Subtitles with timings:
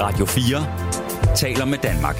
[0.00, 2.16] Radio 4 taler med Danmark.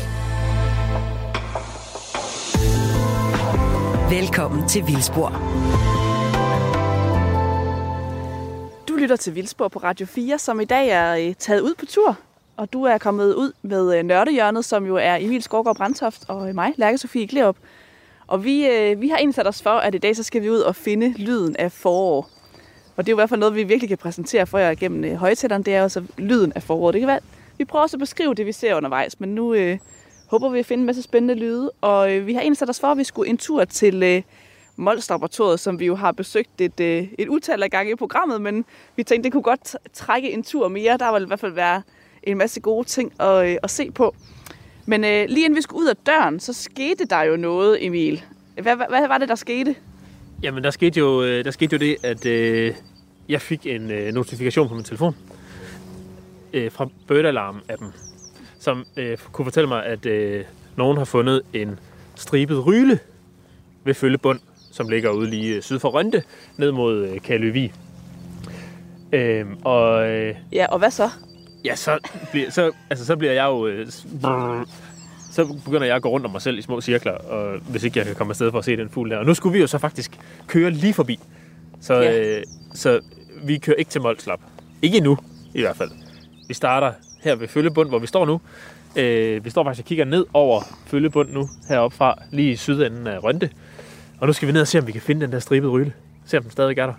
[4.10, 5.28] Velkommen til Vildspor.
[8.88, 11.86] Du lytter til Vildspor på Radio 4, som i dag er øh, taget ud på
[11.86, 12.16] tur.
[12.56, 16.54] Og du er kommet ud med øh, Nørdehjørnet, som jo er Emil Skovgaard Brandtoft og
[16.54, 17.56] mig, Lærke Sofie Glerup.
[18.26, 20.60] Og vi, øh, vi har indsat os for, at i dag så skal vi ud
[20.60, 22.30] og finde lyden af forår.
[22.96, 25.04] Og det er jo i hvert fald noget, vi virkelig kan præsentere for jer gennem
[25.04, 25.62] øh, højtaleren.
[25.62, 26.94] Det er også lyden af foråret.
[26.94, 27.20] Det kan være,
[27.58, 29.78] vi prøver også at beskrive det, vi ser undervejs, men nu øh,
[30.26, 31.70] håber vi at finde en masse spændende lyde.
[31.80, 34.22] Og øh, vi har indsat os for, at vi skulle en tur til øh,
[34.76, 38.40] Mols Laboratoriet, som vi jo har besøgt et, øh, et utal af gange i programmet,
[38.40, 38.64] men
[38.96, 40.96] vi tænkte, det kunne godt trække en tur mere.
[40.96, 41.82] Der vil i hvert fald være
[42.22, 44.14] en masse gode ting at, øh, at se på.
[44.86, 48.24] Men øh, lige inden vi skulle ud af døren, så skete der jo noget, Emil.
[48.54, 49.74] Hvad, hvad, hvad var det, der skete?
[50.42, 52.74] Jamen, der skete jo, øh, der skete jo det, at øh,
[53.28, 55.14] jeg fik en øh, notifikation på min telefon
[56.52, 57.86] øh, fra Bird Alarm-appen,
[58.58, 60.44] som øh, kunne fortælle mig, at øh,
[60.76, 61.78] nogen har fundet en
[62.14, 62.98] stribet ryle
[63.84, 64.40] ved Følgebund,
[64.72, 66.22] som ligger ude lige øh, syd for Rønte,
[66.56, 67.72] ned mod øh, Kaløvi.
[69.12, 71.10] Øh, og øh, Ja, og hvad så?
[71.64, 71.98] ja, så
[72.32, 73.66] bliver, så, altså, så bliver jeg jo...
[73.66, 73.86] Øh,
[75.32, 77.98] så begynder jeg at gå rundt om mig selv i små cirkler, og hvis ikke
[77.98, 79.16] jeg kan komme afsted for at se den fugl der.
[79.16, 81.18] Og nu skulle vi jo så faktisk køre lige forbi.
[81.80, 82.36] Så, Ja.
[82.38, 82.42] øh,
[82.74, 83.00] så
[83.44, 84.40] vi kører ikke til Molslap.
[84.82, 85.18] Ikke endnu,
[85.54, 85.90] i hvert fald.
[86.48, 88.40] Vi starter her ved Følgebund, hvor vi står nu.
[88.96, 93.06] Øh, vi står faktisk og kigger ned over Følgebund nu, heroppe fra, lige i sydenden
[93.06, 93.50] af Rønte.
[94.20, 95.92] Og nu skal vi ned og se, om vi kan finde den der stribede ryle.
[96.26, 96.94] Se, om den stadig er der.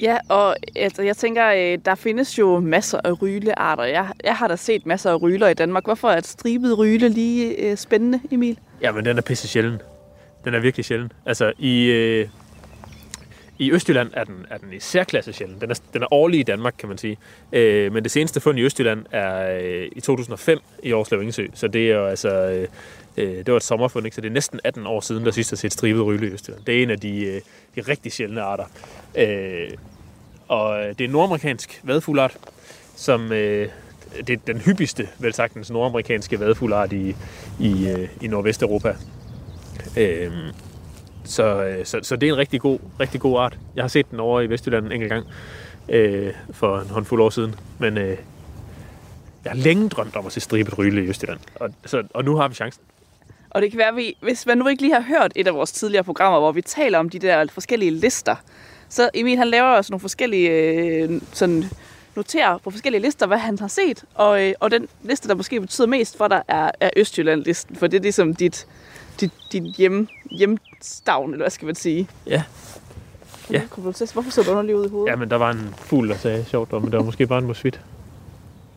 [0.00, 3.84] Ja, og altså, jeg tænker, øh, der findes jo masser af rylearter.
[3.84, 5.84] Jeg, jeg har da set masser af ryler i Danmark.
[5.84, 8.58] Hvorfor er et stribet ryle lige øh, spændende, Emil?
[8.80, 9.80] Jamen, den er pisse sjælden.
[10.44, 11.12] Den er virkelig sjælden.
[11.26, 12.28] Altså, i, øh,
[13.60, 15.60] i Østjylland er den, er den i særklasse sjælden.
[15.60, 17.18] Den er, den er årlig i Danmark, kan man sige.
[17.52, 21.46] Øh, men det seneste fund i Østjylland er øh, i 2005 i Årslev Ingesø.
[21.54, 22.28] Så det er jo altså...
[22.28, 22.68] Øh,
[23.16, 24.14] øh, det var et sommerfund, ikke?
[24.14, 26.64] så det er næsten 18 år siden, der sidst har set stribet ryle i Østjylland.
[26.64, 27.40] Det er en af de, øh,
[27.76, 28.64] de rigtig sjældne arter.
[29.18, 29.70] Øh,
[30.48, 32.36] og det er en nordamerikansk vadfuglart,
[32.96, 33.68] som øh,
[34.26, 37.14] det er den hyppigste, vel sagtens, nordamerikanske vadfuglart i,
[37.60, 38.96] i, øh, i Nordvesteuropa.
[39.96, 40.32] Øh,
[41.30, 43.58] så, øh, så, så det er en rigtig god, rigtig god art.
[43.76, 45.26] Jeg har set den over i Vestjylland en enkelt gang
[45.88, 47.54] øh, for en håndfuld år siden.
[47.78, 48.16] Men øh,
[49.44, 51.40] jeg har længe drømt om at se stribet ryle i Østjylland.
[51.54, 52.82] Og, så, og nu har vi chancen.
[53.50, 55.54] Og det kan være, at vi, hvis man nu ikke lige har hørt et af
[55.54, 58.36] vores tidligere programmer, hvor vi taler om de der forskellige lister,
[58.88, 61.64] så Emil han laver også nogle forskellige, øh, sådan
[62.16, 65.60] noterer på forskellige lister, hvad han har set, og, øh, og den liste, der måske
[65.60, 68.66] betyder mest for dig, er, er Østjylland-listen, for det er ligesom dit,
[69.20, 72.08] dit, dit hjem, hjemstavn, eller hvad skal man sige.
[72.26, 72.42] Ja.
[73.50, 73.62] Ja.
[73.76, 75.10] Hvorfor så du underlig ud i hovedet?
[75.10, 77.46] Ja, men der var en fugl, der sagde sjovt, men det var måske bare en
[77.46, 77.80] musvit.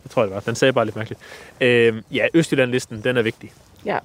[0.03, 0.41] Det tror jeg, det var.
[0.41, 1.21] Den sagde bare lidt mærkeligt.
[1.61, 3.51] Øh, ja, Østjylland-listen, den er vigtig.
[3.85, 3.97] Ja.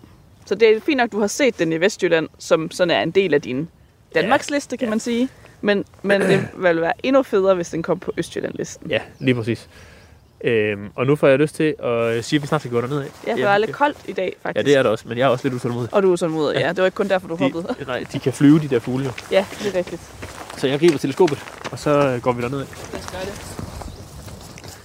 [0.47, 3.10] Så det er fint nok, du har set den i Vestjylland, som sådan er en
[3.10, 3.69] del af din
[4.15, 4.91] Danmarksliste, kan Ja.
[4.91, 5.28] man sige.
[5.60, 8.91] Men, men det ville være endnu federe, hvis den kom på Østjylland-listen.
[8.91, 9.69] Ja, lige præcis.
[10.44, 12.99] Øhm, og nu får jeg lyst til at sige, at vi snart skal gå derned
[13.00, 13.06] af.
[13.26, 14.66] Ja, for det er lidt koldt i dag, Ja, faktisk.
[14.66, 15.94] det er det også, men jeg er også lidt utålmodig.
[15.94, 16.69] Og du er sådan mod, ja.
[16.69, 17.62] Det var ikke kun derfor, du hoppede.
[17.81, 19.10] De, nej, de kan flyve, de der fugle jo.
[19.31, 20.03] Ja, det er rigtigt.
[20.56, 21.38] Så jeg griber teleskopet,
[21.72, 22.66] og så øh, går vi derned af.
[22.93, 23.32] Lad os gøre det.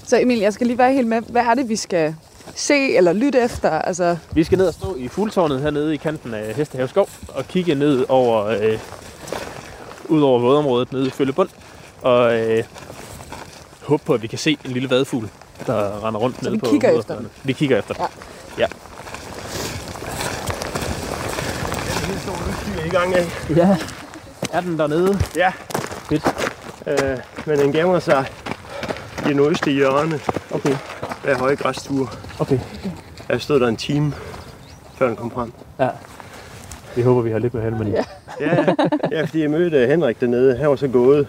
[0.10, 1.22] Så Emil, jeg skal lige være helt med.
[1.30, 2.16] Hvad er det, vi skal
[2.56, 3.70] se eller lytte efter?
[3.70, 7.48] Altså, Vi skal ned og stå i fugltårnet hernede i kanten af Hestehave Skov og
[7.48, 8.80] kigge ned over, øh,
[10.06, 11.50] ud over vådområdet nede i Følgebund
[12.02, 12.64] og øh,
[13.82, 15.30] håbe på, at vi kan se en lille vadfugl,
[15.68, 17.30] der render rundt nede vi på kigger efter vådområderne.
[17.44, 18.04] Vi kigger efter den.
[18.58, 18.62] Ja.
[18.64, 18.68] Ja.
[22.86, 23.26] i gang af.
[23.56, 23.78] ja.
[24.54, 25.20] Er den dernede?
[25.36, 25.52] Ja.
[26.10, 26.24] Fedt.
[26.88, 28.26] Øh, men den gemmer sig
[29.26, 30.20] i det nordøste hjørne
[30.52, 30.76] Okay.
[31.28, 32.08] af høje græsture.
[32.40, 32.60] Okay.
[33.30, 34.14] Jeg stod der en time,
[34.98, 35.54] før den kom frem.
[35.80, 35.90] Ja.
[36.96, 38.04] Vi håber, vi har lidt med hende, men ja.
[38.40, 38.66] Ja,
[39.12, 40.58] ja fordi jeg mødte Henrik dernede.
[40.58, 41.28] Han var så gået.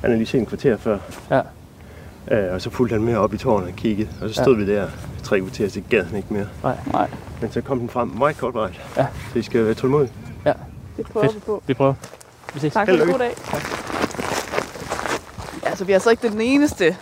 [0.00, 0.98] Han er lige set en kvarter før.
[1.30, 1.40] Ja.
[2.30, 4.08] Øh, og så fulgte han med op i tårnet og kiggede.
[4.22, 4.64] Og så stod ja.
[4.64, 4.88] vi der
[5.22, 6.46] tre kvarter, så gad han ikke mere.
[6.62, 6.76] Nej.
[6.92, 7.10] Nej,
[7.40, 8.80] Men så kom den frem meget kortvarigt.
[8.96, 9.06] Ja.
[9.32, 10.12] Så I skal være tålmodige.
[10.96, 11.36] det prøver Fedt.
[11.36, 11.62] vi på.
[11.66, 11.94] Vi prøver.
[12.54, 12.72] Vi ses.
[12.72, 13.34] Tak for en god dag.
[15.64, 16.96] Ja, så vi er altså ikke den eneste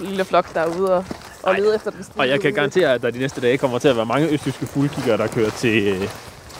[0.00, 1.04] lille flok, der er ude og,
[1.42, 3.88] og lede efter den Og jeg kan garantere, at der de næste dage kommer til
[3.88, 6.08] at være mange østtyske fuglkiggere, der kører til,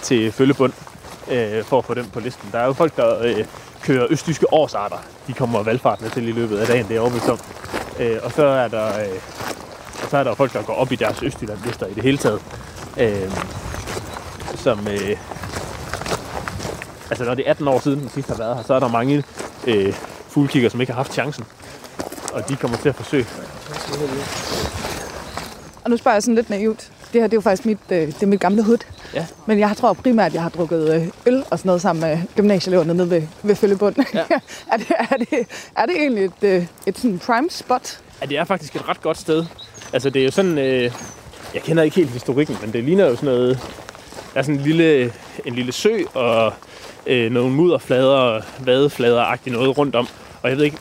[0.03, 0.73] til Følgebund
[1.31, 2.49] øh, for at få dem på listen.
[2.53, 3.45] Der er jo folk, der øh,
[3.83, 4.97] kører østtyske årsarter.
[5.27, 7.39] De kommer valgfartende til i løbet af dagen, det er overbevist om.
[7.99, 9.19] Øh, og så er der øh,
[10.03, 12.41] og så er der folk, der går op i deres Østjylland-lister i det hele taget.
[13.01, 13.31] Øh,
[14.55, 15.17] som, øh,
[17.11, 18.89] altså når det er 18 år siden, den sidste har været her, så er der
[18.89, 19.25] mange
[19.67, 19.95] øh,
[20.29, 21.45] fuglekikker, som ikke har haft chancen.
[22.33, 23.27] Og de kommer til at forsøge
[25.85, 26.91] Og nu spørger jeg sådan lidt naivt.
[27.15, 28.79] Det her det er jo faktisk mit, øh, det er mit gamle hud.
[29.15, 29.27] Ja.
[29.47, 32.19] Men jeg tror primært, at jeg har drukket øh, øl og sådan noget sammen med
[32.37, 33.95] gymnasieeleverne nede ved, ved Følgebund.
[34.15, 34.21] Ja.
[34.73, 35.47] er, det, er, det,
[35.77, 38.01] er det egentlig et, øh, et sådan prime spot?
[38.21, 39.45] Ja, det er faktisk et ret godt sted.
[39.93, 40.59] Altså, det er jo sådan...
[40.59, 40.93] Øh,
[41.55, 43.59] jeg kender ikke helt historikken, men det ligner jo sådan noget...
[44.33, 45.13] Der er sådan en lille,
[45.45, 46.53] en lille sø og
[47.07, 50.09] øh, nogle mudderflader, vadeflader-agtigt noget rundt om.
[50.43, 50.79] Og jeg ved ikke...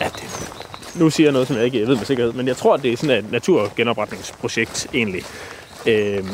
[0.00, 0.52] Ja, det,
[0.94, 2.96] nu siger jeg noget, som jeg ikke ved med sikkerhed, men jeg tror, det er
[2.96, 5.24] sådan et naturgenopretningsprojekt egentlig.
[5.86, 6.24] Øh,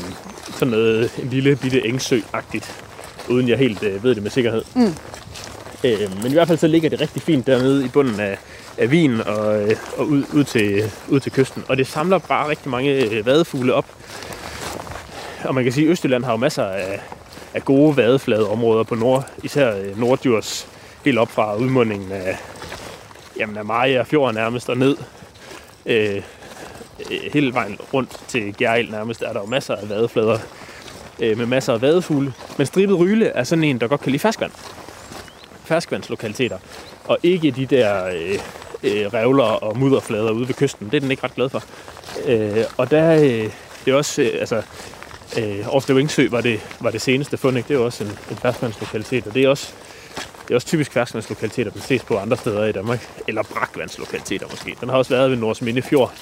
[0.53, 2.85] sådan noget, en lille bitte engsø-agtigt,
[3.29, 4.65] uden jeg helt øh, ved det med sikkerhed.
[4.75, 4.95] Mm.
[5.85, 8.39] Øh, men i hvert fald så ligger det rigtig fint dernede i bunden af,
[8.79, 11.65] af Wien og, øh, og ud, ud, til, ud til kysten.
[11.69, 13.87] Og det samler bare rigtig mange øh, vadefugle op.
[15.45, 17.01] Og man kan sige, at Østjylland har jo masser af,
[17.55, 20.69] af gode vadefladeområder på nord, især øh, Norddjurs,
[21.05, 22.39] helt op fra udmundingen af,
[23.39, 24.97] jamen, af Maja fjorden nærmest og ned.
[25.87, 26.23] Øh,
[27.11, 30.39] Øh, hele vejen rundt til Gjerrild nærmest er der jo masser af vadeflader
[31.19, 32.33] øh, med masser af vadefugle.
[32.59, 34.53] Men stribet ryle er sådan en, der godt kan lide ferskvand.
[35.65, 36.59] Ferskvandslokaliteter.
[37.05, 38.39] Og ikke de der øh,
[38.83, 40.87] øh, revler og mudderflader ude ved kysten.
[40.87, 41.65] Det er den ikke ret glad for.
[42.27, 43.51] Øh, og der øh,
[43.85, 44.63] det er også, øh, altså,
[45.39, 47.69] øh, Årslev Ingsø var det, var det seneste fund, ikke?
[47.69, 49.73] Det er jo også en, en ferskvandslokalitet, og det er også
[50.49, 53.09] det er også typisk ferskvandslokaliteter, der ses på andre steder i Danmark.
[53.29, 54.77] Eller brakvandslokaliteter måske.
[54.81, 56.13] Den har også været ved Nordsminde Fjord.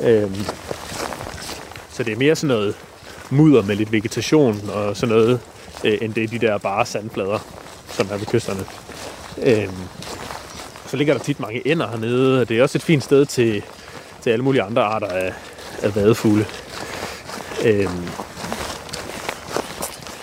[0.00, 0.44] Øhm,
[1.90, 2.76] så det er mere sådan noget
[3.30, 5.40] mudder med lidt vegetation og sådan noget,
[5.84, 7.38] øh, end det er de der bare sandflader,
[7.88, 8.64] som er ved kysterne.
[9.42, 9.76] Øhm,
[10.86, 13.62] så ligger der tit mange ender hernede, og det er også et fint sted til,
[14.22, 15.32] til alle mulige andre arter af,
[15.82, 16.46] af vadefugle.
[17.64, 18.08] Øhm,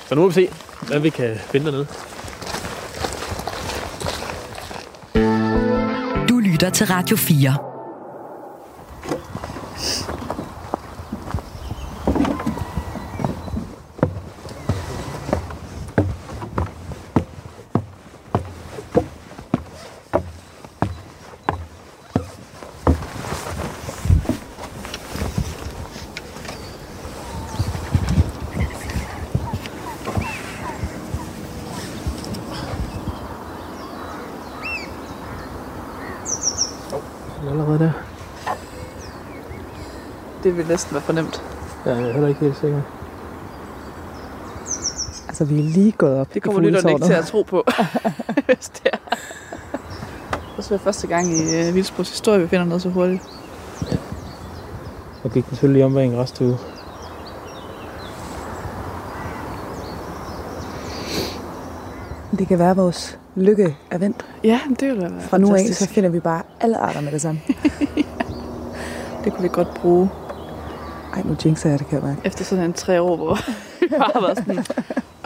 [0.08, 0.50] så nu må vi se,
[0.88, 1.88] hvad vi kan finde dernede.
[6.30, 7.72] Du lytter til Radio 4.
[37.52, 37.92] Allerede der.
[40.62, 41.44] Det vil næsten være fornemt.
[41.86, 42.82] Ja, jeg er heller ikke helt sikker.
[45.28, 47.64] Altså, vi er lige gået op Det kommer lytterne ikke til at tro på,
[48.46, 48.98] hvis det er.
[50.58, 53.22] Og så er første gang i uh, Vildsborgs historie, vi finder noget så hurtigt.
[55.24, 56.58] Og gik den selvfølgelig om bag en restue.
[62.40, 64.26] Det kan være, at vores lykke er vendt.
[64.44, 65.80] Ja, det ville være Fra nu af, fantastisk.
[65.80, 67.42] så finder vi bare alle arter med det samme.
[69.24, 70.10] Det kunne vi godt bruge
[71.14, 72.22] Ej, nu jinxer jeg det, kan jeg mærke.
[72.24, 73.38] efter sådan en tre år, hvor
[73.80, 74.66] vi bare har været sådan,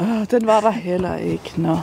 [0.02, 1.54] Åh, den var der heller ikke.
[1.58, 1.78] Nå.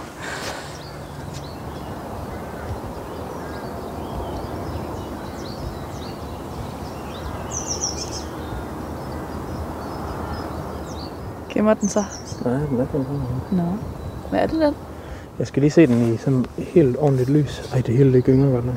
[11.49, 12.05] Gemmer den sig?
[12.45, 13.07] Nej, den er kun
[13.53, 13.63] Nå.
[14.31, 14.75] Hvad er det den?
[15.39, 17.71] Jeg skal lige se den i sådan helt ordentligt lys.
[17.73, 18.75] Ej, det hele det gynger godt nok.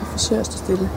[0.00, 0.90] Jeg forsøger at stå stille.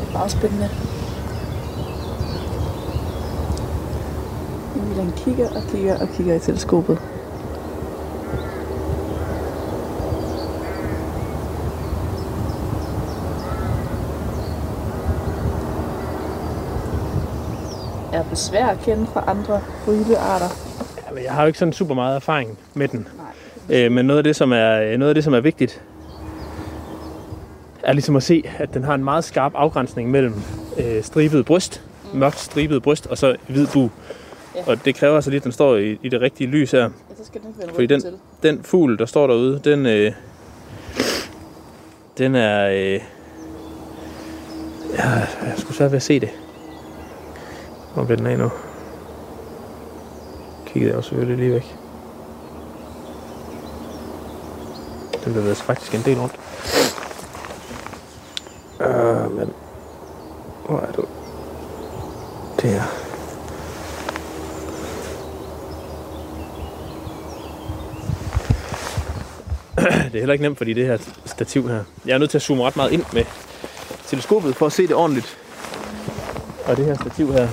[0.00, 0.68] Det er meget spændende.
[4.76, 5.12] Emilian
[5.74, 6.98] kigger og kigger i teleskopet.
[18.12, 20.48] er besvær at kende fra andre rylearter.
[21.16, 23.08] Ja, jeg har jo ikke sådan super meget erfaring med den.
[23.68, 23.84] Nej.
[23.84, 25.82] Øh, men noget af det, som er, noget af det, som er vigtigt,
[27.82, 30.42] er ligesom at se, at den har en meget skarp afgrænsning mellem
[30.78, 31.82] øh, stribet bryst,
[32.14, 33.90] mørkt stribet bryst, og så hvid bu.
[34.54, 34.62] Ja.
[34.66, 36.80] Og det kræver altså lige, at den står i, i det rigtige lys her.
[36.82, 38.12] Ja, så skal den vende Fordi den- til.
[38.42, 40.12] Den fugl, der står derude, den, øh,
[42.18, 42.68] den er...
[42.70, 43.00] Øh,
[44.98, 45.08] ja,
[45.46, 46.28] jeg skulle svært ved at se det.
[47.94, 48.50] Hvor bliver den af nu?
[50.66, 51.76] Kiggede jeg også selvfølgelig lige væk.
[55.24, 56.34] Den bevæger sig faktisk en del rundt.
[58.80, 59.52] Øh, men...
[60.68, 61.04] Hvor er du?
[62.62, 62.82] Der.
[70.12, 71.84] Det er heller ikke nemt, fordi det her stativ her.
[72.06, 73.24] Jeg er nødt til at zoome ret meget ind med,
[74.06, 75.38] teleskopet for at se det ordentligt.
[76.66, 77.48] Og det her stativ her,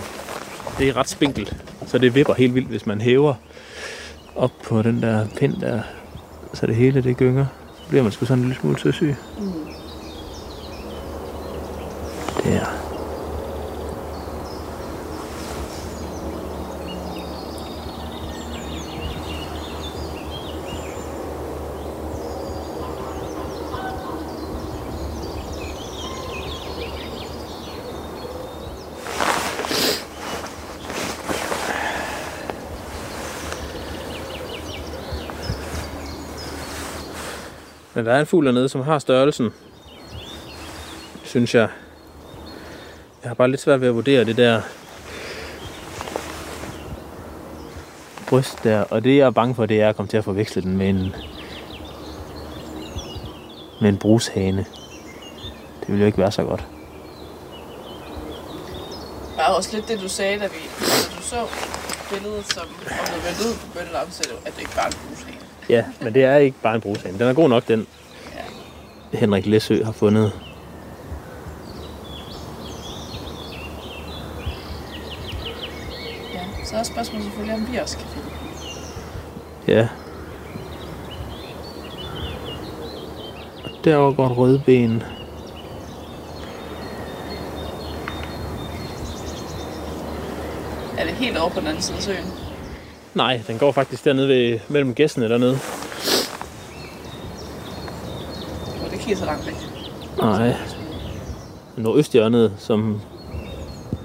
[0.78, 1.56] det er ret spinkelt,
[1.88, 3.34] så det vipper helt vildt, hvis man hæver
[4.36, 5.82] op på den der pind der,
[6.54, 7.46] så det hele det gynger.
[7.84, 9.16] Så bliver man sgu sådan en lille smule søsyg.
[9.40, 9.61] Mm.
[38.01, 39.50] Men der er en fugl dernede, som har størrelsen,
[41.24, 41.67] synes jeg.
[43.24, 44.62] Jeg har bare lidt svært ved at vurdere det der
[48.27, 48.84] bryst der.
[48.84, 50.89] Og det jeg er bange for, det er at komme til at forveksle den med
[50.89, 51.15] en,
[53.81, 54.65] med en brushane.
[55.79, 56.63] Det vil jo ikke være så godt.
[59.29, 61.48] Det var også lidt det, du sagde, da, vi, da du så
[62.10, 64.13] billedet, som var blevet vendt ud på bøttelampen,
[64.46, 65.40] at det ikke bare en brushane.
[65.72, 67.20] Ja, men det er ikke bare en brushane.
[67.20, 67.88] Den er god nok, den
[69.13, 70.32] Henrik Læsø har fundet.
[76.34, 78.28] Ja, så er spørgsmålet selvfølgelig, om vi også kan finde.
[79.68, 79.88] Ja.
[83.63, 85.04] Og derovre går et rødben.
[90.98, 92.50] Er det helt over på den anden side af søen?
[93.15, 95.58] Nej, den går faktisk dernede ved, mellem gæstene dernede.
[98.84, 99.56] Og det er ikke så langt væk.
[100.18, 100.56] Nej.
[101.77, 103.01] Nordøsthjørnet, som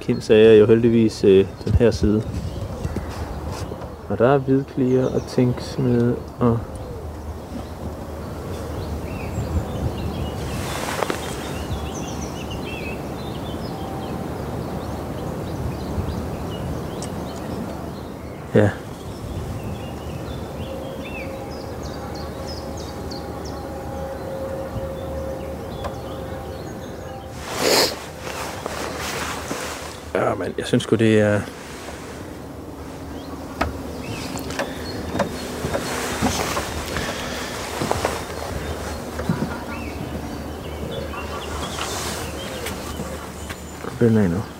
[0.00, 2.22] Kim sagde, er jo heldigvis øh, den her side.
[4.08, 6.58] Og der er hvidklier og tænksmed og...
[30.66, 31.40] jeg synes sgu, det er...
[43.98, 44.36] Billeder endnu.
[44.36, 44.55] Jeg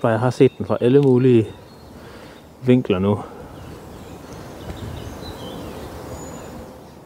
[0.00, 1.46] synes bare, jeg har set den fra alle mulige
[2.62, 3.18] vinkler nu.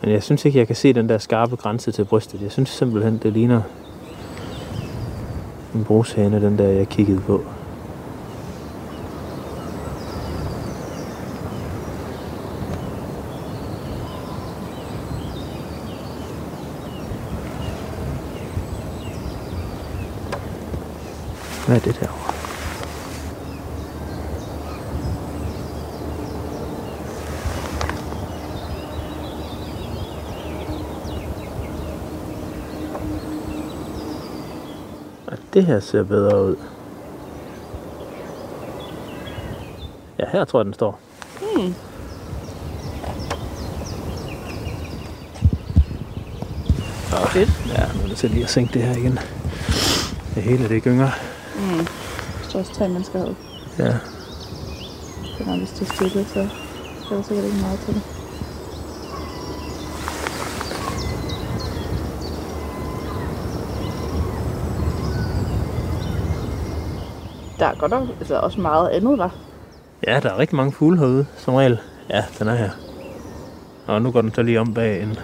[0.02, 2.42] Men jeg synes ikke, jeg kan se den der skarpe grænse til brystet.
[2.42, 3.62] Jeg synes simpelthen, det ligner
[5.74, 7.42] en brushane, den der, jeg kiggede på.
[21.66, 22.23] Hvad er det derovre?
[35.54, 36.56] Det her ser bedre ud.
[40.18, 41.00] Ja, her tror jeg, den står.
[41.40, 41.74] Hmm.
[47.12, 47.50] Oh, Fedt.
[47.68, 49.18] Ja, nu er det til lige at sænke det her igen.
[50.34, 51.10] Det hele det gynger.
[51.56, 51.86] Mm.
[52.48, 53.36] Så også tre mennesker herude.
[53.78, 53.84] Ja.
[55.38, 56.40] Det er hvis det er stille, så
[57.10, 58.13] er der sikkert ikke meget til det.
[67.64, 69.34] Der er godt nok altså også meget andet, var.
[70.06, 71.78] Ja, der er rigtig mange fugle herude, som regel.
[72.10, 72.70] Ja, den er her.
[73.86, 75.18] Og nu går den så lige om bag en.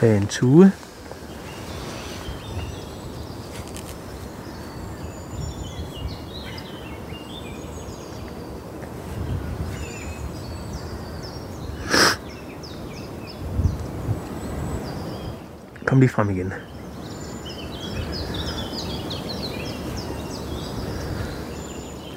[0.00, 0.72] Bag en tue.
[15.96, 16.52] Kom lige frem igen.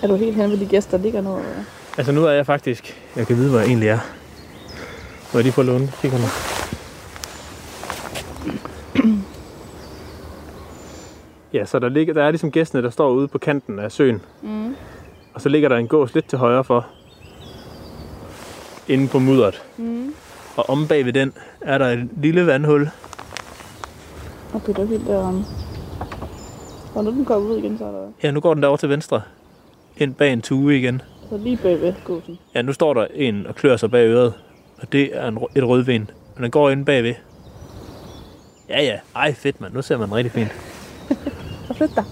[0.03, 1.45] Er du helt hen ved de gæster, der ligger noget?
[1.45, 1.63] Eller?
[1.97, 3.01] Altså nu er jeg faktisk...
[3.15, 3.99] Jeg kan vide, hvor jeg egentlig er.
[5.33, 6.25] Må jeg lige få låne kiggerne?
[11.53, 14.21] Ja, så der, ligger, der er ligesom gæstene, der står ude på kanten af søen.
[14.41, 14.67] Mm.
[14.67, 14.73] Og
[15.33, 16.87] Og så ligger der en gås lidt til højre for.
[18.87, 19.63] Inde på mudderet.
[19.77, 20.13] Mm.
[20.55, 22.89] Og om bag ved den er der et lille vandhul.
[24.53, 25.45] Og Peter helt derom.
[26.95, 28.89] Og nu den kommet ud igen, så er der Ja, nu går den derover til
[28.89, 29.21] venstre.
[29.97, 31.01] Ind bag en tue igen.
[31.29, 32.39] så lige bagved gåsen.
[32.55, 34.33] Ja, nu står der en og klør sig bag øret.
[34.81, 36.09] Og det er en, et rødvin.
[36.35, 37.13] Og den går inde bagved.
[38.69, 38.99] Ja, ja.
[39.15, 39.73] Ej, fedt, mand.
[39.73, 40.49] Nu ser man rigtig fint.
[41.67, 42.03] Så flyt dig.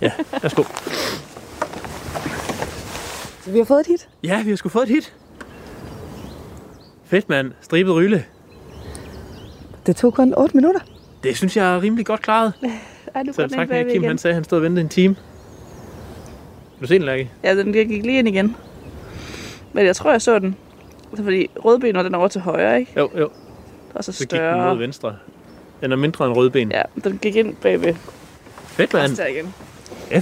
[0.00, 0.62] Ja, værsgo.
[3.44, 4.08] Så vi har fået et hit.
[4.24, 5.14] Ja, vi har sgu fået et hit.
[7.04, 7.52] Fedt, mand.
[7.60, 8.24] Stribet ryle.
[9.86, 10.80] Det tog kun 8 minutter.
[11.28, 12.52] Det synes jeg er rimelig godt klaret.
[13.14, 14.02] Ej, nu Så tak, bagved Kim.
[14.02, 14.08] igen.
[14.08, 15.14] Han sagde, at han stod og ventede en time.
[15.14, 17.30] Kan du se den, Lærke?
[17.44, 18.56] Ja, den gik lige ind igen.
[19.72, 20.56] Men jeg tror, jeg så den.
[21.10, 22.92] Altså, fordi rødben var den over til højre, ikke?
[22.96, 23.30] Jo, jo.
[23.94, 24.78] Og så Så gik den mod større.
[24.78, 25.16] venstre.
[25.80, 26.70] Den er mindre end rødben.
[26.72, 27.94] Ja, den gik ind bagved.
[28.66, 29.18] Fedt, mand.
[29.30, 29.54] Igen.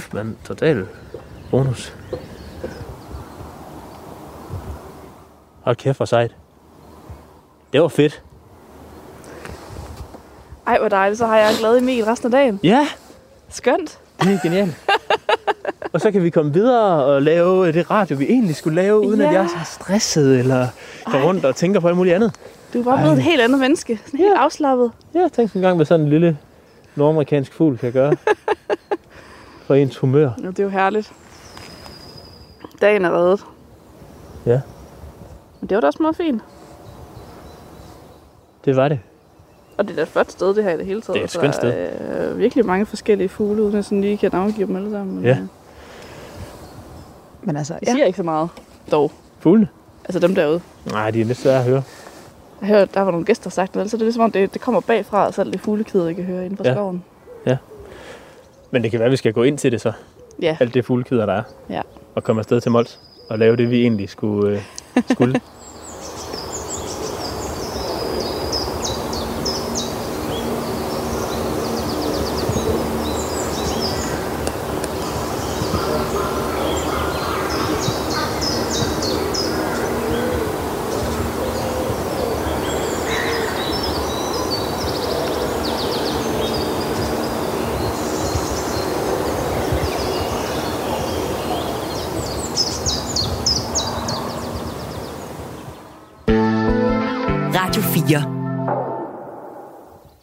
[0.01, 0.35] F, mand.
[0.45, 0.85] Total
[1.51, 1.95] bonus.
[5.61, 6.35] Hold kæft for sejt.
[7.73, 8.23] Det var fedt.
[10.67, 11.17] Ej, hvor dejligt.
[11.19, 12.59] Så har jeg glad Emil resten af dagen.
[12.63, 12.87] Ja,
[13.49, 13.99] Skønt.
[14.21, 14.75] det er genialt.
[15.93, 19.19] og så kan vi komme videre og lave det radio, vi egentlig skulle lave, uden
[19.19, 19.27] ja.
[19.27, 19.37] at Ja.
[19.39, 20.67] jeg er så stresset eller
[21.11, 22.35] går rundt og tænker på alt muligt andet.
[22.73, 23.99] Du er bare blevet et helt andet menneske.
[24.05, 24.91] Sådan helt afslappet.
[25.15, 26.37] Ja, tænk en gang, hvad sådan en lille
[26.95, 28.15] nordamerikansk fugl kan gøre.
[29.67, 30.29] for ens humør.
[30.43, 31.11] Ja, det er jo herligt.
[32.81, 33.45] Dagen er reddet.
[34.45, 34.61] Ja.
[35.61, 36.41] Men det var da også meget fint.
[38.65, 38.99] Det var det.
[39.77, 41.13] Og det er da et flot sted, det her i det hele taget.
[41.13, 44.01] Det er et Så skønt Der er øh, virkelig mange forskellige fugle, uden at sådan
[44.01, 45.15] lige kan navngive dem alle sammen.
[45.15, 45.31] Men, Ja.
[45.31, 45.37] øh,
[47.43, 47.91] Men altså, De ja.
[47.91, 48.49] siger ikke så meget,
[48.91, 49.11] dog.
[49.39, 49.67] Fuglene?
[50.05, 50.61] Altså dem derude.
[50.85, 51.83] Nej, de er lidt svære at høre.
[52.61, 54.53] Jeg hørte, der var nogle gæster, der sagt det, så det er ligesom om, det,
[54.53, 56.73] det kommer bagfra, så er det lidt fuglekvider, jeg kan høre inden for Ja.
[56.73, 57.03] skoven.
[58.71, 59.91] Men det kan være, at vi skal gå ind til det så.
[60.41, 61.43] Ja, Alt det fuglekvider, der er.
[61.69, 61.81] Ja.
[62.15, 62.99] Og komme afsted til Mols.
[63.29, 64.57] Og lave det, vi egentlig skulle.
[64.97, 65.41] Øh, skulle.
[98.07, 98.23] 4.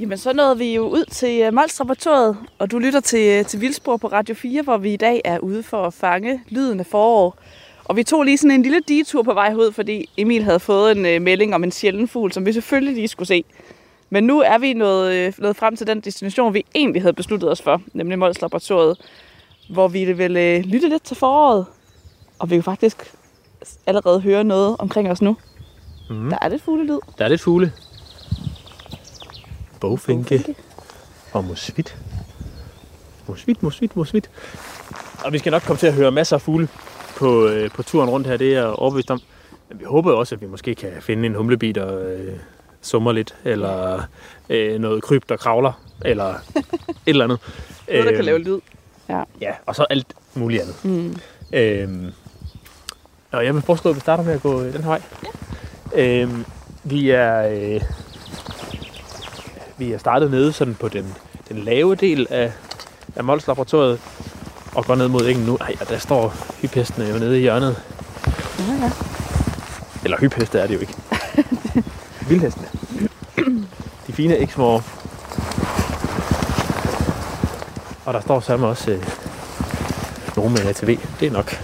[0.01, 3.45] Jamen, så nåede vi jo ud til øh, uh, Molslaboratoriet, og du lytter til, øh,
[3.45, 6.81] til Vildspor på Radio 4, hvor vi i dag er ude for at fange lyden
[6.81, 7.39] af forår.
[7.85, 10.93] Og vi tog lige sådan en lille detur på vej ud, fordi Emil havde fået
[10.99, 13.45] en uh, melding om en sjælden fugl, som vi selvfølgelig lige skulle se.
[14.11, 17.51] Men nu er vi nået, uh, nået frem til den destination, vi egentlig havde besluttet
[17.51, 19.01] os for, nemlig Molslaboratoriet,
[19.71, 21.67] hvor vi vil uh, lytte lidt til foråret.
[22.39, 23.15] Og vi kan faktisk
[23.87, 25.37] allerede høre noget omkring os nu.
[26.11, 26.31] Mhm.
[26.31, 26.99] Der er lidt fuglelyd.
[27.19, 27.73] Der er lidt fugle.
[29.81, 30.55] Bogfinke.
[31.33, 31.97] Og musvit.
[33.27, 34.31] Musvit, musvit, musvit.
[35.25, 36.69] Og vi skal nok komme til at høre masser af fugle
[37.17, 39.21] på, øh, på turen rundt her, det er jeg overbevist om.
[39.69, 42.33] Men vi håber også, at vi måske kan finde en humlebi, der øh,
[42.83, 44.03] summer lidt, eller
[44.49, 45.73] øh, noget kryb, der kravler,
[46.05, 46.65] eller et
[47.07, 47.39] eller andet.
[47.89, 48.61] Noget, der kan Øhm, lave lyd.
[49.41, 50.85] Ja, og så alt muligt andet.
[50.85, 51.17] Mm.
[51.53, 52.13] Øhm,
[53.33, 55.03] og jeg vil foreslå, at vi starter med at gå den her vej.
[55.25, 55.29] Ja.
[55.95, 56.45] Øhm,
[56.85, 57.83] vi er øh,
[59.79, 61.15] vi er startet nede sådan på den,
[61.49, 62.53] den lave del af,
[63.17, 64.01] af Mols Laboratoriet
[64.75, 65.57] og går ned mod engen nu.
[65.61, 67.83] Ej, og der står hyphestene jo nede i hjørnet.
[68.59, 68.91] Ja, ja.
[70.05, 70.95] Eller hypheste er det jo ikke.
[72.29, 72.69] Vildhestene.
[74.07, 74.83] De fine eksmore.
[78.05, 79.07] Og der står sammen også øh,
[80.37, 80.99] nogen med en ATV.
[81.21, 81.61] Det er nok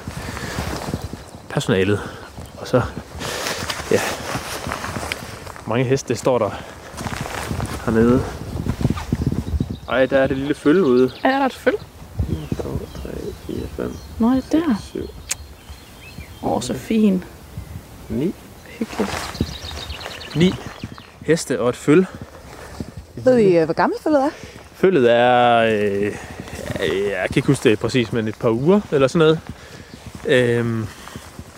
[1.49, 2.01] personalet.
[2.57, 2.83] Og så,
[3.91, 4.01] ja,
[5.67, 6.51] mange heste står der
[7.85, 8.25] hernede.
[9.89, 11.13] Ej, der er det lille følge ude.
[11.25, 11.75] Er der et føl?
[11.75, 13.11] 1, 2, 3,
[13.47, 14.83] 4, 5, Nå, ja, der.
[14.93, 15.01] 7,
[16.43, 17.25] Åh, oh, så fin.
[18.09, 18.35] 9.
[18.79, 19.11] Hyggeligt.
[20.37, 20.55] 9
[21.21, 22.07] heste og et føl.
[23.15, 24.31] Ved I, øh, hvor gammel følget er?
[24.75, 26.13] Følget er, øh,
[27.11, 29.41] jeg kan ikke huske det præcis, men et par uger eller sådan noget.
[30.27, 30.87] Øh,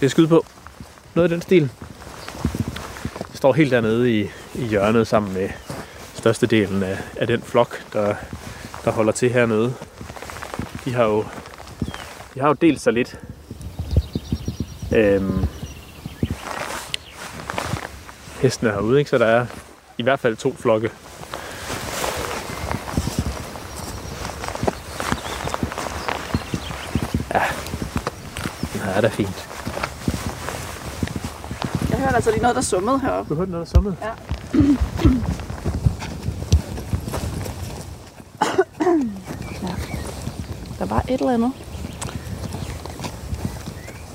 [0.00, 0.44] det er skyde på.
[1.14, 1.70] Noget i den stil.
[3.40, 5.48] Står helt dernede i, i hjørnet sammen med
[6.14, 8.14] størstedelen af, af den flok, der,
[8.85, 9.74] der holder til hernede.
[10.85, 11.24] De har jo,
[12.35, 13.20] de har jo delt sig lidt.
[14.94, 15.46] Øhm,
[18.40, 19.11] hestene herude, ikke?
[19.11, 19.46] så der er
[19.98, 20.90] i hvert fald to flokke
[28.74, 29.49] Ja, det er fint.
[32.00, 33.28] Jeg hørte altså lige noget, der summede heroppe.
[33.28, 33.96] Du hørte noget, der summede?
[34.02, 34.10] Ja.
[40.78, 41.52] Der var et eller andet.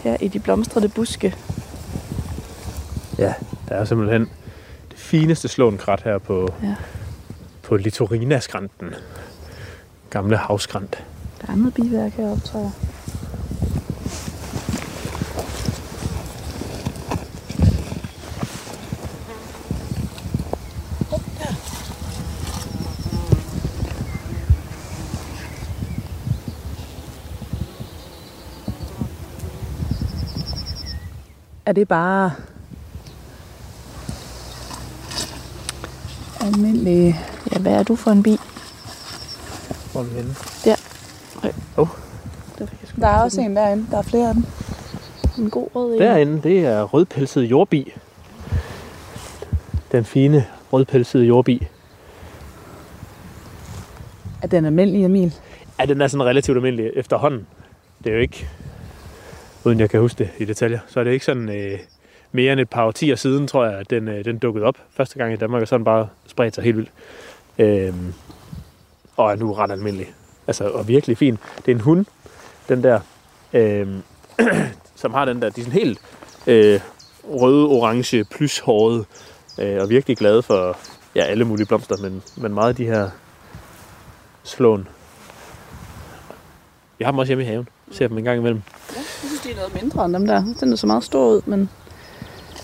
[0.03, 1.35] Her i de blomstrede buske.
[3.17, 3.33] Ja,
[3.69, 4.21] der er simpelthen
[4.91, 6.75] det fineste slåenkrat her på, Ja.
[7.63, 8.93] på Litorina-skrænten.
[10.09, 11.03] Gamle havskrant.
[11.41, 12.71] Der er noget biværk heroppe, tror jeg.
[31.65, 32.31] Er det bare
[36.41, 37.19] almindelig...
[37.53, 38.37] Ja, hvad er du for en bi?
[39.91, 40.35] Hvor er vi henne?
[42.59, 43.87] Der, fik jeg sgu Der er også en derinde.
[43.91, 44.45] Der er flere af dem.
[45.37, 46.01] en god rød en.
[46.01, 47.93] Derinde, det er rødpelset jordbi.
[49.91, 51.67] Den fine rødpelsede jordbi.
[54.41, 55.33] Er den almindelig, Emil?
[55.79, 57.47] Ja, den er sådan relativt almindelig efterhånden.
[58.03, 58.47] Det er jo ikke,
[59.65, 61.79] uden jeg kan huske det i detaljer, så er det ikke sådan øh,
[62.31, 65.17] mere end et par årtier siden, tror jeg, at den, øh, den dukkede op første
[65.17, 66.91] gang i Danmark, og sådan bare spredt sig helt vildt.
[67.57, 67.93] Øh,
[69.17, 70.13] og er nu ret almindelig.
[70.47, 71.37] Altså, og virkelig fin.
[71.57, 72.05] Det er en hund,
[72.69, 72.99] den der,
[73.53, 73.87] øh,
[74.95, 75.99] som har den der, de er sådan helt
[76.47, 76.79] øh,
[77.23, 79.05] røde-orange plyshårede,
[79.59, 80.77] øh, og virkelig glade for
[81.15, 83.09] ja, alle mulige blomster, men, men meget af de her
[84.43, 84.87] slåen.
[86.99, 87.69] Jeg har dem også hjemme i haven.
[87.91, 88.61] Ser dem en gang imellem.
[89.45, 90.53] Jeg synes, de er noget mindre end dem der.
[90.59, 91.69] Den er så meget stor ud, men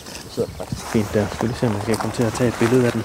[0.02, 1.28] Så sidder faktisk fint der.
[1.28, 3.02] Skal lige se, om man kan komme til at tage et billede af den.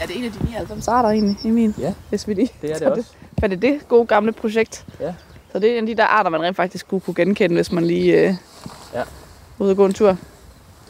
[0.00, 1.74] er det en af de 99 arter egentlig, Emil?
[1.78, 1.94] Ja.
[2.08, 3.10] Hvis vi lige Det er det også.
[3.40, 4.86] For det er det gode gamle projekt.
[5.00, 5.14] Ja.
[5.52, 7.72] Så det er en af de der arter, man rent faktisk skulle kunne genkende, hvis
[7.72, 8.34] man lige øh,
[8.94, 9.02] Ja.
[9.58, 10.16] ude og gå en tur.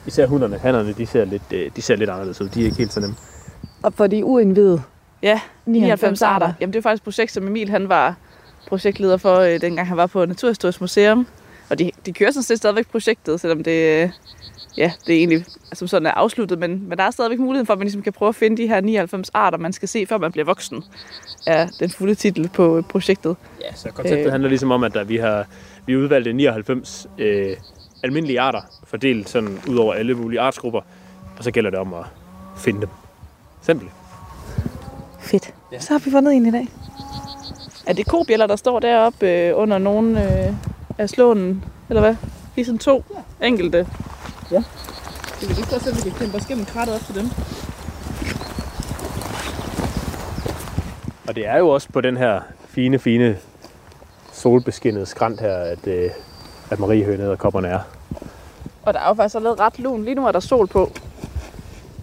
[0.07, 0.59] Især hunderne.
[0.59, 2.49] Hannerne, de ser lidt, øh, de ser lidt anderledes ud.
[2.49, 3.17] De er ikke helt så nemme.
[3.83, 4.83] Og for de uindvidede.
[5.23, 6.35] Ja, 99 arter.
[6.47, 6.53] arter.
[6.61, 8.15] Jamen det er faktisk et projekt, som Emil han var
[8.69, 11.27] projektleder for, øh, dengang han var på Naturhistorisk Museum.
[11.71, 14.11] Og de, de kører sådan set stadigvæk projektet, selvom det, øh,
[14.77, 16.59] ja, det er egentlig altså sådan er afsluttet.
[16.59, 18.67] Men, men der er stadigvæk muligheden for, at man ligesom kan prøve at finde de
[18.69, 20.85] her 99 arter, man skal se, før man bliver voksen,
[21.47, 23.37] er den fulde titel på øh, projektet.
[23.61, 24.33] Ja, så konceptet Øh.
[24.33, 25.47] handler ligesom om, at der, vi har
[25.87, 27.57] vi har udvalgt 99 øh,
[28.03, 30.81] almindelige arter, fordelt sådan ud over alle mulige artsgrupper.
[31.39, 32.05] Og så gælder det om at
[32.57, 32.89] finde dem.
[33.63, 33.91] Simpelt.
[35.21, 35.55] Fedt.
[35.73, 35.81] Ja.
[35.81, 36.69] Så har vi fundet en i dag.
[37.87, 40.53] Er det kobjæller, der står deroppe øh, under nogen øh,
[40.99, 42.17] af slånen, eller hvad?
[42.57, 43.05] De er sådan to
[43.41, 43.47] ja.
[43.47, 43.87] enkelte.
[44.51, 44.63] Ja.
[45.41, 47.31] Det vil lige så se, om vi kan kæmpe os gennem krattet op til dem.
[51.29, 53.39] Og det er jo også på den her fine, fine
[54.33, 56.11] solbeskinnede skrant her, at, øh,
[56.71, 57.81] at Mariehøne og kopperne er.
[58.83, 60.05] Og der er jo faktisk allerede ret lun.
[60.05, 60.93] Lige nu er der sol på.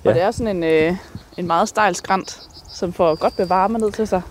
[0.04, 0.10] Ja.
[0.10, 0.96] Og det er sådan en, øh,
[1.38, 4.22] en meget stejl skrant, som får godt bevarme ned til sig.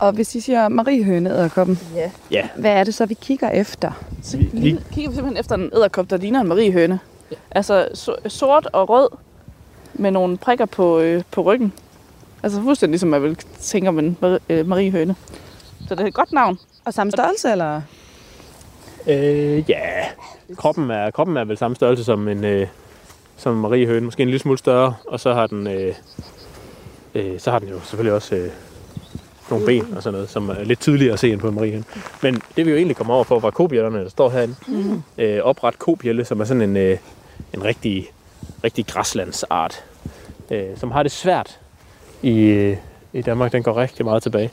[0.00, 2.10] Og hvis I siger mariehøne æderkoppen, Ja.
[2.30, 3.92] Ja, hvad er det så, vi kigger efter?
[4.22, 6.98] Så Vi- kigger vi simpelthen efter en æderkop, der ligner en mariehøne.
[7.30, 7.36] Ja.
[7.50, 9.08] Altså so- sort og rød
[9.94, 11.72] med nogle prikker på, øh, på ryggen.
[12.42, 14.16] Altså fuldstændig ligesom man vil tænke om en
[14.48, 15.14] øh, mariehøne.
[15.88, 16.58] Så det er et godt navn.
[16.84, 17.80] Og samme størrelse, eller?
[19.06, 19.80] øh, ja.
[20.56, 22.66] Kroppen er, kroppen er vel samme størrelse som en, øh,
[23.36, 24.04] som en Mariehøne.
[24.04, 24.94] Måske en lille smule større.
[25.08, 25.94] Og så har den, øh,
[27.14, 28.50] øh, så har den jo selvfølgelig også øh,
[29.50, 31.84] nogle ben og sådan noget, som er lidt tydeligere at se end på en Mariehøne.
[32.22, 34.54] Men det vi jo egentlig kommer over for, var kobjællerne, der står herinde.
[34.68, 35.02] Mm.
[35.18, 36.98] Øh, opret kobjælle, som er sådan en, øh,
[37.54, 38.10] en rigtig,
[38.64, 39.84] rigtig græslandsart,
[40.50, 41.58] øh, som har det svært
[42.22, 42.76] i, øh,
[43.12, 43.52] i Danmark.
[43.52, 44.50] Den går rigtig meget tilbage.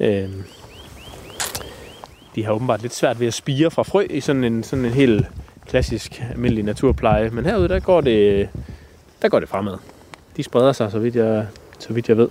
[0.00, 0.28] Øh,
[2.34, 4.90] de har åbenbart lidt svært ved at spire fra frø i sådan en, sådan en
[4.90, 5.26] helt
[5.66, 7.30] klassisk almindelig naturpleje.
[7.30, 8.48] Men herude, der går det,
[9.22, 9.76] der går det fremad.
[10.36, 11.46] De spreder sig, så vidt jeg,
[11.78, 12.28] så vidt jeg ved.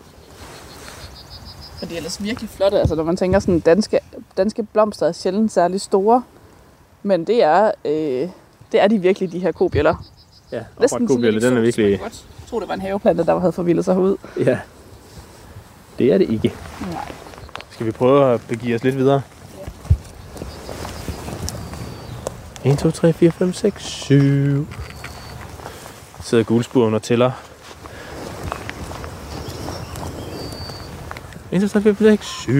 [1.81, 2.79] Og de er ellers virkelig flotte.
[2.79, 3.99] Altså når man tænker sådan, danske,
[4.37, 6.23] danske blomster er sjældent særlig store.
[7.03, 8.29] Men det er, øh,
[8.71, 10.05] det er de virkelig, de her kobjæller.
[10.51, 11.91] Ja, Næsten opret kobjælle, den er virkelig...
[11.91, 12.11] Jeg
[12.49, 14.17] tror, det var en haveplante, der havde forvildet sig ud.
[14.39, 14.59] Ja,
[15.99, 16.53] det er det ikke.
[16.91, 17.11] Nej.
[17.69, 19.21] Skal vi prøve at begive os lidt videre?
[22.65, 24.67] 1, 2, 3, 4, 5, 6, 7.
[26.23, 27.31] Sidder guldspuren og tæller.
[31.51, 32.53] 1, 2, 3, 4, 5, 6, 7.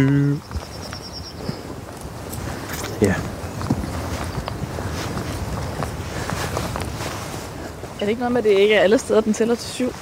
[3.01, 3.15] Ja.
[7.95, 9.93] Er det ikke noget med, at det ikke er alle steder, den tæller til syv?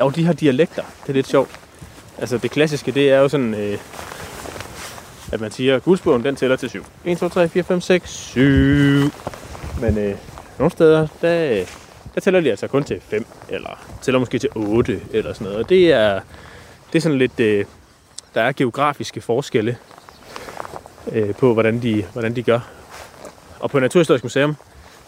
[0.00, 0.82] Jo, de har dialekter.
[1.02, 1.50] Det er lidt sjovt.
[2.18, 3.54] Altså det klassiske, det er jo sådan...
[3.54, 3.78] Øh,
[5.32, 6.84] at man siger, at den tæller til 7.
[7.04, 8.42] 1, 2, 3, 4, 5, 6, 7.
[9.80, 10.14] Men øh,
[10.58, 11.64] nogle steder, der,
[12.14, 15.58] der tæller de altså kun til 5, eller tæller måske til 8, eller sådan noget.
[15.58, 16.20] Og det er,
[16.92, 17.64] det er sådan lidt, øh,
[18.34, 19.76] der er geografiske forskelle
[21.12, 22.60] øh, på, hvordan de, hvordan de gør.
[23.60, 24.56] Og på Naturhistorisk Museum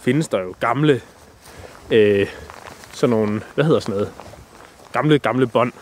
[0.00, 1.00] findes der jo gamle,
[1.90, 2.26] øh,
[2.92, 4.12] sådan nogle, hvad hedder sådan noget,
[4.92, 5.72] gamle, gamle bånd,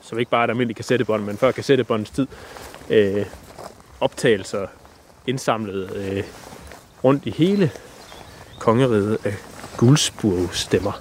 [0.00, 2.26] som ikke bare er et almindeligt kassettebånd, men før kassettebåndets tid,
[2.90, 3.26] øh,
[4.00, 4.66] optagelser
[5.26, 6.24] indsamlet øh,
[7.04, 7.70] rundt i hele
[8.58, 9.34] kongeriget af
[9.76, 10.92] guldsburgstemmer.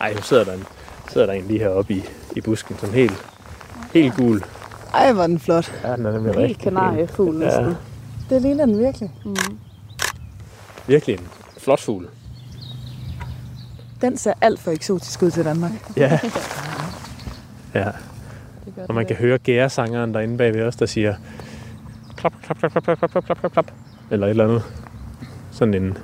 [0.00, 0.66] Ej, nu sidder der en,
[1.08, 2.04] sidder der en lige heroppe i,
[2.36, 3.26] i busken, sådan helt,
[3.92, 4.42] helt gul.
[4.96, 5.72] Ej, hvor er den flot.
[5.84, 6.64] Ja, den er nemlig Helt rigtig fin.
[6.64, 7.74] kanariefugl Ja.
[8.30, 9.10] Det ligner den virkelig.
[10.86, 11.26] Virkelig en
[11.58, 12.08] flot fugl.
[14.00, 15.70] Den ser alt for eksotisk ud til Danmark.
[15.96, 16.18] Ja.
[17.74, 17.90] Ja.
[18.88, 21.14] Og man kan høre gæresangeren derinde bagved os, der siger
[22.16, 23.70] klap, klap, klap, klap, klap, klap, klap, klap, klap.
[24.10, 24.62] Eller et eller andet.
[25.50, 25.98] Sådan en...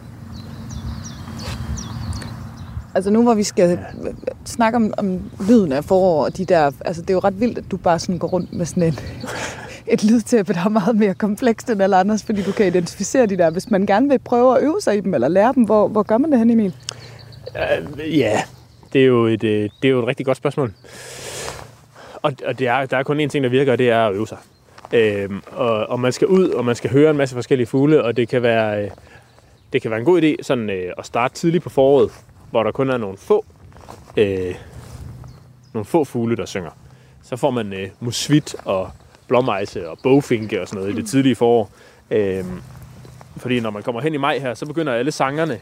[2.95, 4.11] Altså nu hvor vi skal ja.
[4.45, 6.71] snakke om, om lyden af forår og de der...
[6.85, 8.99] Altså det er jo ret vildt, at du bare sådan går rundt med sådan en,
[9.93, 13.39] et lydtæppe, der er meget mere komplekst end alle andres, fordi du kan identificere de
[13.39, 13.51] der.
[13.51, 16.03] Hvis man gerne vil prøve at øve sig i dem eller lære dem, hvor, hvor
[16.03, 16.75] gør man det hen, Emil?
[17.55, 18.43] Uh, ja,
[18.93, 20.73] det er, jo et, øh, det er jo et rigtig godt spørgsmål.
[22.23, 24.15] Og, og det er, der er kun én ting, der virker, og det er at
[24.15, 24.39] øve sig.
[24.93, 28.17] Øhm, og, og man skal ud, og man skal høre en masse forskellige fugle, og
[28.17, 28.91] det kan være, øh,
[29.73, 32.11] det kan være en god idé sådan, øh, at starte tidligt på foråret,
[32.53, 33.45] hvor der kun er nogle få,
[34.17, 34.55] øh,
[35.73, 36.71] nogle få fugle, der synger.
[37.23, 38.91] Så får man øh, musvit og
[39.29, 41.71] blåmejse og bogfinke og sådan noget i det tidlige forår.
[42.11, 42.63] Øhm,
[43.37, 45.61] fordi når man kommer hen i maj her, så begynder alle sangerne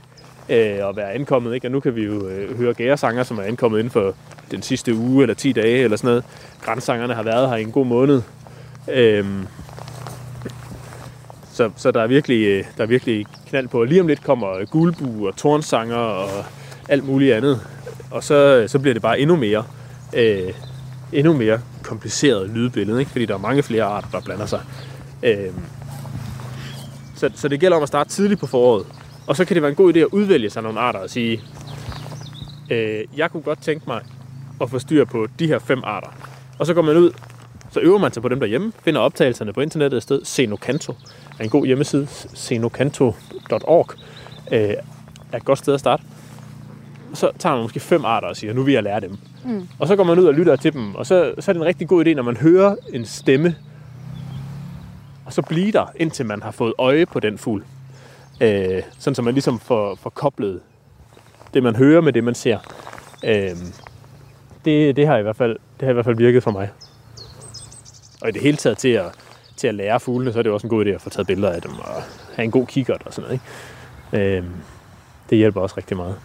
[0.48, 1.54] øh, at være ankommet.
[1.54, 1.66] Ikke?
[1.66, 4.14] Og nu kan vi jo øh, høre gæresanger, som er ankommet inden for
[4.50, 6.24] den sidste uge eller 10 dage eller sådan noget.
[6.62, 8.22] Grænsangerne har været her i en god måned.
[8.92, 9.46] Øhm,
[11.52, 13.84] så, så der er virkelig, øh, der er virkelig knald på.
[13.84, 16.44] Lige om lidt kommer øh, gulbu og tornsanger og
[16.90, 17.60] alt muligt andet.
[18.10, 19.64] Og så, så bliver det bare endnu mere,
[20.12, 20.52] øh,
[21.12, 23.10] endnu mere kompliceret lydbillede, ikke?
[23.10, 24.60] fordi der er mange flere arter, der blander sig.
[25.22, 25.52] Øh,
[27.16, 28.86] så, så det gælder om at starte tidligt på foråret.
[29.26, 31.42] Og så kan det være en god idé at udvælge sig nogle arter og sige,
[32.70, 34.00] øh, jeg kunne godt tænke mig
[34.60, 36.08] at få styr på de her fem arter.
[36.58, 37.10] Og så går man ud,
[37.70, 40.20] så øver man sig på dem derhjemme, finder optagelserne på internettet et sted.
[40.24, 40.94] Senocanto
[41.38, 42.06] er en god hjemmeside.
[42.34, 43.90] Senocanto.org
[44.52, 44.74] øh,
[45.32, 46.02] er et godt sted at starte.
[47.14, 49.18] Så tager man måske fem arter og siger, nu vil jeg lære dem.
[49.44, 49.68] Mm.
[49.78, 51.66] Og så går man ud og lytter til dem, og så, så er det en
[51.66, 53.56] rigtig god idé, når man hører en stemme,
[55.26, 57.64] og så blive der, indtil man har fået øje på den fugl.
[58.40, 60.60] Øh, sådan så man ligesom får, får koblet
[61.54, 62.58] det, man hører med det, man ser.
[63.24, 63.50] Øh,
[64.64, 66.70] det, det, har i hvert fald, det har i hvert fald virket for mig.
[68.22, 69.06] Og i det hele taget til at,
[69.56, 71.52] til at lære fuglene, så er det også en god idé at få taget billeder
[71.52, 72.02] af dem og
[72.34, 73.40] have en god kikkert og sådan noget.
[74.12, 74.36] Ikke?
[74.38, 74.44] Øh,
[75.30, 76.16] det hjælper også rigtig meget.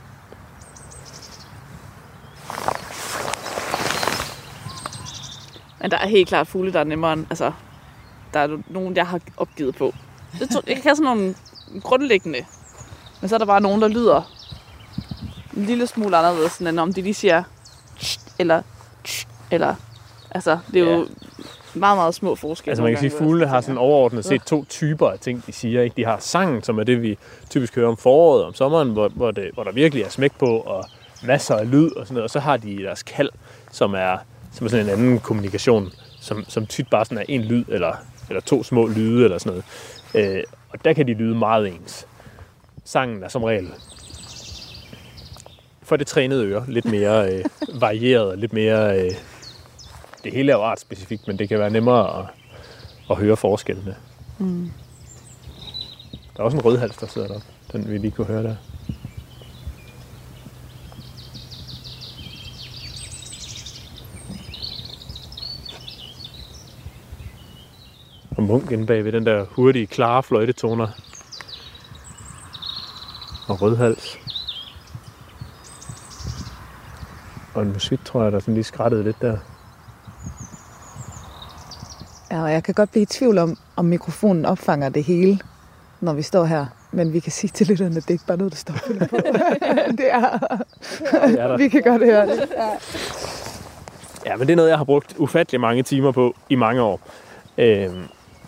[5.85, 7.51] Men der er helt klart fugle, der er nemmere end, altså,
[8.33, 9.93] der er nogen, jeg har opgivet på.
[10.39, 11.35] Det tror, jeg kan sådan nogle
[11.83, 12.39] grundlæggende,
[13.21, 14.31] men så er der bare nogen, der lyder
[15.57, 17.43] en lille smule anderledes, sådan, end om de lige siger,
[18.39, 18.61] eller,
[19.51, 19.75] eller,
[20.31, 21.05] altså, det er jo Ja.
[21.79, 22.71] meget, meget små forskelle.
[22.71, 25.45] Altså man kan sige, at fuglene vil har sådan overordnet set to typer af ting,
[25.47, 25.81] de siger.
[25.81, 25.93] Ikke?
[25.97, 27.17] De har sangen, som er det, vi
[27.49, 30.45] typisk hører om foråret om sommeren, hvor, hvor, det, hvor der virkelig er smæk på,
[30.45, 30.85] og
[31.23, 32.23] masser af lyd og sådan noget.
[32.23, 33.29] Og så har de deres kald,
[33.71, 34.17] som er,
[34.55, 35.91] som er sådan en anden kommunikation,
[36.21, 37.95] som, som tit bare sådan er en lyd, eller,
[38.29, 39.63] eller to små lyde, eller sådan
[40.13, 40.37] noget.
[40.37, 42.07] Øh, og der kan de lyde meget ens.
[42.83, 43.71] Sangen er som regel
[45.85, 47.45] for det trænede øre lidt mere øh,
[47.81, 48.99] varieret, og lidt mere...
[48.99, 49.11] Øh,
[50.23, 52.25] det hele er jo artspecifikt, men det kan være nemmere at,
[53.09, 53.95] at høre forskellene.
[54.37, 54.71] Mm.
[56.35, 57.47] Der er også en rødhals, der sidder deroppe.
[57.71, 58.55] Den vi lige kunne høre der.
[68.37, 70.87] Og munk inde bag ved den der hurtige, klare fløjtetoner.
[73.47, 74.19] Og rødhals.
[77.53, 79.37] Og en musvit, tror jeg, der sådan lige skrættede lidt der.
[82.31, 85.39] Ja, og jeg kan godt blive i tvivl om, om mikrofonen opfanger det hele,
[86.01, 86.65] når vi står her.
[86.91, 88.93] Men vi kan sige til lytterne, at det er ikke bare noget, der står på.
[89.97, 90.37] det er,
[91.27, 91.57] Det er der.
[91.57, 92.49] vi kan godt høre det.
[94.25, 96.99] Ja, men det er noget, jeg har brugt ufattelig mange timer på i mange år.
[97.57, 98.03] Øhm,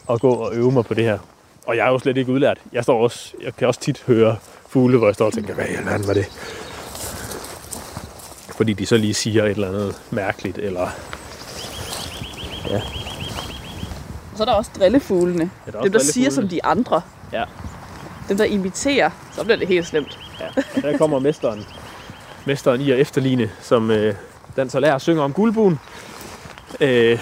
[0.10, 1.20] at gå og øve mig på det her.
[1.66, 2.58] Og jeg er jo slet ikke udlært.
[2.74, 4.36] Jeg, står også, jeg kan også tit høre
[4.70, 6.26] fugle, hvor jeg står og tænker, hvad i alverden var det?
[8.58, 10.88] Fordi de så lige siger et eller andet mærkeligt, eller...
[12.70, 12.82] Ja.
[14.32, 15.52] Og så er der også drillefuglene.
[15.66, 17.02] Ja, der er Dem, der også siger som de andre.
[17.34, 17.44] Ja.
[18.30, 19.10] Dem, der imiterer.
[19.36, 20.20] Så bliver det helt slemt.
[20.40, 21.66] Ja, og der kommer mesteren,
[22.46, 24.16] mesteren i at efterligne, som øh,
[24.58, 25.80] dans og lærer synger om guldbuen.
[26.82, 27.20] Øh,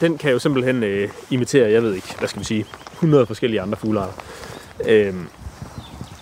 [0.00, 3.60] den kan jo simpelthen øh, imitere, jeg ved ikke, hvad skal vi sige, 100 forskellige
[3.60, 4.12] andre fuglearter.
[4.84, 5.14] Øh,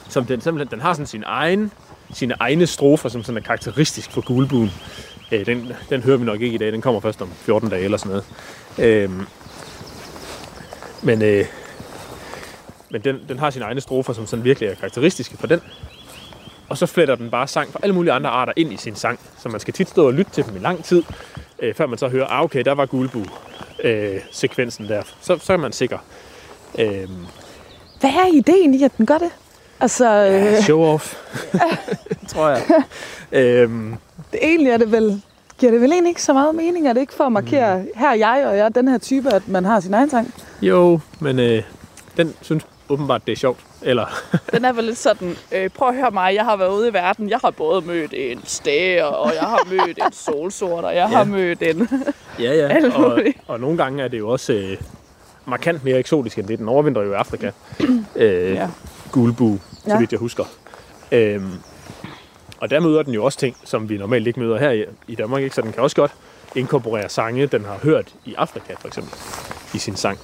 [0.09, 1.73] som den simpelthen, den har sådan sin egen,
[2.15, 4.71] sine egne strofer, som sådan er karakteristisk for gulbuen.
[5.33, 7.85] Øh, den, den hører vi nok ikke i dag, den kommer først om 14 dage
[7.85, 8.25] eller sådan noget.
[8.79, 9.11] Øh,
[11.03, 11.47] men øh,
[12.93, 15.61] men den, den har sine egne strofer, som sådan virkelig er karakteristiske for den.
[16.69, 19.21] Og så fletter den bare sang fra alle mulige andre arter ind i sin sang.
[19.43, 21.03] Så man skal tit stå og lytte til dem i lang tid,
[21.63, 23.25] øh, før man så hører, ah okay, der var guldbu
[23.85, 25.03] øh, sekvensen der.
[25.21, 25.99] Så, så er man sikker.
[26.79, 27.09] Øh,
[28.01, 29.31] Hvad er ideen i, at den gør det?
[29.81, 31.15] Altså, øh, show off,
[32.33, 32.63] tror jeg.
[33.33, 33.71] øh,
[34.33, 35.23] det, egentlig er det vel,
[35.59, 37.89] giver det vel egentlig ikke så meget mening, er det ikke for at markere, mm.
[37.97, 40.35] her er jeg, og jeg er den her type, at man har sin egen sang?
[40.63, 41.63] jo, men øh,
[42.17, 43.61] den synes åbenbart, det er sjovt.
[43.85, 44.07] Eller,
[44.53, 46.93] Den er vel lidt sådan, øh, prøv at høre mig, jeg har været ude i
[46.93, 47.31] verden.
[47.31, 51.19] Jeg har både mødt en stære, og jeg har mødt en solsort, og jeg har
[51.19, 51.25] Ja.
[51.25, 51.89] mødt en...
[52.45, 52.89] ja, ja.
[52.97, 54.77] Og, og nogle gange er det jo også øh,
[55.47, 56.59] markant mere eksotisk end det.
[56.59, 57.51] Den overvintrer jo i Afrika.
[58.17, 58.69] øh, Ja.
[59.13, 59.99] gulbu, så Ja.
[59.99, 60.45] vidt jeg husker.
[61.13, 61.51] Øhm,
[62.61, 65.15] og der møder den jo også ting, som vi normalt ikke møder her i, i
[65.15, 65.43] Danmark.
[65.43, 65.55] Ikke?
[65.55, 66.13] Så den kan også godt
[66.57, 69.13] inkorporere sange, den har hørt i Afrika for eksempel,
[69.75, 70.19] i sin sang.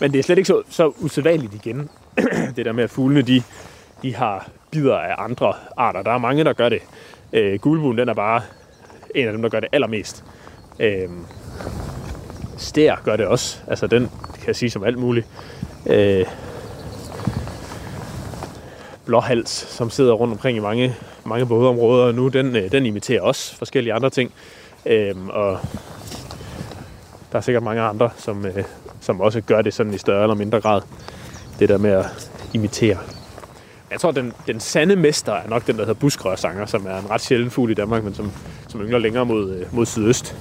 [0.00, 1.88] Men det er slet ikke så, så usædvanligt igen,
[2.56, 3.42] det der med, at fuglene de,
[4.02, 6.02] de har bider af andre arter.
[6.02, 6.82] Der er mange, der gør det.
[7.32, 8.42] Øh, gulbuen, den er bare
[9.14, 10.24] en af dem, der gør det allermest.
[10.80, 11.08] Øh,
[12.56, 13.58] stær gør det også.
[13.66, 15.26] Altså, den kan jeg sige som alt muligt.
[15.86, 16.26] Øh,
[19.06, 20.94] blåhals, som sidder rundt omkring i mange,
[21.24, 24.32] mange bådeområder nu, den, øh, den imiterer også forskellige andre ting.
[24.86, 25.58] Øhm, og
[27.32, 28.64] der er sikkert mange andre, som, øh,
[29.00, 30.82] som også gør det sådan i større eller mindre grad.
[31.62, 32.98] Det der med at imitere.
[33.90, 37.10] Jeg tror, den, den sande mester er nok den, der hedder buskrørsanger, som er en
[37.10, 38.32] ret sjælden fugl i Danmark, men som,
[38.68, 40.36] som yngler længere mod, øh, mod sydøst.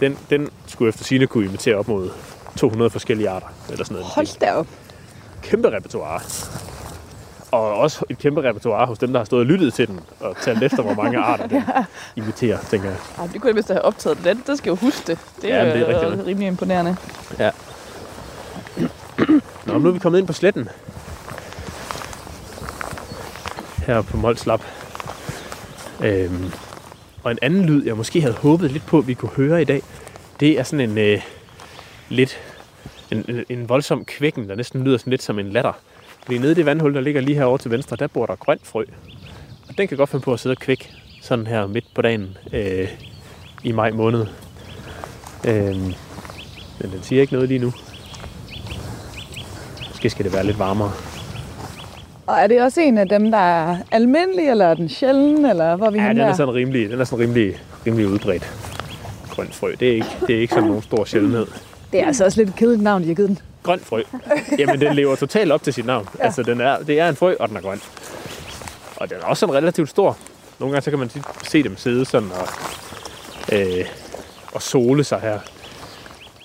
[0.00, 2.10] Den, den skulle efter sine kunne imitere op mod
[2.56, 3.46] 200 forskellige arter.
[3.70, 4.06] Eller sådan noget.
[4.14, 4.66] Hold da op.
[5.42, 6.20] Kæmpe repertoire.
[7.50, 10.36] Og også et kæmpe repertoire hos dem, der har stået og lyttet til den, og
[10.42, 11.62] talt efter, hvor mange arter den
[12.16, 12.98] imiterer, tænker jeg.
[13.18, 14.18] Ej, det kunne jeg vist have optaget.
[14.24, 15.18] Den, den skal jo huske det.
[15.42, 16.26] Det Ja, er, men det er ja, rigtigt nok.
[16.26, 16.96] rimelig imponerende.
[17.38, 17.50] Ja.
[19.66, 20.68] Nå, nu er vi kommet ind på sletten.
[23.86, 24.62] Her på Molslap.
[26.04, 26.50] Øhm,
[27.22, 29.64] og en anden lyd, jeg måske havde håbet lidt på, at vi kunne høre i
[29.64, 29.82] dag,
[30.40, 31.22] det er sådan en øh,
[32.08, 32.38] lidt
[33.10, 35.72] en, en, en voldsom kvækken, der næsten lyder sådan lidt som en latter.
[36.24, 38.66] Fordi nede i det vandhul, der ligger lige herovre til venstre, der bor der grønt
[38.66, 38.84] frø.
[39.68, 42.36] Og den kan godt finde på at sidde og kvække sådan her midt på dagen
[42.52, 42.88] øh,
[43.64, 44.26] i maj måned.
[45.46, 45.76] Øh,
[46.80, 47.72] men den siger ikke noget lige nu.
[50.06, 50.92] Måske skal det være lidt varmere.
[52.26, 55.76] Og er det også en af dem, der er almindelig, eller er den sjælden, eller
[55.76, 58.52] hvor vi Ja, den er sådan rimelig, den er sådan rimelig, rimelig udbredt.
[59.30, 61.46] Grønt frø, det er ikke, det er ikke sådan nogen stor sjældenhed.
[61.92, 63.38] Det er altså også lidt et kedeligt navn, de har givet den.
[63.62, 64.02] Grønt frø.
[64.58, 66.08] Jamen, den lever totalt op til sit navn.
[66.18, 66.24] Ja.
[66.24, 67.80] Altså, den er, det er en frø, og den er grøn.
[68.96, 70.16] Og den er også sådan relativt stor.
[70.58, 71.10] Nogle gange så kan man
[71.42, 72.48] se dem sidde sådan og,
[73.52, 73.86] øh,
[74.52, 75.38] og sole sig her.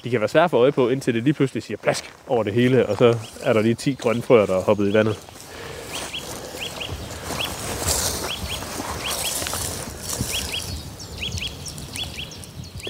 [0.03, 2.43] De kan være svære at få øje på, indtil det lige pludselig siger plask over
[2.43, 5.17] det hele, og så er der lige 10 grønne frøer, der er hoppet i vandet.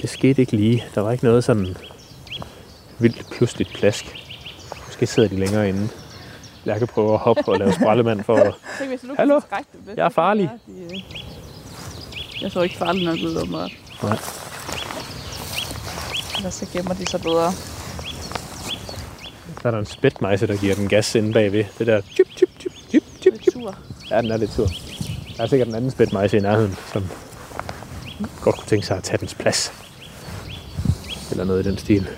[0.02, 0.84] Det skete ikke lige.
[0.94, 1.76] Der var ikke noget sådan
[2.98, 4.18] vildt pludseligt plask.
[4.86, 5.88] Måske sidder de længere inde.
[6.64, 8.54] Lærke prøver at hoppe og lave sprallemand for at...
[9.18, 9.40] Hallo?
[9.96, 10.50] Jeg er farlig.
[10.68, 11.00] Øh,
[12.42, 13.72] Jeg så ikke farlig nok ud, åbenbart.
[14.02, 14.18] Nej.
[16.36, 17.52] Eller så gemmer de sig bedre.
[19.62, 21.64] Så er der en spætmejse, der giver den gas inde bagved.
[21.78, 22.00] Det der...
[22.00, 23.74] Tjup, tjup, tjup, tjup, tjup, tjup.
[24.10, 24.66] Ja, den er lidt sur.
[25.36, 27.04] Der er sikkert en anden spætmejse i nærheden, som
[28.40, 29.72] godt kunne tænke sig at tage dens plads.
[31.30, 32.08] Eller noget i den stil.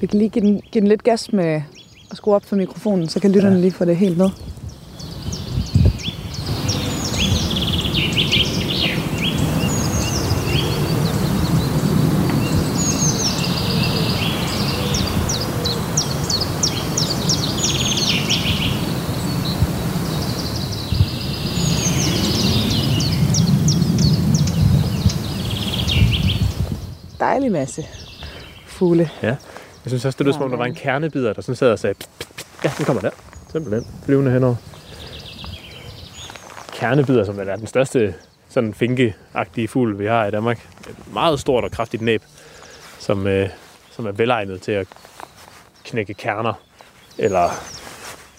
[0.00, 1.62] Vi kan lige give den, give den lidt gas med
[2.10, 4.30] at skrue op for mikrofonen, så kan lytterne lige få det helt ned.
[27.22, 27.86] Dejlig masse
[28.66, 29.10] fugle.
[29.22, 29.26] Ja.
[29.26, 29.36] Jeg
[29.86, 31.94] synes også, det lød som om, der var en kernebider, der sådan sad og sagde,
[31.94, 33.10] "Pst, pst, pst." ja, den kommer der.
[33.52, 33.86] Simpelthen.
[34.04, 34.56] Flyvende henover.
[36.72, 38.14] Kernebider, som er den største
[38.48, 39.14] sådan finke
[39.68, 40.68] fugl, vi har i Danmark.
[40.90, 42.22] Et meget stort og kraftigt næb,
[42.98, 43.48] som, øh,
[43.90, 44.86] som er velegnet til at
[45.84, 46.52] knække kerner,
[47.18, 47.50] eller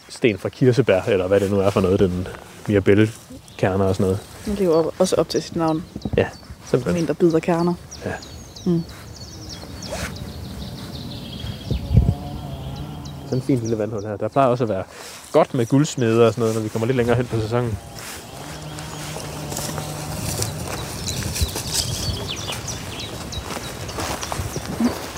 [0.10, 2.28] sten fra kirsebær, eller hvad det nu er for noget, den
[2.68, 4.20] mirabelle-kerner og sådan noget.
[4.46, 5.84] Den lever også op til sit navn.
[6.18, 7.04] Ja, Som simpelthen.
[7.04, 7.74] en, der bider kerner.
[13.26, 14.18] Sådan en fin lille vandhul her.
[14.18, 14.84] Der plejer også at være
[15.32, 17.78] godt med guldsmeder og sådan noget, når vi kommer lidt længere hen på sæsonen.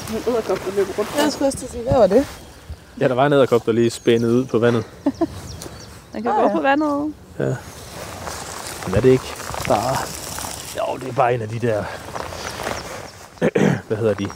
[0.09, 1.11] En æderkop, der løber rundt.
[1.23, 2.25] Jeg skulle også sige, hvad var det?
[2.99, 4.83] Ja, der var en æderkop, der lige spændede ud på vandet.
[6.13, 6.55] Den kan Ah, gå ja.
[6.55, 7.13] på vandet.
[8.87, 9.33] Men er det ikke
[9.67, 9.97] bare...
[10.77, 11.83] Jo, det er bare en af de der...
[13.87, 14.27] Hvad hedder de?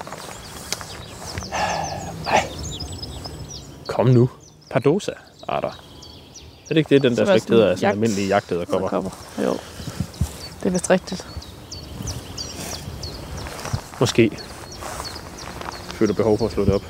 [2.27, 2.47] Ej.
[3.87, 4.29] Kom nu.
[4.71, 5.67] Pardosa-arter.
[5.69, 7.69] Er det ikke det, den der er slægt hedder?
[7.69, 8.79] Altså jagt- almindelige jagtæderkopper.
[8.93, 9.11] Æderkopper.
[9.43, 9.51] Jo.
[10.59, 11.27] Det er vist rigtigt.
[13.99, 14.37] Måske.
[15.93, 16.83] Føler behov for at slå det op.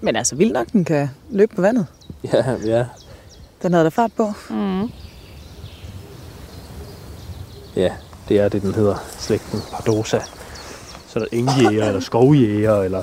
[0.00, 1.86] Men altså, vildt nok, den kan løbe på vandet.
[2.32, 2.86] Ja, ja.
[3.62, 4.32] Den havde der fart på.
[4.50, 4.90] Mm.
[7.76, 7.92] Ja,
[8.28, 8.96] det er det, den hedder.
[9.18, 10.18] Slægten Pardosa.
[11.08, 13.02] Så er der engjæger, eller skovjæger, eller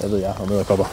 [0.00, 0.84] hvad ved jeg, om æderkopper.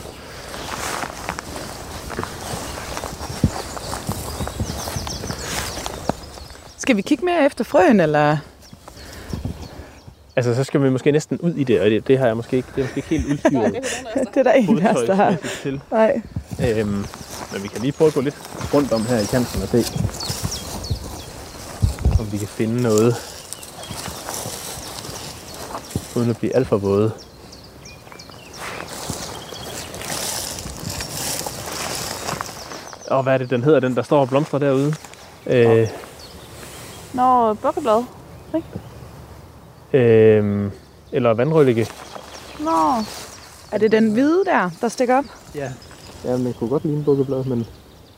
[6.78, 8.38] Skal vi kigge mere efter frøen, eller?
[10.36, 12.58] Altså, så skal vi måske næsten ud i det, og det, det har jeg måske
[12.58, 13.74] ikke, det er måske ikke helt udstyret
[14.34, 15.36] Det er der ingen af os, der har.
[15.64, 15.82] til.
[15.92, 16.22] Nej.
[16.78, 17.06] Øhm,
[17.54, 18.36] men vi kan lige prøve at gå lidt
[18.74, 19.78] rundt om her i kanten og se,
[22.20, 23.16] om vi kan finde noget,
[26.16, 27.12] uden at blive alt for våde.
[33.12, 34.94] Og hvad er det, den hedder, den der står og blomstrer derude?
[35.48, 35.88] Øh,
[37.14, 38.04] Nå, bukkeblad.
[39.94, 40.72] øh,
[41.12, 41.88] eller vandrøllige.
[42.60, 42.72] Nå.
[43.72, 45.26] Er det den hvide der, der stikker op?
[45.56, 45.70] Ja.
[46.26, 47.66] Ja, men det kunne godt ligne bukkeblad, men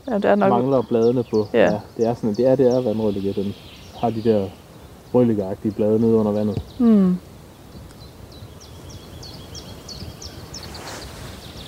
[0.10, 0.50] Ja, det er nok.
[0.50, 1.48] mangler bladene på.
[1.54, 1.80] Ja.
[1.98, 3.34] det er sådan, det er, det er vandrøllige.
[3.34, 3.54] Den
[4.02, 4.48] har de der
[5.14, 6.62] rølleagtige blade nede under vandet.
[6.80, 7.18] Hmm.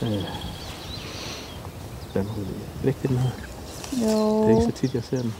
[0.01, 0.05] Er
[2.83, 4.13] det ikke det, den hedder?
[4.13, 4.41] Jo.
[4.41, 5.33] Det er ikke så tit, jeg ser den.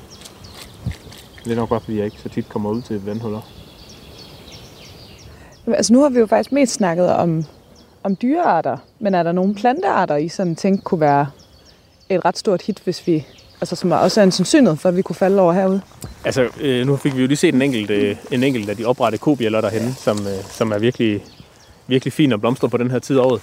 [1.44, 3.42] Det er nok bare, fordi jeg ikke så tit kommer ud til vandhuller.
[5.68, 7.44] Altså, nu har vi jo faktisk mest snakket om,
[8.04, 8.78] om dyrearter.
[9.00, 11.28] Men er der nogle plantearter, I sådan tænkte kunne være
[12.10, 13.26] et ret stort hit, hvis vi...
[13.62, 15.82] Altså, som også er en sandsynlighed for, at vi kunne falde over herude?
[16.26, 18.86] Altså, øh, nu fik vi jo lige set en enkelt, øh, en enkelt af de
[18.86, 21.24] oprette kobjæller derhenne, som, øh, som er virkelig,
[21.88, 23.42] virkelig fin og blomstrer på den her tid af året.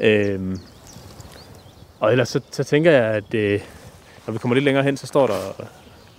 [0.00, 0.56] Øh,
[2.00, 3.60] og ellers så, så tænker jeg, at øh,
[4.26, 5.64] når vi kommer lidt længere hen, så står der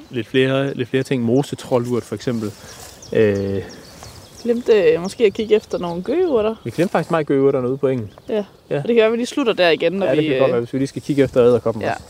[0.10, 1.24] lidt flere, lidt flere ting.
[1.24, 2.52] Mosetrollurt for eksempel.
[3.14, 3.62] Øh,
[4.44, 6.56] Glemte øh, måske at kigge efter nogle gøgeurter.
[6.64, 8.12] vi glemte faktisk meget gøgeurterne ude på engen.
[8.30, 8.44] Ja.
[8.70, 8.78] Ja.
[8.78, 10.28] Og det kan være, at vi lige slutter der igen, når Ja, det vi...
[10.28, 11.92] kan godt være, øh, hvis vi lige skal kigge efter æderkoppen Ja.
[11.92, 12.04] også.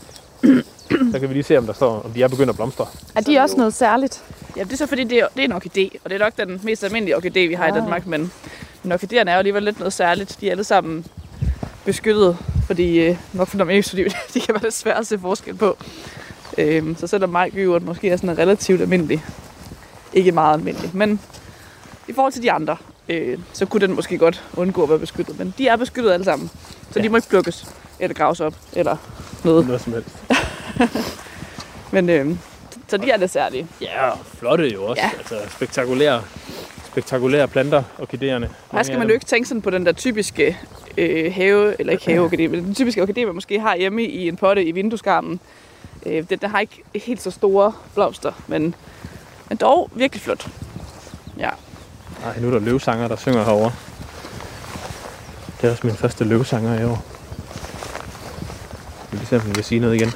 [1.12, 2.86] Så kan vi lige se, om der står, om de er begyndt at blomstre.
[3.14, 4.24] Er de også noget særligt?
[4.56, 6.36] Ja, det er så fordi, det er, det er en orkidé, og det er nok
[6.36, 7.76] den mest almindelige orkidé, vi har ah.
[7.76, 7.80] i.
[7.80, 8.32] Danmark, men,
[8.82, 10.36] men orkidéerne er jo alligevel lidt noget særligt.
[10.40, 11.06] De er alle sammen
[11.84, 14.04] beskyttet, fordi øh, nok for dem fordi
[14.34, 15.76] de kan være lidt svære at se forskel på.
[16.58, 19.24] Øhm, så selvom majgyvert måske er sådan relativt almindelig,
[20.12, 21.20] ikke meget almindelig, men
[22.08, 22.76] i forhold til de andre,
[23.08, 25.38] øh, så kunne den måske godt undgå at være beskyttet.
[25.38, 26.50] Men de er beskyttet alle sammen,
[26.90, 27.02] så ja.
[27.02, 27.66] de må ikke plukkes
[28.00, 28.96] eller graves op eller
[29.44, 29.66] noget.
[29.66, 30.16] Noget som helst.
[31.92, 32.36] Men øh,
[32.88, 33.66] så de er lidt særlige.
[33.80, 35.02] Ja, og flotte jo også.
[35.02, 35.10] Ja.
[35.18, 36.22] Altså spektakulære,
[36.92, 38.50] spektakulære planter, orkideerne.
[38.72, 40.58] Her skal man jo ikke tænke sådan på den der typiske
[40.98, 44.36] øh, have, eller ikke haveorkidé, men den typiske orkidé, man måske har hjemme i en
[44.36, 45.40] potte i vindueskarmen.
[46.06, 48.74] Øh, den der har ikke helt så store blomster, men,
[49.48, 50.48] men dog virkelig flot.
[51.38, 51.50] Ja.
[52.24, 53.72] Nej, nu er der løvsanger, der synger herovre.
[55.60, 57.04] Det er også min første løvsanger i år.
[59.12, 60.12] Vi kan se, om vi kan sige noget igen.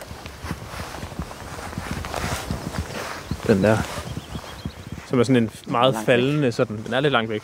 [3.46, 4.03] Den der.
[5.14, 7.42] Som er sådan en meget faldende, sådan, den er lidt langt væk.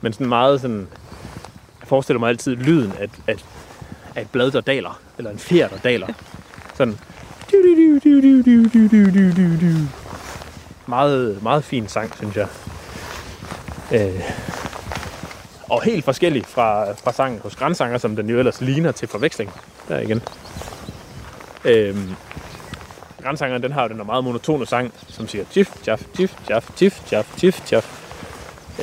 [0.00, 0.88] Men sådan meget sådan,
[1.80, 3.34] jeg forestiller mig altid lyden af, af,
[4.14, 5.00] af et blad, der daler.
[5.18, 6.06] Eller en fjer, der daler.
[6.74, 6.98] Sådan.
[7.52, 9.88] Du, du, du, du, du, du, du, du, du, du, du.
[10.86, 12.48] Meget, meget fin sang, synes jeg.
[13.92, 14.22] Øh,
[15.68, 19.50] og helt forskellig fra, fra sangen hos Grænsanger, som den jo ellers ligner til forveksling.
[19.88, 20.22] Der igen.
[21.64, 21.96] Øh,
[23.22, 26.70] Grænsangeren, den har jo den der meget monotone sang, som siger tjif, tjaf, tjif, tjaf,
[26.76, 27.98] tjif, tjaf, tjif, tjaf.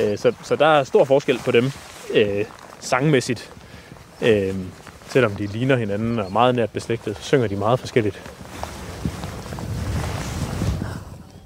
[0.00, 1.72] Øh, så, så der er stor forskel på dem
[2.14, 2.44] øh,
[2.80, 3.52] sangmæssigt.
[4.22, 4.54] Øh,
[5.08, 8.22] selvom de ligner hinanden og er meget nært beslægtet, så synger de meget forskelligt.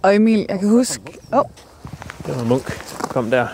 [0.02, 1.02] Og Emil, jeg kan huske...
[1.32, 1.44] Åh, oh,
[2.26, 2.66] Det var Munk,
[3.00, 3.46] der kom der.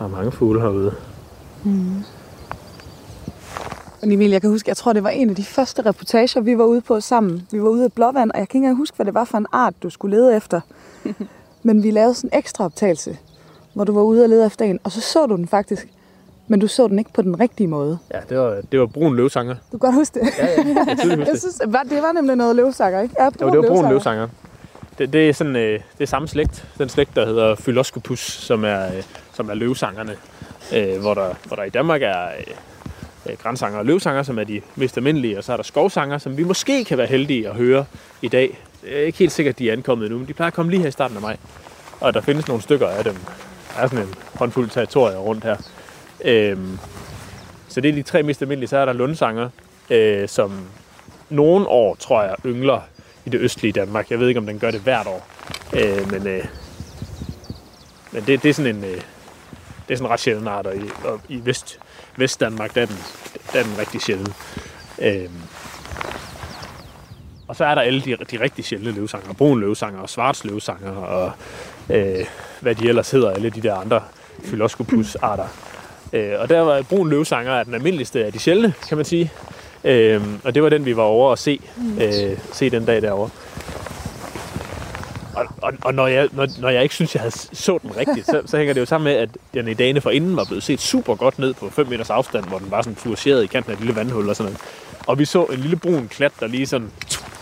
[0.00, 0.94] Der er mange fugle herude.
[4.02, 6.58] Men Emil, jeg kan huske, jeg tror, det var en af de første reportager, vi
[6.58, 7.46] var ude på sammen.
[7.52, 9.38] Vi var ude af Blåvand, og jeg kan ikke engang huske, hvad det var for
[9.38, 10.60] en art, du skulle lede efter.
[11.62, 13.18] Men vi lavede sådan en ekstra optagelse,
[13.74, 15.88] hvor du var ude og lede efter en, og så så du den faktisk.
[16.48, 17.98] Men du så den ikke på den rigtige måde.
[18.14, 19.54] Ja, det var, det var brun løvsanger.
[19.54, 20.28] Du kan godt huske det.
[20.38, 21.40] Ja, ja, jeg Jeg det.
[21.40, 23.14] synes, var- det var nemlig noget løvsakker, ikke?
[23.18, 24.28] Ja, Jo, det var brun løvsanger.
[25.00, 26.64] Det, det er sådan øh, det er samme slægt.
[26.78, 30.16] Den slægt, der hedder Phyloscopus, som er, øh, som er løvsangerne.
[30.74, 32.54] Øh, hvor, der, hvor der i Danmark er øh,
[33.26, 35.38] øh, grænsanger og løvsanger, som er de mest almindelige.
[35.38, 37.84] Og så er der skovsanger, som vi måske kan være heldige at høre
[38.22, 38.58] i dag.
[38.82, 40.80] Det er ikke helt sikkert, de er ankommet endnu, men de plejer at komme lige
[40.80, 41.36] her i starten af maj.
[42.00, 43.14] Og der findes nogle stykker af dem.
[43.76, 45.56] Der er sådan en håndfuld territorier rundt her.
[46.24, 46.78] Øhm,
[47.68, 48.68] så det er de tre mest almindelige.
[48.68, 49.48] Så er der lundsanger,
[49.90, 50.52] øh, som
[51.30, 52.80] nogle år, tror jeg, yngler
[53.24, 54.10] i det østlige Danmark.
[54.10, 55.26] Jeg ved ikke, om den gør det hvert år.
[55.72, 56.44] Øh, men øh,
[58.12, 59.00] men det, det, er sådan en, øh, det
[59.88, 61.78] er sådan en ret sjælden art, og i, og i Vest,
[62.16, 62.96] Vestdanmark, der er den,
[63.52, 64.32] der er den rigtig sjælden.
[64.98, 65.30] Øh,
[67.48, 69.32] og så er der alle de, de rigtig sjældne løvsanger.
[69.32, 71.32] Brun løvsanger og svarts løvsanger og
[71.90, 72.26] øh,
[72.60, 74.02] hvad de ellers hedder, alle de der andre
[74.44, 75.46] Phyloscopus-arter.
[76.12, 79.32] Øh, og der var brun løvsanger er den almindeligste af de sjældne, kan man sige.
[79.84, 81.60] Øh, og det var den, vi var over at se,
[82.00, 83.30] øh, se den dag derovre.
[85.34, 88.26] Og, og, og når, jeg, når, når jeg ikke synes, jeg havde så den rigtigt,
[88.26, 90.62] så, så hænger det jo sammen med, at den i dagene for inden var blevet
[90.62, 93.72] set super godt ned på 5 meters afstand, hvor den var sådan fluoresceret i kanten
[93.72, 94.60] af et lille vandhul og sådan noget.
[95.06, 96.90] Og vi så en lille brun klat, der lige sådan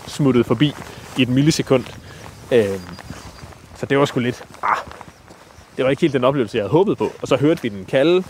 [0.07, 0.73] smuttede forbi
[1.19, 1.85] i et millisekund.
[2.53, 2.81] Øhm,
[3.77, 4.77] så det var sgu lidt, ah,
[5.77, 7.13] det var ikke helt den oplevelse, jeg havde håbet på.
[7.23, 8.25] Og så hørte vi den kalde,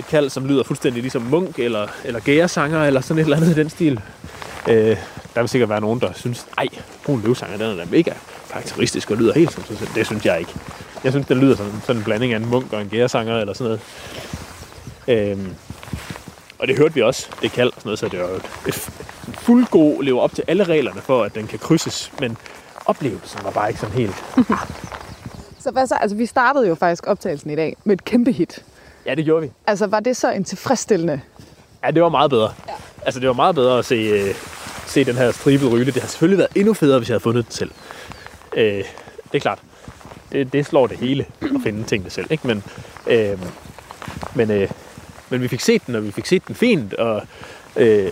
[0.00, 3.50] et kald, som lyder fuldstændig ligesom munk eller, eller gæresanger eller sådan et eller andet
[3.50, 4.00] i den stil.
[4.68, 4.96] Øh,
[5.34, 6.66] der vil sikkert være nogen, der synes, ej,
[7.04, 8.12] brun løvsanger, den er da mega
[8.50, 9.90] karakteristisk og lyder helt som sig selv.
[9.94, 10.52] Det synes jeg ikke.
[11.04, 13.52] Jeg synes, den lyder som sådan en blanding af en munk og en gæresanger eller
[13.52, 13.78] sådan
[15.08, 15.30] noget.
[15.32, 15.54] Øhm,
[16.58, 18.50] og det hørte vi også, det kald og sådan noget, så det er jo et,
[18.68, 18.74] et
[19.38, 22.36] fuldgod lever op til alle reglerne for, at den kan krydses, men
[22.86, 24.24] oplevelsen var bare ikke sådan helt.
[25.60, 25.94] Så hvad så?
[25.94, 28.64] Altså, vi startede jo faktisk optagelsen i dag med et kæmpe hit.
[29.10, 29.52] Ja, det gjorde vi.
[29.66, 31.20] Altså, var det så en tilfredsstillende?
[31.84, 32.52] Ja, det var meget bedre.
[32.68, 32.72] Ja.
[33.04, 34.34] Altså, det var meget bedre at se, øh,
[34.86, 35.86] se den her stribede ryle.
[35.86, 37.70] Det har selvfølgelig været endnu federe, hvis jeg havde fundet den selv.
[38.56, 38.84] Øh,
[39.32, 39.58] det er klart.
[40.32, 42.46] Det, det slår det hele at finde tingene selv, ikke?
[42.46, 42.64] Men,
[43.06, 43.38] øh,
[44.34, 44.70] men, øh,
[45.30, 47.22] men vi fik set den, og vi fik set den fint, og,
[47.76, 48.10] øh,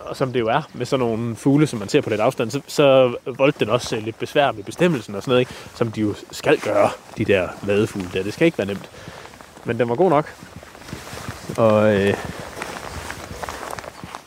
[0.00, 2.50] og som det jo er med sådan nogle fugle, som man ser på lidt afstand,
[2.50, 5.52] så, så voldte den også øh, lidt besvær med bestemmelsen og sådan noget, ikke?
[5.74, 8.22] som de jo skal gøre, de der madefugle der.
[8.22, 8.90] Det skal ikke være nemt.
[9.64, 10.34] Men den var god nok.
[11.56, 12.14] Og øh,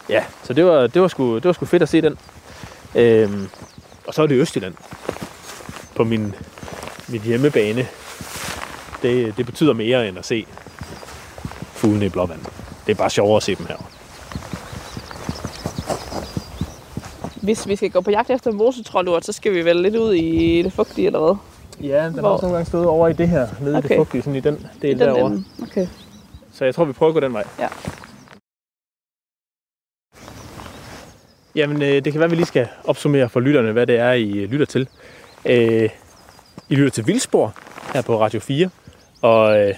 [0.10, 2.18] ja, så det var, det var, sgu, det var sgu fedt at se den.
[2.96, 3.30] Øh,
[4.08, 4.74] og så er det Østjylland
[5.96, 6.36] på min,
[7.08, 7.88] min hjemmebane.
[9.02, 10.46] Det, det betyder mere end at se
[11.74, 12.42] fuglene i blåvand.
[12.86, 13.78] Det er bare sjovere at se dem her.
[17.42, 20.62] Hvis vi skal gå på jagt efter mosetrollurt, så skal vi vel lidt ud i
[20.62, 21.36] det fugtige, eller hvad?
[21.82, 23.90] Ja, den Hvor- har også nogle gange stået over i det her, nede i Okay.
[23.90, 25.26] det fugtige, sådan i den del I den derovre.
[25.32, 25.44] ende.
[25.62, 25.88] Okay.
[26.54, 27.44] Så jeg tror, vi prøver at gå den vej.
[27.60, 27.68] Ja.
[31.56, 34.12] Jamen, øh, det kan være, at vi lige skal opsummere for lytterne, hvad det er,
[34.12, 34.88] I øh, lytter til.
[35.46, 35.90] Øh,
[36.70, 37.54] I lytter til Vildspor
[37.94, 38.70] her på Radio 4,
[39.22, 39.74] og øh,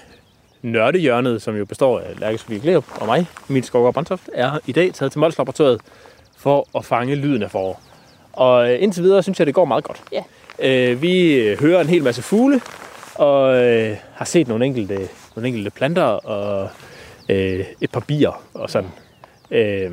[0.61, 4.71] Nørdehjørnet, som jo består af Lærke Sofie Glerup og mig, Emil Skovgaard Brandtoft, er i
[4.71, 5.81] dag taget til Laboratoriet
[6.37, 7.81] for at fange lyden af forår.
[8.33, 10.03] Og indtil videre synes jeg, det går meget godt.
[10.11, 10.23] Ja.
[10.59, 12.61] Øh, vi hører en hel masse fugle,
[13.15, 16.69] og øh, har set nogle enkelte, nogle enkelte planter og
[17.29, 18.89] øh, et par bier og sådan.
[19.51, 19.91] Øh,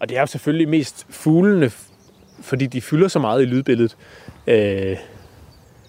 [0.00, 1.72] og det er jo selvfølgelig mest fuglene,
[2.40, 3.96] fordi de fylder så meget i lydbilledet,
[4.46, 4.96] øh,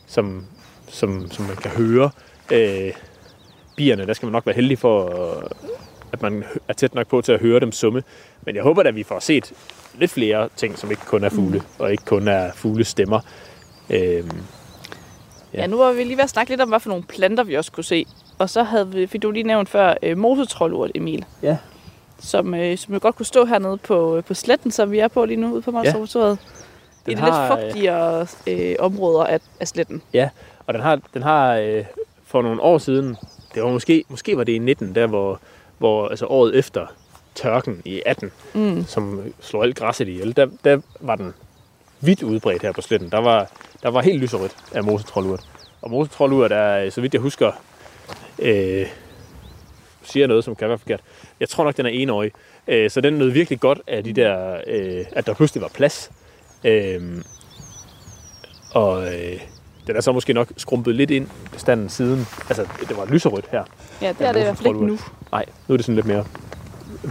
[0.08, 0.46] som,
[0.88, 2.10] som, som man kan høre.
[2.52, 2.94] Øh,
[3.78, 5.10] bierne, der skal man nok være heldig for,
[6.12, 8.04] at man er tæt nok på til at høre dem summe.
[8.46, 9.54] Men jeg håber at vi får set
[10.00, 11.66] lidt flere ting, som ikke kun er fugle, mm.
[11.80, 13.20] og ikke kun er fugle stemmer.
[13.90, 14.24] Øh,
[15.56, 15.62] Ja.
[15.62, 17.56] ja, nu var vi lige ved at snakke lidt om, hvad for nogle planter vi
[17.56, 18.06] også kunne se.
[18.40, 21.26] Og så havde vi, fik du lige nævnt før, øh, mosetrollurt, Emil.
[21.42, 21.58] Ja.
[22.20, 25.26] Som, øh, som jo godt kunne stå hernede på, på sletten, som vi er på
[25.26, 26.38] lige nu, ude på Monsterlaboratoriet.
[27.08, 27.12] Ja.
[27.12, 30.02] I Den de har, lidt fugtigere øh, områder af, af sletten.
[30.68, 31.86] Og den har, den har øh,
[32.26, 33.18] for nogle år siden,
[33.56, 35.40] det var måske, måske var det i 19, der hvor,
[35.78, 36.88] hvor altså året efter
[37.36, 38.86] tørken i 18, Mm.
[38.88, 41.34] som slår alt græsset ihjel, der, der var den
[42.02, 43.10] vidt udbredt her på sletten.
[43.12, 43.52] Der var,
[43.84, 45.44] der var helt lyserødt af mosetrollurt.
[45.82, 47.52] Og mosetrollurt er, så vidt jeg husker,
[48.40, 48.86] øh,
[50.04, 51.02] siger noget, som kan være forkert.
[51.40, 52.32] Jeg tror nok, den er enårig.
[52.68, 56.12] Øh, så den nød virkelig godt af de der, øh, at der pludselig var plads.
[56.64, 57.02] Øh,
[58.74, 59.40] og øh,
[59.88, 62.28] Den er så måske nok skrumpet lidt ind bestanden siden.
[62.50, 63.64] Altså, det var lyserødt her.
[64.02, 65.00] Ja, det er det i hvert fald ikke nu.
[65.32, 66.26] Nej, nu er det sådan lidt mere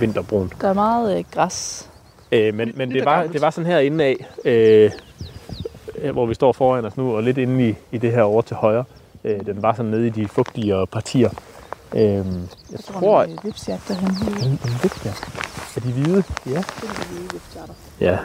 [0.01, 0.53] vinterbrun.
[0.61, 1.89] Der er meget øh, græs.
[2.33, 4.91] Øh, men men det, var, det var sådan her inde af, øh,
[6.03, 8.43] her, hvor vi står foran os nu, og lidt inde i, i det her over
[8.43, 8.85] til højre.
[9.25, 11.31] Øh, den var sådan nede i de fugtigere partier.
[11.95, 14.11] Øh, jeg tror, at en øh, vipsjagt derhen.
[14.11, 15.29] en, en vipsjagt.
[15.77, 16.25] Er de hvide?
[16.47, 16.63] Ja.
[18.01, 18.19] Ja.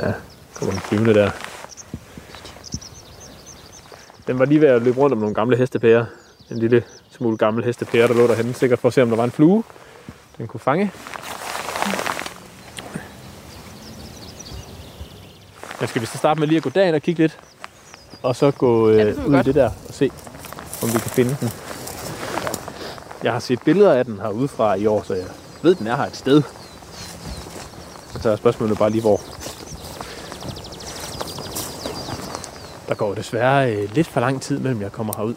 [0.00, 0.12] Ja,
[0.54, 1.30] kommer den flyvende der.
[4.26, 6.04] Den var lige ved at løbe rundt om nogle gamle hestepærer.
[6.50, 9.24] En lille smule gammel hestepære, der lå derhenne, sikkert for at se, om der var
[9.24, 9.64] en flue,
[10.38, 10.92] den kunne fange.
[15.80, 17.38] Men skal vi så starte med lige at gå derind og kigge lidt?
[18.22, 19.46] Og så gå Ja, øh, det vi ud i godt.
[19.46, 20.10] det der og se,
[20.82, 21.50] om vi kan finde den.
[23.22, 25.24] Jeg har set billeder af den her udefra i år, så jeg
[25.62, 26.42] ved, den er her et sted.
[28.20, 29.20] Så er spørgsmålet bare lige, hvor.
[32.88, 35.34] Der går desværre øh, lidt for lang tid, mellem jeg kommer herud.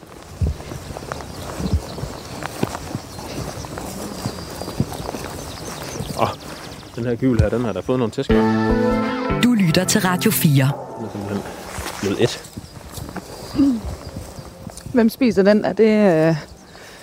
[6.96, 8.30] Den her gyvel her, den har da fået nogle tæsk.
[8.30, 10.64] Den Du lytter til Radio 4.
[10.64, 11.42] er simpelthen
[12.00, 12.42] blevet et.
[14.94, 15.64] Hvem spiser den?
[15.64, 16.28] Er det...
[16.28, 16.36] Øh...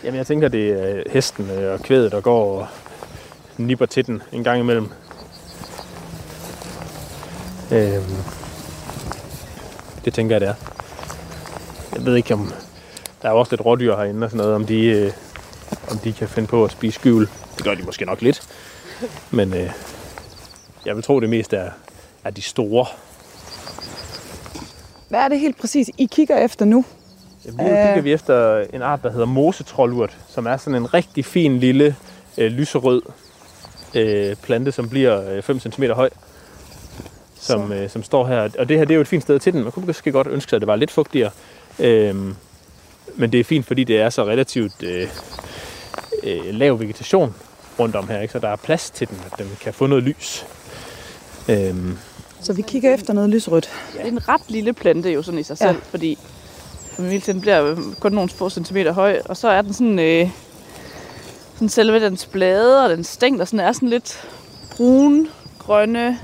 [0.03, 2.67] Jamen, jeg tænker, det er hesten øh, og kvædet, der går og
[3.57, 4.89] nipper til den en gang imellem.
[7.71, 8.03] Øhm,
[10.05, 10.53] det tænker jeg, det er.
[11.95, 12.51] Jeg ved ikke, om
[13.21, 15.11] der er jo også lidt rådyr herinde og sådan noget, om de, øh,
[15.91, 17.27] om de kan finde på at spise skyvel.
[17.57, 18.41] Det gør de måske nok lidt.
[19.31, 19.69] Men øh,
[20.85, 21.69] jeg vil tro, det mest er,
[22.23, 22.85] er de store.
[25.09, 26.85] Hvad er det helt præcis, I kigger efter nu?
[27.45, 27.85] Jamen, lige nu Øh.
[27.85, 31.95] kigger vi efter en art, der hedder mosetrollurt, som er sådan en rigtig fin lille
[32.37, 33.01] øh, lyserød
[33.93, 36.09] øh, plante, som bliver øh, 5 cm høj,
[37.39, 38.49] som, øh, som står her.
[38.59, 39.63] Og det her det er jo et fint sted til den.
[39.63, 41.31] Man kunne måske godt ønske sig, at det var lidt fugtigere.
[41.79, 42.35] Øhm,
[43.15, 45.07] men det er fint, fordi det er så relativt øh,
[46.23, 47.35] øh, lav vegetation
[47.79, 48.31] rundt om her, ikke?
[48.31, 50.45] så der er plads til den, at den kan få noget lys.
[51.49, 51.97] Øhm,
[52.41, 53.69] Så vi kigger efter noget lysrødt.
[53.93, 55.75] Det er en ret lille plante jo sådan i sig selv, Ja.
[55.89, 56.17] fordi
[57.25, 60.29] den bliver øh, kun nogle få centimeter høj, og så er den sådan, øh,
[61.53, 64.27] sådan selve dens blade og den stængler sådan er sådan lidt
[64.75, 65.27] brun,
[65.59, 66.19] grønne,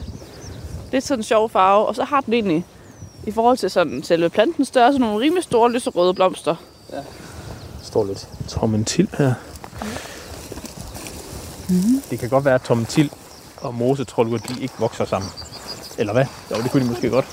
[0.92, 2.66] lidt sådan en sjov farve, og så har den egentlig
[3.28, 6.56] i forhold til sådan selve plantens størrelse nogle rimelig store lyserøde blomster.
[6.92, 7.02] Der
[7.84, 9.34] står lidt tormentil her.
[11.70, 12.02] Mm.
[12.10, 13.12] Det kan godt være, at tormentil
[13.58, 15.32] og mosetrollurt, de ikke vokser sammen.
[15.98, 16.26] Eller hvad?
[16.52, 17.26] Jo, det kunne de måske godt.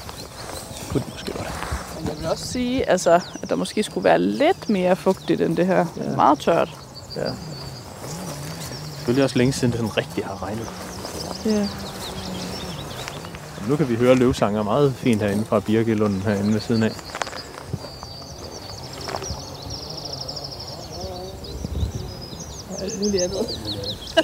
[0.79, 1.49] Det kunne de måske godt.
[2.01, 5.57] Men jeg vil også sige, altså, at der måske skulle være lidt mere fugtigt end
[5.57, 5.87] det her.
[5.97, 6.17] Ja.
[6.17, 6.77] Meget tørt.
[7.17, 7.33] Ja.
[8.95, 10.69] Selvfølgelig også længe siden, det sådan rigtig har regnet.
[11.47, 11.69] Ja.
[13.69, 16.93] Nu kan vi høre løvsanger meget fint herinde fra Birkelunden herinde ved siden af.
[23.05, 23.39] Muligt andet.
[23.65, 23.82] Den
[24.17, 24.23] der.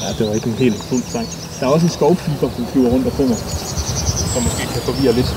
[0.00, 1.28] Ja, det var ikke en helt fuld sang.
[1.60, 3.36] Der er også en skovpiber, som flyver rundt og synger.
[4.32, 5.34] Som måske kan forvirre lidt.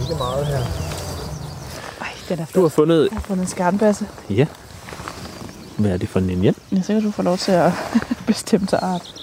[0.00, 0.62] Ikke meget her.
[2.00, 2.08] Ej,
[2.38, 3.08] den er Du har fundet...
[3.10, 4.08] Jeg har fundet en skarnbasse.
[4.30, 4.46] Ja.
[5.78, 6.54] Hvad er det for en indian?
[6.70, 7.72] Jeg er sikker, du får lov til at
[8.26, 9.14] bestemme til art.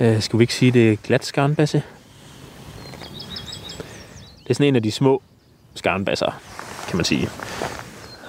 [0.00, 1.82] Øh, skal vi ikke sige, det er glat skarnbasse?
[4.44, 5.22] Det er sådan en af de små
[5.74, 6.40] skarnbasser,
[6.88, 7.28] kan man sige.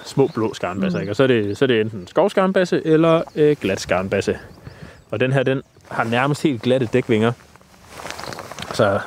[0.06, 1.02] Små blå skarnbasser, mm.
[1.02, 1.12] ikke?
[1.12, 4.38] Og så er, det, så er det enten skovskarnbasse eller øh, glat skarnbasse.
[5.12, 7.32] Og den her, den har nærmest helt glatte dækvinger.
[8.74, 9.00] Så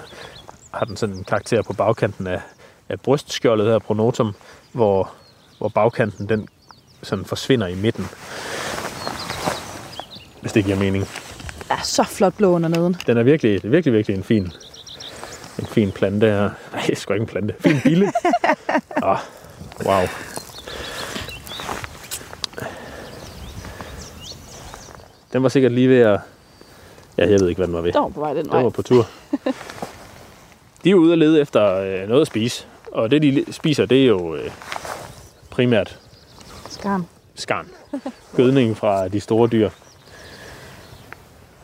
[0.70, 2.40] har den sådan en karakter på bagkanten af,
[2.88, 4.34] af brystskjoldet her, pronotum,
[4.72, 5.10] hvor,
[5.58, 6.48] hvor bagkanten den
[7.02, 8.06] sådan forsvinder i midten.
[10.40, 11.04] Hvis det giver mening.
[11.70, 12.96] er så flot blå under neden.
[13.06, 14.52] Den er virkelig, det er virkelig, virkelig en fin,
[15.58, 16.50] en fin plante her.
[16.72, 17.54] Nej, det er sgu ikke en plante.
[17.60, 18.12] Fin bille.
[19.02, 19.18] oh,
[19.86, 20.02] wow.
[25.32, 26.20] Den var sikkert lige ved at...
[27.18, 27.92] Ja, jeg ved ikke, hvad den var ved.
[27.92, 28.62] Der var på vej den Den vej.
[28.62, 29.06] var på tur.
[30.84, 32.66] De er ude og lede efter øh, noget at spise.
[32.96, 34.50] Og det, de spiser, det er jo øh,
[35.50, 35.98] primært
[36.70, 37.06] Skarn.
[37.34, 37.68] skarn.
[38.36, 39.70] Gødning fra de store dyr.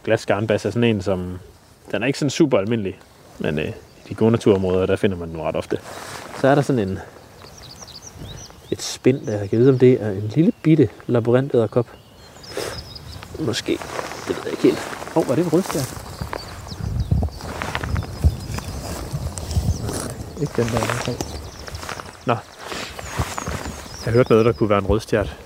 [0.04, 1.38] Glas skarnbass er sådan en, som...
[1.92, 2.98] Den er ikke sådan super almindelig,
[3.38, 3.72] men øh, i de
[4.08, 5.78] de gode naturområder, der finder man den ret ofte.
[6.40, 6.98] Så er der sådan en,
[8.70, 9.38] et spind der.
[9.38, 11.56] Jeg kan vide, om det er en lille bitte labyrinth
[13.38, 13.72] Måske.
[14.28, 14.78] Det ved jeg ikke helt.
[15.10, 16.11] Åh, oh, var det en rødstjert?
[20.42, 20.80] Ikke den der.
[20.80, 21.18] omkring.
[22.26, 22.36] Nå.
[24.04, 25.36] Jeg hørte noget, der kunne være en rødstjert.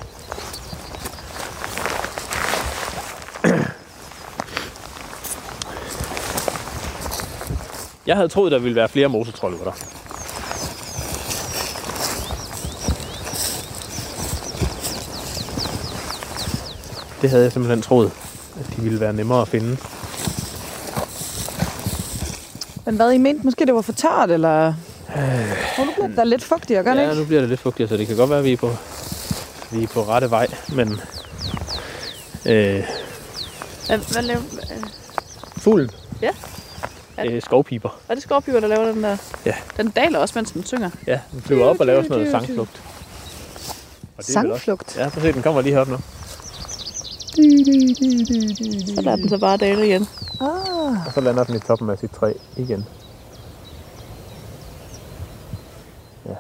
[8.07, 9.73] Jeg havde troet, der ville være flere mosetrolde der.
[17.23, 18.13] Det havde jeg simpelthen troet,
[18.61, 19.77] at de ville være nemmere at finde.
[22.87, 23.45] Men hvad I mente?
[23.45, 24.75] Måske det var for tørt, eller...
[25.17, 27.21] Øh, nu bliver der lidt fugtigere, gør det Ja, ikke?
[27.21, 28.71] nu bliver det lidt fugtigt, så det kan godt være, at vi er på,
[29.71, 30.89] vi er på rette vej, men
[32.47, 32.85] øh,
[33.87, 34.83] Hvad, hvad laver, øh,
[35.57, 35.91] fuglen,
[36.23, 36.31] Ja.
[37.25, 39.17] øh, skovpiber, er det skorpiver, der laver den der?
[39.47, 39.55] Ja.
[39.77, 40.91] Den daler også, mens den synger.
[41.07, 42.83] ja, den flyver op og laver sådan noget sangflugt.
[44.19, 44.97] Og det er vel også- Sangflugt.
[44.99, 45.99] Ja, prøv at se, den kommer lige herop nu.
[48.95, 50.07] Så lader den så bare dale igen.
[50.41, 52.85] Ah, Og så lander den i toppen af sit træ igen.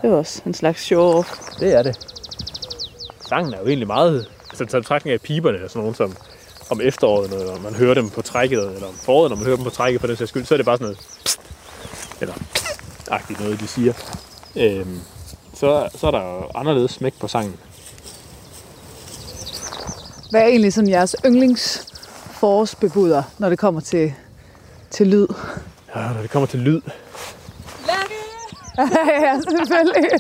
[0.03, 1.59] Det var også en slags show-off.
[1.61, 1.99] Det er det.
[3.29, 4.29] Sangen er jo egentlig meget...
[4.51, 6.17] Altså, taget betragtning af piberne og sådan nogen, som
[6.71, 9.65] om efteråret, når man hører dem på trækket, eller om foråret, når man hører dem
[9.65, 10.99] på trækket for den sags skyld, så er det bare sådan noget...
[11.25, 11.41] Pst,
[12.21, 12.35] eller
[13.11, 13.93] agtigt noget, de siger.
[14.57, 15.01] Øhm,
[15.55, 17.57] så, så er der jo anderledes smæk på sangen.
[20.31, 21.87] Hvad er egentlig sådan jeres yndlings
[22.31, 24.13] forårsbebuder, når det kommer til,
[24.91, 25.27] til lyd?
[25.97, 26.81] Ja, når det kommer til lyd,
[29.27, 30.11] ja, selvfølgelig.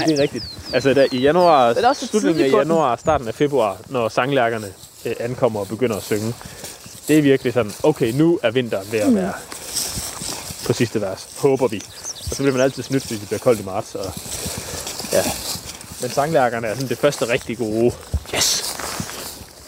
[0.00, 0.44] Ja, det er rigtigt.
[0.72, 4.66] Altså der, i januar, Men også slutningen af januar, starten af februar, når sanglærkerne
[5.04, 6.34] øh, ankommer og begynder at synge,
[7.08, 9.32] det er virkelig sådan, okay, nu er vinteren ved at være
[10.66, 11.28] på sidste vers.
[11.38, 11.82] Håber vi.
[12.30, 13.94] Og så bliver man altid snydt, hvis det bliver koldt i marts.
[13.94, 14.12] Og,
[15.12, 15.22] ja.
[16.00, 17.92] Men sanglærkerne er sådan det første rigtig gode.
[18.34, 18.63] Yes!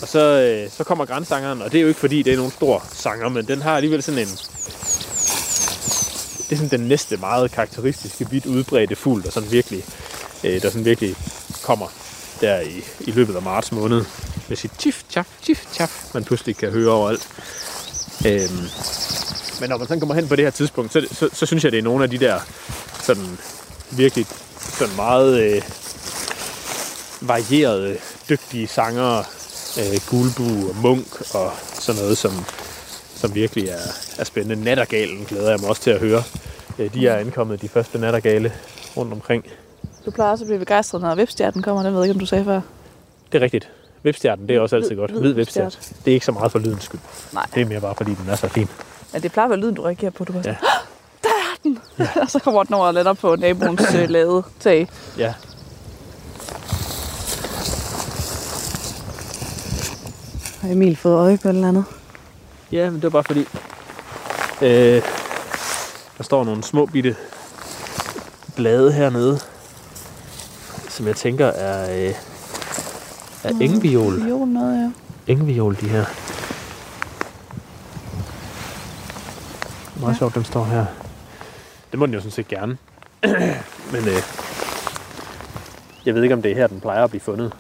[0.03, 2.53] Og så, øh, så kommer grænsangeren, og det er jo ikke fordi, det er nogen
[2.53, 4.29] stor sanger, men den har alligevel sådan en,
[6.49, 9.85] det er sådan den næste meget karakteristiske, vidt udbredte fugl, der sådan virkelig,
[10.45, 11.17] øh, der sådan virkelig
[11.63, 11.87] kommer
[12.41, 14.05] der i, i løbet af marts måned
[14.49, 17.29] med sit tif, tjaf, tif, tjaf, man pludselig kan høre overalt.
[18.27, 18.69] Øhm,
[19.61, 21.73] men når man sådan kommer hen på det her tidspunkt, så, så, så synes jeg,
[21.73, 22.41] det er nogle af de der
[23.03, 23.39] sådan
[23.91, 24.27] virkelig
[24.79, 25.63] sådan meget øh,
[27.21, 29.25] varierede, dygtige sangere,
[29.79, 32.33] øh, Gulbu og Munk og sådan noget, som,
[33.15, 33.87] som virkelig er,
[34.19, 34.65] er spændende.
[34.65, 36.23] Nattergalen glæder jeg mig også til at høre.
[36.79, 38.53] Øh, De er ankommet, de første nattergale
[38.97, 39.45] rundt omkring.
[40.07, 41.83] Du plejer også at blive begejstret, når vipstjerten kommer.
[41.83, 42.61] Den ved jeg ikke, om du sagde før.
[43.33, 43.69] Det er rigtigt.
[44.03, 45.11] Vipstjerten, det er også altid Hvid- godt.
[45.11, 45.79] hvid Hvid vipstjert.
[46.05, 47.01] Det er ikke så meget for lydens skyld.
[47.33, 47.47] Nej.
[47.55, 48.69] Det er mere bare, fordi den er så fin.
[49.15, 50.25] Ja, det plejer at være lyden, du reagerer på.
[50.25, 50.57] Du var ja.
[51.23, 51.79] der er den!
[51.99, 52.09] Ja.
[52.23, 54.89] og så kommer den over og lander på naboens øh, lade tag.
[55.19, 55.35] Ja.
[60.61, 61.85] Har Emil fået øje på et eller andet?
[62.73, 63.41] Ja, men det var bare fordi...
[64.63, 65.03] Øh,
[66.19, 67.17] der står nogle små bitte
[68.57, 69.39] blade hernede,
[70.89, 72.15] som jeg tænker er, øh,
[73.45, 74.29] er engviol.
[74.29, 74.93] Jo, noget,
[75.27, 75.33] ja.
[75.33, 76.05] Engviol, de her.
[80.01, 80.19] Meget ja.
[80.19, 80.87] sjovt, den står her.
[81.91, 82.79] Det må den jo sådan set gerne.
[83.93, 84.23] Men øh,
[86.07, 87.53] jeg ved ikke, om det er her, den plejer at blive fundet.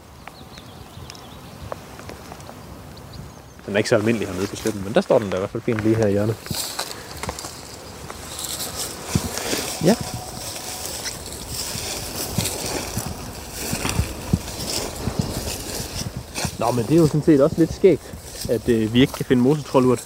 [3.66, 5.50] Den er ikke så almindelig hernede på sletten, men der står den der i hvert
[5.50, 6.36] fald fint lige her i hjørnet.
[9.84, 9.94] Ja.
[16.58, 18.14] Nå, men det er jo sådan set også lidt skægt,
[18.48, 20.04] at øh, vi ikke kan finde mosetrollurt.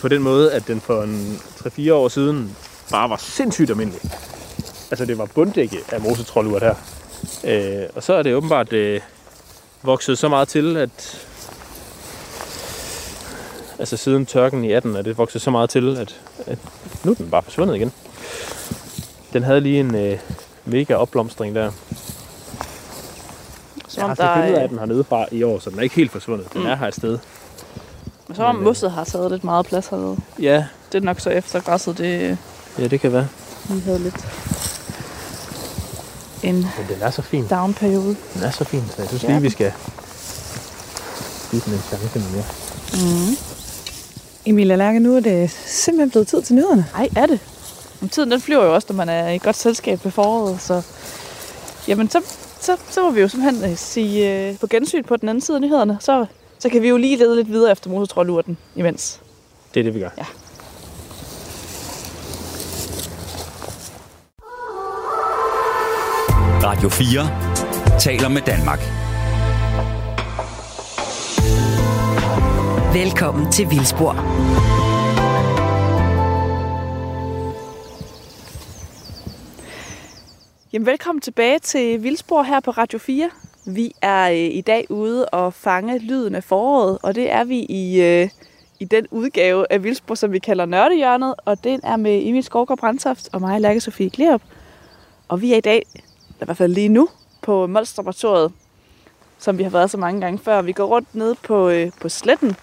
[0.00, 2.56] På den måde, at den for en 3-4 år siden
[2.90, 4.00] bare var sindssygt almindelig.
[4.90, 6.74] Altså, det var bunddække af mosetrollurt her.
[7.44, 9.00] Øh, og så er det åbenbart øh,
[9.82, 11.27] vokset så meget til, at
[13.78, 16.58] altså siden tørken i 18 er det vokset så meget til, at, at
[17.04, 17.92] nu er den bare forsvundet igen.
[19.32, 20.18] Den havde lige en øh,
[20.64, 21.70] mega opblomstring der.
[23.88, 25.82] Som Jeg har der billeder er, af den hernede fra i år, så den er
[25.82, 26.52] ikke helt forsvundet.
[26.52, 26.66] Den Mm.
[26.66, 27.18] er her et sted.
[28.34, 30.16] som om Men, øh, mosset har taget lidt meget plads hernede.
[30.38, 32.38] Ja, Det er nok så efter græsset, det
[32.78, 33.28] ja, det kan være.
[33.68, 34.16] lige havde lidt
[36.42, 37.46] en Men den er så fin.
[37.48, 38.16] down-periode.
[38.34, 39.28] Den er så fin, så jeg synes Ja.
[39.28, 39.72] lige, vi skal
[41.50, 42.44] give den en chance med mere.
[42.92, 43.36] Mm.
[44.48, 46.86] Emilia Lærke, nu er det simpelthen blevet tid til nyhederne.
[46.92, 47.40] Nej, er det.
[48.00, 50.82] Men tiden den flyver jo også, når man er i godt selskab ved foråret, så...
[51.88, 52.20] Jamen, så,
[52.60, 55.56] så, så må vi jo simpelthen øh, sige øh, på gensyn på den anden side
[55.56, 55.96] af nyhederne.
[56.00, 56.26] Så,
[56.58, 59.20] så kan vi jo lige lede lidt videre efter motortrollurten imens.
[59.74, 60.10] Det er det, vi gør.
[60.18, 60.24] Ja.
[66.62, 69.07] Radio 4 taler med Danmark.
[72.92, 74.12] Velkommen til Vildspor.
[80.72, 83.30] Jamen, velkommen tilbage til Vildspor her på Radio 4.
[83.66, 87.58] Vi er øh, i dag ude og fange lyden af foråret, og det er vi
[87.58, 88.28] i, øh,
[88.80, 92.78] i den udgave af Vildspor, som vi kalder Nørdehjørnet, og den er med Emil Skovgaard
[92.78, 94.42] Brandtoft og mig, Lærke Sofie Glerup.
[95.28, 97.08] Og vi er i dag, eller i hvert fald lige nu,
[97.42, 98.52] på Molslaboratoriet,
[99.38, 100.62] som vi har været så mange gange før.
[100.62, 102.56] Vi går rundt ned på, øh, på sletten,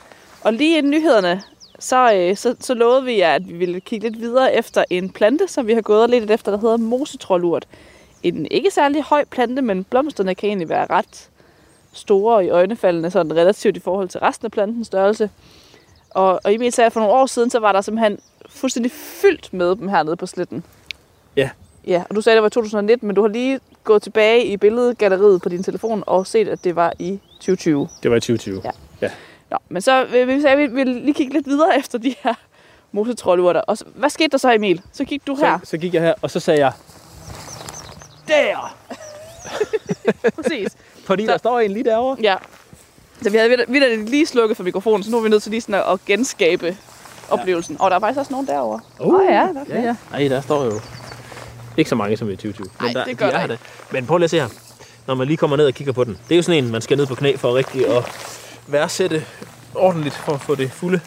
[0.45, 1.41] og lige inden nyhederne,
[1.79, 5.09] så, øh, så, så lovede vi jer, at vi ville kigge lidt videre efter en
[5.09, 7.67] plante, som vi har gået lidt efter, der hedder mosetrolurt.
[8.23, 11.29] En ikke særlig høj plante, men blomsterne kan egentlig være ret
[11.93, 15.29] store og i øjnefaldene, sådan relativt i forhold til resten af plantens størrelse.
[16.09, 18.19] Og, og Emil sagde, at for nogle år siden, så var der simpelthen
[18.49, 20.63] fuldstændig fyldt med dem hernede på sletten.
[21.35, 21.49] Ja.
[21.87, 24.57] Ja, og du sagde, at det var 2019, men du har lige gået tilbage i
[24.57, 27.87] billedgalleriet på din telefon og set, at det var i 2020.
[28.03, 28.61] Det var i 2020.
[28.65, 28.71] Ja.
[29.01, 29.11] ja.
[29.55, 32.33] Nå, men så vil vi at vi ville lige kigge lidt videre efter de her
[32.91, 33.61] mosetrollurter.
[33.61, 34.81] Og så, hvad skete der så, Emil?
[34.93, 35.59] Så gik du her.
[35.63, 36.71] Så, så gik jeg her, og så sagde jeg,
[38.27, 38.75] der!
[40.35, 40.67] Præcis.
[41.05, 42.17] Fordi Så- der står en lige derovre.
[42.21, 42.35] Ja.
[43.21, 45.49] Så vi havde vidt- vitterligt lige slukket for mikrofonen, så nu er vi nødt til
[45.49, 46.77] lige sådan at, at genskabe
[47.29, 47.77] oplevelsen.
[47.79, 48.79] Og der er faktisk også nogen derovre.
[48.99, 49.81] Uh, Åh, ja, der er flere.
[49.81, 49.95] ja.
[50.11, 50.79] Nej, der står jo
[51.77, 52.67] ikke så mange som i 2020.
[52.81, 53.59] Nej, der, det gør de der er det.
[53.91, 54.47] Men prøv lige at se her.
[55.07, 56.17] Når man lige kommer ned og kigger på den.
[56.29, 58.03] Det er jo sådan en, man skal ned på knæ for rigtig at
[58.67, 59.25] værdsætte
[59.75, 60.99] ordentligt for at få det fulde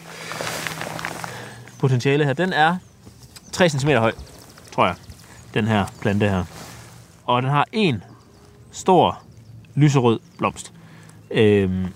[1.78, 2.32] potentiale her.
[2.32, 2.76] Den er
[3.52, 4.12] 3 cm høj,
[4.72, 4.94] tror jeg.
[5.54, 6.44] Den her plante her.
[7.24, 8.02] Og den har en
[8.70, 9.22] stor
[9.74, 10.72] lyserød blomst.
[11.30, 11.86] Øhm,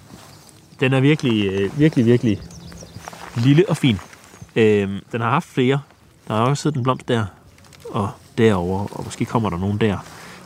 [0.81, 2.41] den er virkelig, øh, virkelig, virkelig
[3.37, 3.99] lille og fin.
[4.57, 5.81] Øhm, den har haft flere.
[6.29, 7.25] Der har også siddet en blomst der
[7.91, 9.99] og derover og måske kommer der nogen der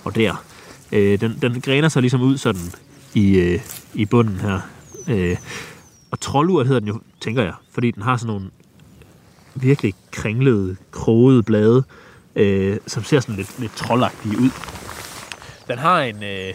[0.04, 0.44] og der.
[0.92, 2.72] Øh, den, den græner sig ligesom ud sådan
[3.14, 3.60] i, øh,
[3.94, 4.60] i bunden her.
[5.08, 5.36] Øh,
[6.10, 8.50] og trollurt hedder den jo, tænker jeg, fordi den har sådan nogle
[9.54, 11.84] virkelig kringlede, krogede blade,
[12.36, 14.50] øh, som ser sådan lidt, lidt trollagtige ud.
[15.68, 16.54] Den har en, øh,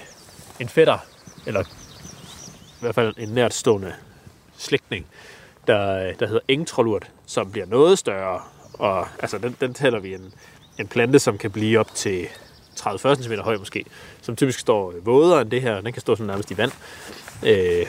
[0.60, 0.97] en fætter,
[1.45, 3.93] eller i hvert fald en nærtstående
[4.58, 5.06] slægtning,
[5.68, 8.41] der, øh, der hedder engtrollurt, som bliver noget større.
[8.74, 10.34] Og altså, den, den tæller vi en,
[10.80, 12.28] en plante, som kan blive op til
[12.80, 13.86] 30-40 cm høj måske,
[14.22, 15.82] som typisk står øh, vådere end det her.
[15.82, 16.72] Den kan stå sådan nærmest i vand.
[17.43, 17.86] Øh,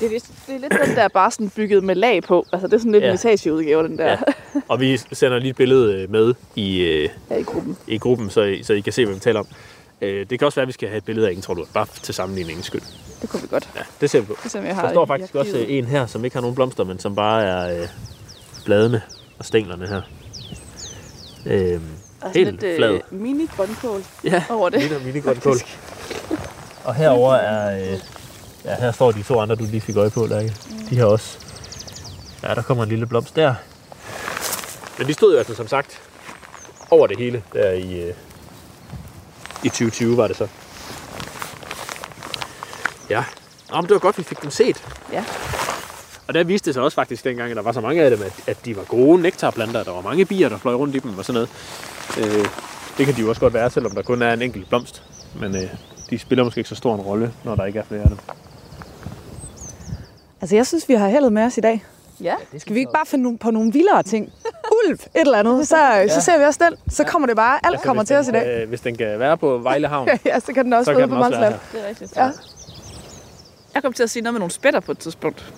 [0.00, 2.46] det er, lidt, det er lidt den der bare sådan bygget med lag på.
[2.52, 3.06] Altså, det er sådan lidt Ja.
[3.08, 3.12] ja.
[3.12, 4.10] en etageudgave, den der Ja.
[4.10, 4.60] ja.
[4.68, 7.76] og vi sender lige et billede øh, med i, øh, her i gruppen.
[7.86, 9.46] i gruppen, så I, så I kan se, hvad vi taler om.
[10.00, 12.14] Øh, det kan også være, at vi skal have et billede af engtrollurt, bare til
[12.14, 12.82] sammenligningens skyld.
[13.22, 13.68] Det kunne vi godt.
[13.76, 14.36] Ja, det ser vi på.
[14.42, 16.54] Det som jeg har Der står faktisk også øh, en her, som ikke har nogen
[16.54, 17.88] blomster, men som bare er øh,
[18.64, 19.02] bladene
[19.38, 20.00] og stænglerne her.
[21.46, 21.82] Øhm,
[22.20, 22.94] Og helt lidt flad.
[22.94, 24.82] øh, mini-grønkål ja, over det.
[24.90, 25.56] lidt mini grønkål.
[26.84, 27.98] Og herover er, øh,
[28.64, 30.54] ja, her står de to andre, du lige fik øje på, Lærke.
[30.90, 31.38] De har også,
[32.42, 33.54] ja, der kommer en lille blomst der.
[34.98, 36.00] Men de stod jo altså, som sagt,
[36.90, 38.14] over det hele der i, øh,
[39.64, 40.48] i 2020 var det så.
[43.10, 43.24] Ja,
[43.70, 44.84] Nå, men det var godt, vi fik dem set.
[45.12, 45.24] Ja.
[46.28, 48.22] Og der viste det sig også faktisk dengang, at der var så mange af dem,
[48.22, 49.82] at, at de var gode nektarplanter.
[49.82, 51.50] Der var mange bier, der fløj rundt i dem og sådan noget.
[52.18, 52.46] Øh,
[52.98, 55.02] det kan de jo også godt være, selvom der kun er en enkelt blomst.
[55.40, 55.70] Men øh,
[56.10, 58.18] de spiller måske ikke så stor en rolle, når der ikke er flere af dem.
[60.44, 61.84] Altså, jeg synes, vi har heldet med os i dag.
[62.22, 62.34] Ja.
[62.58, 64.32] Skal vi ikke bare finde nogle- på nogle vildere ting?
[64.86, 65.68] Ulv, et eller andet.
[65.68, 66.08] Så, ja.
[66.08, 66.92] så ser vi også den.
[66.92, 67.66] Så kommer det bare.
[67.66, 68.62] Alt kommer hvis til den, os i dag.
[68.62, 71.00] Øh, hvis den kan være på Vejle Havn, Ja, så kan den også så være
[71.00, 71.62] kan på den også være Molsland.
[71.72, 71.78] her.
[71.80, 72.16] Det er rigtigt.
[72.16, 72.30] Ja.
[73.74, 75.54] Jeg kom til at sige noget med nogle spætter på et tidspunkt.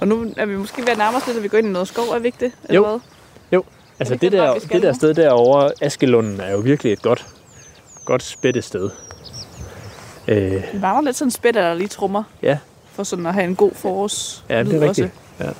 [0.00, 1.70] Og nu er vi måske ved at nærme os lidt, at vi går ind i
[1.70, 2.04] noget skov.
[2.04, 2.52] Er vi ikke det?
[2.64, 2.86] Eller Jo.
[2.86, 2.98] hvad?
[3.52, 3.64] Jo,
[3.98, 4.94] altså det det, der, det der nu?
[4.94, 7.26] sted derovre, Askelunden, er jo virkelig et godt,
[8.04, 8.90] godt spættested.
[10.28, 12.22] Øh, Vi mangler lidt sådan en spætter, der lige trummer.
[12.42, 12.58] Ja.
[12.96, 15.10] For sådan at have en god forårs ja, det er rigtigt.
[15.40, 15.44] Ja.
[15.44, 15.52] Jeg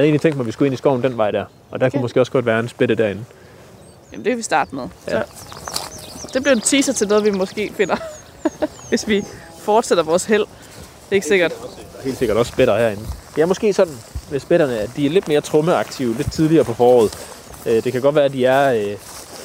[0.00, 1.44] havde egentlig tænkt mig, at vi skulle ind i skoven den vej der.
[1.70, 1.90] Og der okay.
[1.90, 3.24] kunne måske også godt være en spætte derinde.
[4.12, 4.88] Jamen, det vil vi starte med.
[5.08, 5.22] Ja.
[6.20, 7.96] Så det bliver en teaser til noget, vi måske finder,
[8.88, 9.24] hvis vi
[9.58, 10.42] fortsætter vores held.
[10.42, 11.50] Det er ikke sikkert.
[11.60, 13.02] Der er helt sikkert også spætter herinde.
[13.38, 13.94] Er måske sådan
[14.30, 17.18] med spætterne, at de er lidt mere trummeaktive lidt tidligere på foråret.
[17.66, 18.96] Øh, Det kan godt være, at de er, øh,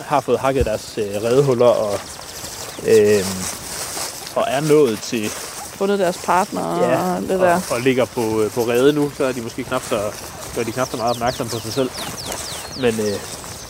[0.02, 1.94] har fået hakket deres øh, redehuller og,
[2.88, 3.24] øh,
[4.36, 5.30] og er nået til
[5.78, 7.54] Fundet deres partner og det der.
[7.56, 10.00] og, og ligger på, øh, på rede nu, så er de måske knap så,
[10.54, 11.90] så er de knap så meget opmærksomme på sig selv.
[12.82, 13.16] Men øh,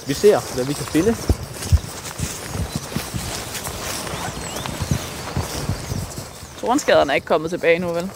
[0.08, 1.16] vi ser, hvad vi kan finde.
[6.60, 8.10] Tornskaderne er ikke kommet tilbage nu, vel?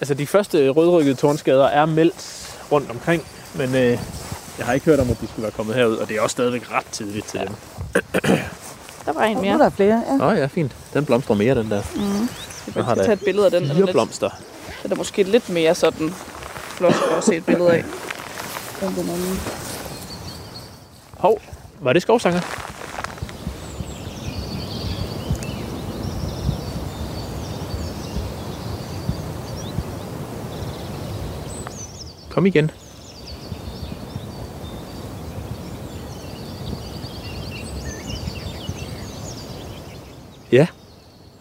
[0.00, 3.22] Altså de første rødrykkede tornskader er meldt rundt omkring,
[3.54, 3.98] men øh,
[4.58, 6.34] jeg har ikke hørt om, at de skulle være kommet herud, og det er også
[6.34, 7.44] stadigvæk ret tidligt til ja.
[7.46, 7.54] dem.
[9.06, 9.58] Der var en Nu er mere.
[9.58, 10.16] der flere, ja.
[10.16, 10.72] Nå ja, fint.
[10.94, 11.82] Den blomstrer mere, den der.
[12.74, 13.62] Jeg har skal tage et billede af den.
[13.68, 14.30] Den Fire blomster.
[14.82, 16.14] den er måske lidt mere sådan
[16.68, 17.84] flot at se et billede af.
[18.82, 19.38] end den anden.
[21.18, 21.40] Hov,
[21.80, 22.40] var det skovsanger?
[32.30, 32.70] Kom igen.
[40.52, 40.66] Ja.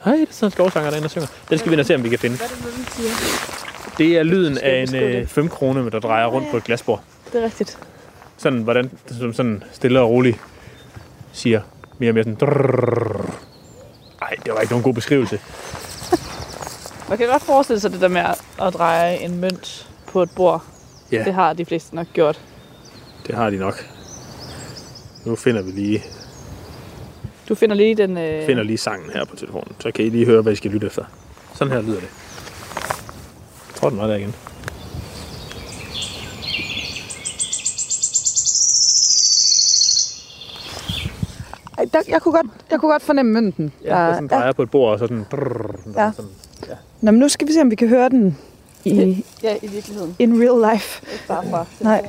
[0.05, 1.27] Hej, det er sådan en skovsanger, der er inde og synger.
[1.49, 2.37] Den skal vi ind og se, om vi kan finde.
[2.37, 3.09] Hvad er det, den siger?
[3.97, 5.29] Det er lyden af en beskrive øh, det?
[5.29, 7.03] 5 kroner, der drejer rundt på et glasbord.
[7.33, 7.77] Det er rigtigt.
[8.37, 10.37] Sådan, hvordan, som sådan stille og roligt
[11.31, 11.61] siger
[11.99, 12.37] mere og mere sådan...
[12.39, 13.35] drrrr.
[14.21, 15.39] Ej, det var ikke nogen god beskrivelse.
[17.09, 18.21] Man kan godt forestille sig det der med
[18.61, 20.63] at dreje en mønt på et bord.
[21.11, 21.23] Ja.
[21.23, 22.41] Det har de fleste nok gjort.
[23.27, 23.85] Det har de nok.
[25.25, 26.03] Nu finder vi lige,
[27.49, 28.17] Du finder lige den...
[28.17, 28.45] Øh...
[28.45, 30.87] finder lige sangen her på telefonen, så kan I lige høre, hvad I skal lytte
[30.87, 31.03] efter.
[31.53, 32.09] Sådan her lyder det.
[33.69, 34.35] Jeg tror, den var der igen.
[41.77, 43.73] Ej, der, jeg, kunne godt, jeg kunne godt fornemme mønten.
[43.83, 45.25] Ja, der sådan drejer på et bord, og så sådan...
[45.31, 46.11] Drrrr, Ja.
[46.15, 46.31] sådan
[47.01, 48.37] Nå, men nu skal vi se, om vi kan høre den
[48.85, 50.15] i Ja, i virkeligheden.
[50.19, 51.01] in real life.
[51.13, 52.05] Ikke bare fra Nej.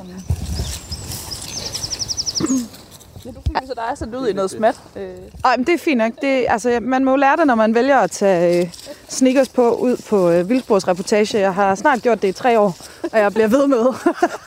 [3.33, 4.81] Du fik så dig sådan ud i noget smat.
[4.97, 5.11] Øh,
[5.45, 6.13] Ej, men det er fint nok.
[6.23, 8.71] Det, altså, man må jo lære det, når man vælger at tage øh,
[9.09, 11.41] sneakers på ud på øh, Vildsborgs reportage.
[11.41, 12.77] Jeg har snart gjort det i tre år,
[13.13, 13.87] og jeg bliver ved med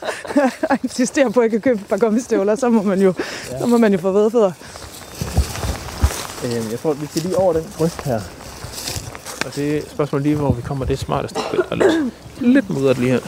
[0.70, 2.56] at insistere på, at jeg kan købe et par gummistøvler.
[2.56, 3.14] Så må man jo,
[3.52, 3.60] ja.
[3.60, 4.52] så må man jo få vedfødder.
[6.46, 8.20] Øhm, jeg tror, vi skal lige over den bryst her.
[9.46, 11.40] Og det er spørgsmålet lige, hvor vi kommer det smarteste.
[11.52, 13.20] Der er lidt, lidt mudret lige her.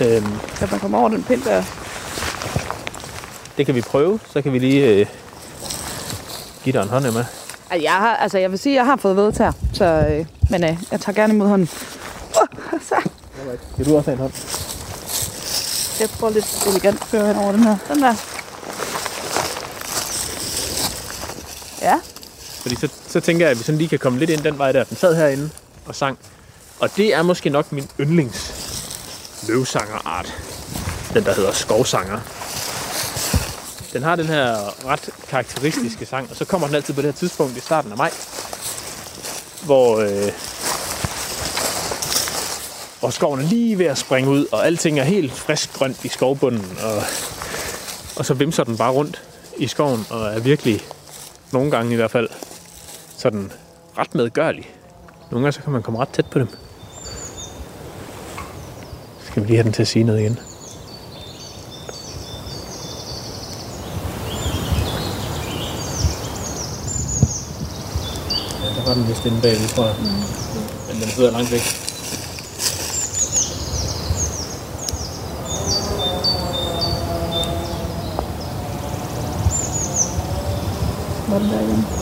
[0.00, 1.62] Øhm, kan man komme over den pind der?
[3.60, 5.06] Det kan vi prøve, så kan vi lige øh,
[6.64, 7.24] give dig en hånd med.
[7.70, 10.26] Ej, Jeg, har, altså, jeg vil sige, at jeg har fået ved her, så, øh,
[10.50, 11.68] men øh, jeg tager gerne imod hånden.
[12.40, 12.94] Uh, så.
[13.76, 14.32] Vil du også have en hånd?
[16.00, 17.76] Jeg prøver lidt elegant at køre hen over den her.
[17.88, 18.14] Den der.
[21.82, 22.00] Ja,
[22.62, 24.72] Fordi så, så tænker jeg, at vi sådan lige kan komme lidt ind den vej
[24.72, 24.84] der.
[24.84, 25.50] Den sad herinde
[25.86, 26.18] og sang.
[26.80, 28.54] Og det er måske nok min yndlings
[29.48, 30.34] løvsangerart.
[31.14, 32.39] Den, der hedder skovsanger.
[33.92, 37.18] Den har den her ret karakteristiske sang, og så kommer den altid på det her
[37.18, 38.10] tidspunkt i starten af maj,
[39.64, 40.32] hvor, øh,
[43.00, 46.08] hvor skoven er lige ved at springe ud, og alting er helt frisk grønt i
[46.08, 47.02] skovbunden, og,
[48.16, 49.22] og så vimser den bare rundt
[49.56, 50.80] i skoven, og er virkelig,
[51.52, 52.28] nogle gange i hvert fald,
[53.16, 53.52] sådan
[53.98, 54.74] ret medgørlig.
[55.30, 56.48] Nogle gange så kan man komme ret tæt på dem.
[59.30, 60.38] Skal vi lige have den til at sige noget igen?
[68.62, 69.94] Ja, der var den vist inde bagved, tror jeg.
[69.98, 70.06] Mm.
[70.88, 71.62] Men den sidder langt væk.
[81.28, 81.99] var den der igen.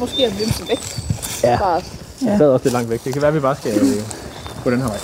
[0.00, 0.82] Måske at vimse væk.
[1.42, 1.56] Ja.
[1.56, 1.84] Fra os.
[2.20, 3.04] den sad også lidt langt væk.
[3.04, 4.02] Det kan være, at vi bare skal øh,
[4.64, 4.98] gå den her vej.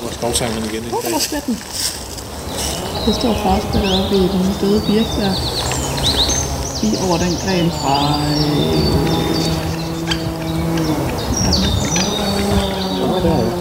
[0.00, 0.74] Hvor skovsangen igen.
[0.74, 0.88] Ikke?
[0.88, 1.00] Hvor
[1.36, 1.54] er den?
[3.06, 5.34] Det står farspillet oppe i den døde birk der.
[6.82, 7.96] Lige over den gren fra...
[13.22, 13.59] Han.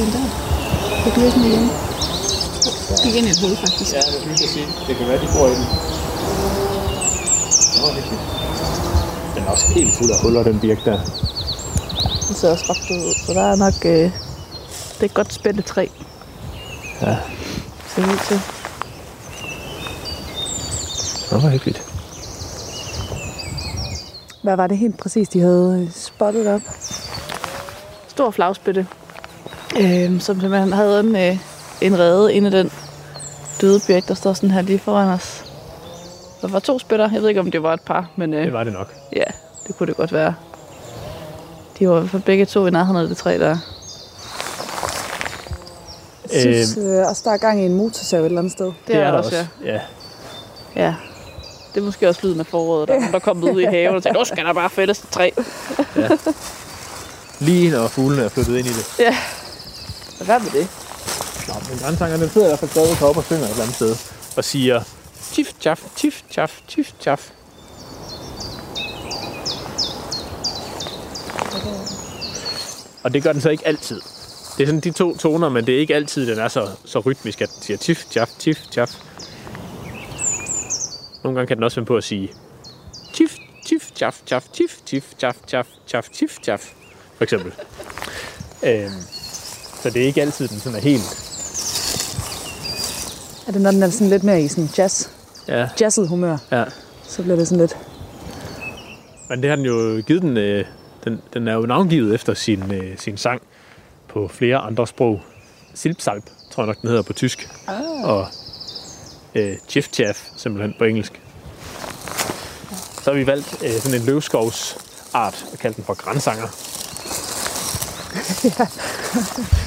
[0.00, 1.04] Åh, nu er der en der.
[1.04, 1.70] Det bliver sådan igen.
[3.02, 3.92] Gik ind i et hul, faktisk.
[3.92, 4.66] Ja, det synes jeg sige.
[4.86, 5.66] Det kan være, de bor i den.
[7.80, 9.34] Nå, det er.
[9.34, 10.98] Den er også helt fuld af huller, den birk der.
[12.28, 13.74] Den ser også ret ud, så der er nok...
[13.84, 14.12] Øh,
[14.94, 15.86] det er et godt spændende træ.
[17.02, 17.16] Ja.
[17.88, 18.40] Ser det ud til.
[21.32, 21.82] Nå, hvor hyggeligt.
[24.42, 26.60] Hvad var det helt præcis, de havde øh, spottet op?
[28.08, 28.86] Stor flagspætte.
[29.76, 31.36] Øh, som simpelthen havde en, øh,
[31.80, 32.72] en rede inde i den
[33.60, 35.44] døde birk, der står sådan her lige foran os.
[36.42, 37.10] Der var to spætter.
[37.12, 38.94] Jeg ved ikke, om det var et par, men øh, Det var det nok.
[39.16, 39.24] ja,
[39.66, 40.34] det kunne det godt være.
[41.78, 43.56] De var i hvert fald begge to i nærheden af det træ der.
[46.32, 48.72] Jeg synes øh, også, der er gang i en motorsav et eller andet sted.
[48.86, 49.72] Det, er, der også, ja.
[49.72, 49.80] ja.
[50.84, 50.94] ja.
[51.74, 53.96] Det er måske også lyden af foråret, der er der er kommet ud i haven
[53.96, 55.30] og tænker, nu skal der bare fældes et træ.
[57.38, 58.98] Lige når fuglene er flyttet ind i det.
[58.98, 59.16] Ja.
[60.24, 60.68] Hvad med det?
[61.48, 63.96] Nå, men grænsangerne sidder i hvert fald stadig heroppe og synger et eller andet sted.
[64.36, 64.82] Og siger,
[65.32, 67.30] tif, tjaf, tif, tjaf, tif, tjaf.
[73.04, 74.00] Og det gør den så ikke altid.
[74.56, 76.98] Det er sådan de to toner, men det er ikke altid, den er så, så
[76.98, 78.90] rytmisk, at den siger tif, tjaf, tif, tjaf.
[81.24, 82.32] Nogle gange kan den også finde på at sige
[83.14, 86.72] tif, tif, tjaf, tjaf, tif, tif, tjaf, tjaf, tjaf, tif, tjaf.
[87.16, 87.52] For eksempel.
[88.62, 88.92] Øhm,
[89.82, 91.02] så det er ikke altid, den sådan er helt...
[93.46, 95.08] Er det, når den er sådan lidt mere i sådan jazz,
[95.48, 96.64] Ja, jazzet humør, ja.
[97.02, 97.76] så bliver det sådan lidt...
[99.28, 100.64] Men det har den jo givet den, øh,
[101.04, 103.42] den, den er jo navngivet efter sin, øh, sin sang
[104.08, 105.20] på flere andre sprog.
[105.74, 107.48] Silpsalp, tror jeg nok, den hedder på tysk.
[107.66, 108.04] Ah.
[108.04, 108.26] Og
[109.34, 111.20] øh, Chiff simpelthen på engelsk.
[113.02, 116.46] Så har vi valgt øh, sådan en løvskovsart og kaldt den for grænsanger.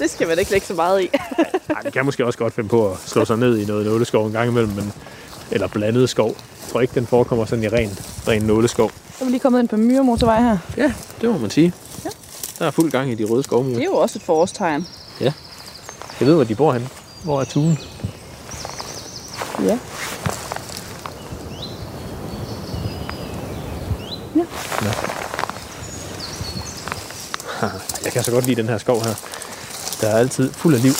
[0.00, 1.10] Det skal man ikke lægge så meget i.
[1.76, 4.26] Ej, den kan måske også godt finde på at slå sig ned i noget nåleskov
[4.26, 4.92] en gang imellem, men,
[5.50, 6.28] eller blandet skov.
[6.28, 7.98] Jeg tror ikke, den forekommer sådan i ren,
[8.28, 8.90] ren nåleskov.
[8.90, 10.58] Så er vi lige kommet ind på Myre Motorvej her.
[10.76, 11.72] Ja, det må man sige.
[12.04, 12.10] Ja.
[12.58, 13.74] Der er fuld gang i de røde skovmyrer.
[13.74, 14.86] Det er jo også et forårstegn.
[16.20, 16.88] Jeg ved, hvor de bor henne.
[17.24, 17.78] Hvor er tuen?
[19.62, 19.78] Ja.
[28.04, 29.14] Jeg kan så godt lide den her skov her.
[30.00, 30.92] Der er altid fuld af liv.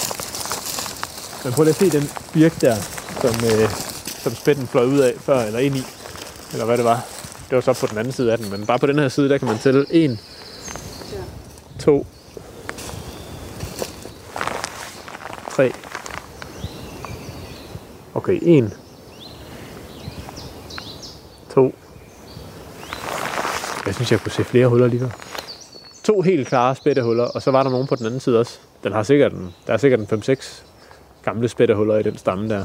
[1.45, 2.77] Men prøv lige at se den birk der,
[3.21, 3.71] som, øh,
[4.23, 5.83] som spætten fløj ud af før, eller ind i.
[6.53, 7.05] Eller hvad det var.
[7.51, 9.29] Det var så på den anden side af den, men bare på den her side,
[9.29, 10.19] der kan man tælle 1,
[11.79, 12.07] 2,
[15.51, 15.73] 3.
[18.15, 18.77] Okay, 1,
[21.55, 21.75] 2.
[23.87, 25.11] Jeg synes, jeg kunne se flere huller lige der.
[26.05, 28.59] to helt klare spættehuller, og så var der nogen på den anden side også.
[28.85, 30.63] Den har sikkert en, der er sikkert en 5-6
[31.23, 32.65] gamle spættehuller i den stamme der.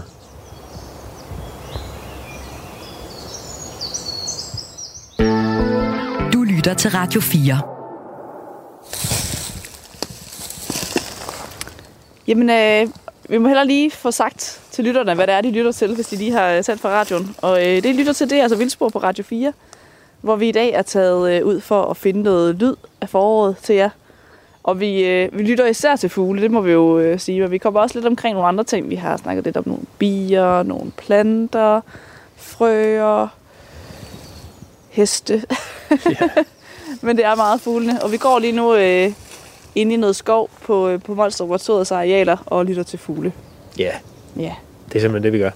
[6.34, 7.62] Du lytter til Radio 4.
[12.28, 12.88] Jamen, øh,
[13.30, 16.08] vi må heller lige få sagt til lytterne, hvad det er, de lytter til, hvis
[16.08, 17.36] de lige har sendt fra radioen.
[17.42, 19.54] Og øh, det, de lytter til, det er altså Vildspor på Radio 4,
[20.22, 23.58] hvor vi i dag er taget øh, ud for at finde noget lyd af foråret
[23.58, 23.90] til jer.
[24.66, 27.52] Og vi, øh, vi lytter især til fugle, det må vi jo øh, sige, men
[27.52, 28.90] vi kommer også lidt omkring nogle andre ting.
[28.90, 31.82] Vi har snakket lidt om nogle bier, nogle planter,
[32.36, 33.28] frøer,
[34.90, 35.44] heste.
[35.92, 36.30] Ja.
[37.02, 38.04] men det er meget fuglene.
[38.04, 39.12] Og vi går lige nu øh,
[39.76, 43.34] inde i noget skov på, øh, på Molstrup Laboratoriets arealer og lytter til fugle.
[43.78, 43.92] Ja,
[44.40, 44.54] Ja.
[44.88, 45.52] det er simpelthen det, vi gør.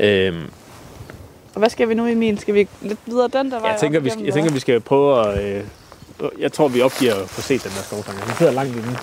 [0.00, 0.42] Øhm,
[1.54, 2.38] Og hvad skal vi nu, Emil?
[2.38, 3.70] Skal vi lidt videre den der vej?
[3.70, 5.44] jeg, tænker, vi, igennem, jeg tænker, vi skal prøve at...
[5.56, 5.64] Øh,
[6.38, 8.24] jeg tror, vi opgiver at få set den der skovsanger.
[8.24, 8.98] Den sidder langt inde,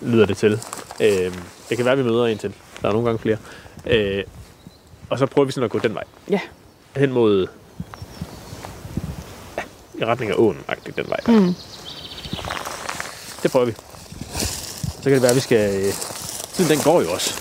[0.00, 0.60] lyder det til.
[1.00, 1.34] Øhm,
[1.68, 2.54] det kan være, vi møder en til.
[2.82, 3.36] Der er nogle gange flere.
[3.86, 4.24] Øh,
[5.10, 6.04] og så prøver vi sådan at gå den vej.
[6.30, 6.40] Ja.
[6.96, 7.46] Hen mod...
[9.58, 9.62] Ja,
[9.98, 11.20] i retning af åen, agtigt den vej.
[11.26, 11.54] Mm.
[13.42, 13.74] Det prøver vi.
[14.96, 15.84] Så kan det være, at vi skal...
[15.86, 15.92] øh,
[16.54, 17.34] Tiden den går jo også.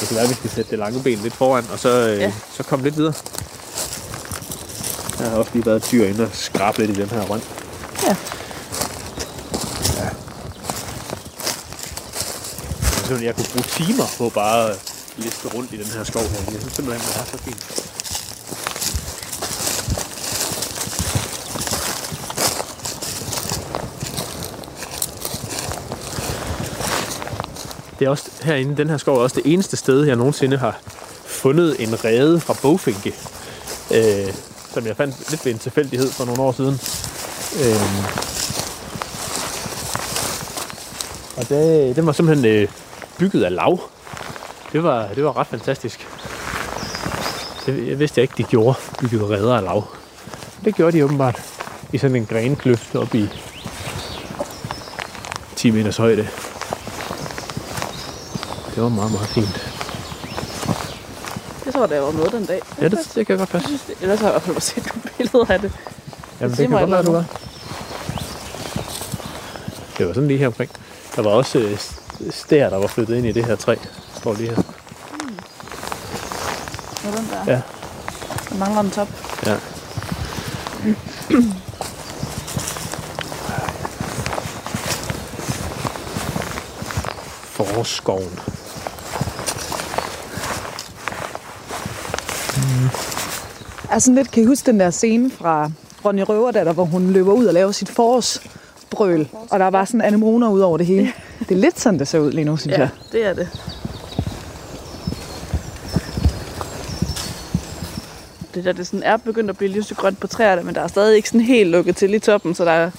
[0.00, 2.18] Det kan være, at vi skal sætte det lange ben lidt foran, og så, øh,
[2.20, 2.32] Ja.
[2.56, 3.14] så komme lidt videre.
[5.20, 7.40] Jeg har også lige været et dyr inde og skrabe lidt i den her røn.
[8.06, 8.16] Ja.
[13.08, 14.76] Simpelthen, jeg kunne bruge timer på bare at
[15.16, 16.52] liste rundt i den her skov her.
[16.52, 17.64] Jeg synes simpelthen, det er så fint.
[27.98, 30.80] Det er også herinde, den her skov er også det eneste sted, jeg nogensinde har
[31.26, 33.14] fundet en rede fra bogfinke,
[33.90, 34.34] øh,
[34.74, 36.80] som jeg fandt lidt ved en tilfældighed for nogle år siden.
[37.64, 37.82] Øh,
[41.36, 42.68] og det, den var simpelthen øh,
[43.18, 43.80] bygget af lav.
[44.72, 46.08] Det var, det var ret fantastisk.
[47.66, 49.84] Det, jeg vidste jeg ikke, de gjorde, bygget redder af lav.
[50.64, 51.42] Det gjorde de åbenbart
[51.92, 53.28] i sådan en grenkløft op i
[55.56, 56.28] 10 meters højde.
[58.74, 59.64] Det var meget, meget fint.
[61.64, 62.60] Det tror jeg, der var noget den dag.
[62.80, 63.68] Ja, det, det kan godt passe.
[63.70, 65.72] Jeg synes, det- Ellers har jeg i hvert fald set nogle billeder af det.
[66.40, 67.24] Jamen, siger det kan godt være, du var.
[69.98, 70.70] Det var sådan lige her omkring.
[71.16, 71.78] Der var også øh,
[72.30, 73.76] stær, der var flyttet ind i det her træ.
[74.16, 74.62] Står lige her.
[77.02, 77.52] Så den der.
[77.52, 77.60] Ja.
[78.50, 79.08] Der mangler en top.
[79.46, 79.56] Ja.
[87.42, 88.40] Forårsskoven.
[93.90, 95.70] Altså lidt, kan I huske den der scene fra
[96.04, 100.48] Ronny Røverdatter, hvor hun løber ud og laver sit forårsbrøl, og der var sådan anemoner
[100.48, 101.12] ud over det hele.
[101.48, 102.88] Det er lidt sådan, det ser ud lige nu, synes Ja, jeg.
[103.12, 103.48] det er det.
[108.54, 111.16] Det der, det sådan er begyndt at blive lysegrønt på træerne, men der er stadig
[111.16, 112.90] ikke sådan helt lukket til i toppen, så der er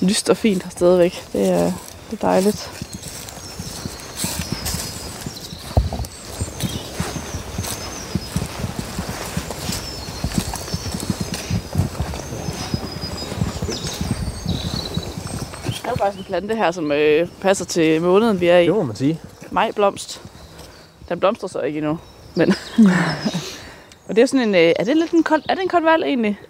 [0.00, 1.24] lyst og fint her stadigvæk.
[1.32, 1.64] Det er,
[2.10, 2.85] det er dejligt.
[16.06, 18.66] Faktisk en plante her, som øh, passer til måneden, vi er i.
[18.66, 19.20] Det må man sige.
[19.50, 20.22] Majblomst.
[21.08, 21.98] Den blomstrer så ikke endnu.
[22.34, 22.54] Men
[24.08, 26.02] og det er sådan en, øh, er det lidt en kold, er det en konval
[26.02, 26.40] egentlig?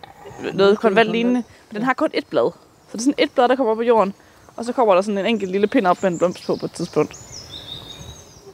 [0.55, 1.43] Noget konval lignende.
[1.71, 2.53] Men den har kun et blad.
[2.53, 4.15] Så det er sådan et blad, der kommer op på jorden.
[4.57, 6.67] Og så kommer der sådan en enkelt lille pind op med en blomst på på
[6.67, 7.15] et tidspunkt.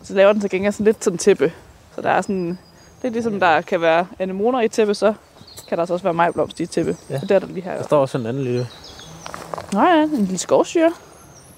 [0.03, 1.53] Så laver den til gengæld sådan lidt sådan tæppe.
[1.95, 2.59] Så der er sådan,
[3.03, 5.15] det er ligesom der kan være anemoner i tæppe, så
[5.69, 6.97] kan der så også være majblomst i tæppe.
[7.11, 7.15] Ja.
[7.15, 7.77] Og det er der lige her.
[7.77, 8.69] Der står også en anden lille...
[9.73, 10.93] Nå ja, en lille skovsyre,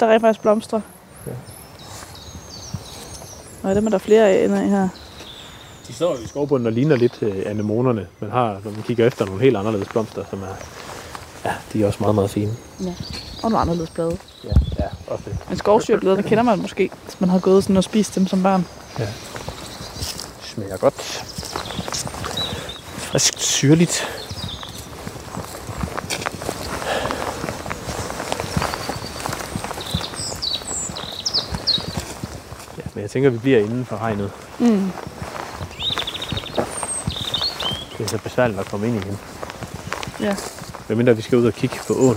[0.00, 0.80] der rent faktisk blomstrer.
[1.26, 1.32] Ja.
[3.62, 4.88] Og dem er der flere af inde i her.
[5.88, 9.26] De står i skovbunden og ligner lidt øh, anemonerne, men har, når man kigger efter,
[9.26, 10.54] nogle helt anderledes blomster, som er...
[11.44, 12.56] Ja, de er også meget, meget fine.
[13.42, 14.18] Og nogle anderledes blade.
[14.44, 15.36] Ja, ja, også det.
[15.48, 18.66] Men skovsyrebladene kender man måske, hvis man har gået sådan og spist dem som barn.
[20.40, 20.94] Smager godt.
[22.96, 24.23] Frisk syrligt.
[33.04, 34.30] Jeg tænker, vi bliver inden for hegnet.
[34.58, 34.90] Mm.
[37.98, 39.18] Det er så besværligt at komme ind igen.
[40.20, 40.36] Ja.
[40.88, 42.16] Medmindre vi skal ud og kigge på åen.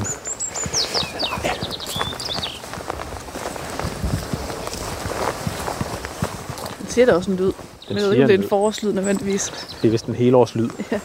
[6.80, 7.46] Den siger da også en lyd.
[7.46, 7.54] Den
[7.88, 9.68] Men jeg ved ikke, om det er en forårslyd nødvendigvis.
[9.82, 10.70] Det er vist en helårslyd.
[10.92, 11.00] Ja.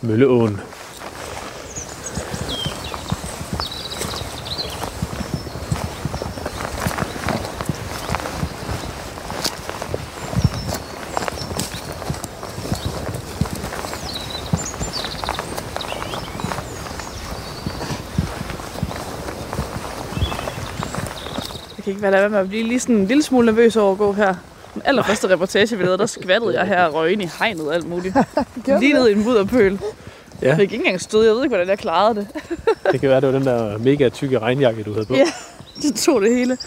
[0.00, 0.60] Mølleåen.
[21.96, 24.12] Ikke være lade med at blive lige sådan en lille smule nervøs over at gå
[24.12, 24.34] her.
[24.74, 27.74] Den allerførste reportage, vi lavede, der skvattede jeg her og røg ind i hegnet og
[27.74, 28.16] alt muligt.
[28.80, 29.78] Lige ned i en mudderpøl.
[30.42, 30.48] Ja.
[30.48, 31.24] Jeg fik ikke engang stød.
[31.26, 32.26] Jeg ved ikke, hvordan jeg klarede det.
[32.92, 35.14] Det kan være, det var den der mega tykke regnjakke, du havde på.
[35.14, 35.24] Ja.
[35.82, 36.58] Det tog det hele.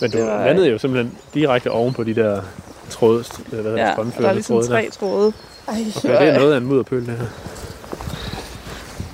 [0.00, 2.42] Men du det var- landede jo simpelthen direkte oven på de der
[2.90, 4.90] tråde, hvad hedder det, Ja, der er ligesom tråde tre der.
[4.90, 5.32] tråde.
[5.68, 7.26] Ej, Okay, det er noget af en mudderpøl, det her.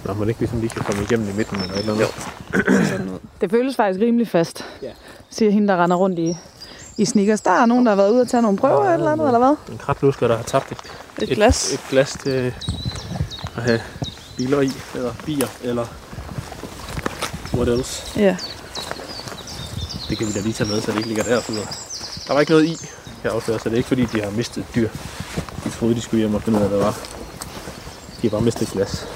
[0.05, 2.89] Nå, må det ikke ligesom lige kan komme igennem i midten eller et eller andet?
[2.89, 3.19] Sådan ud.
[3.41, 4.89] Det føles faktisk rimelig fast, Ja.
[5.39, 6.36] Siger hende, der render rundt i,
[6.97, 7.40] i sneakers.
[7.40, 9.27] Der er nogen, der har været ude og tage nogle prøver eller et eller andet,
[9.27, 9.73] eller hvad?
[9.73, 10.78] En kratlusker, der har tabt et,
[11.23, 11.73] Et glas.
[11.73, 12.52] et glas til
[13.56, 13.81] at have
[14.36, 15.86] biler i, eller bier, eller
[17.55, 18.20] what else.
[18.20, 18.36] Ja.
[20.09, 21.43] Det kan vi da lige tage med, så det ikke ligger der og
[22.27, 22.77] Der var ikke noget i,
[23.23, 24.89] kan afsløre, så det er ikke fordi, de har mistet et dyr.
[25.65, 26.98] De troede, de skulle hjem og finde ud af, hvad det var.
[28.23, 29.06] De har bare mistet et glas.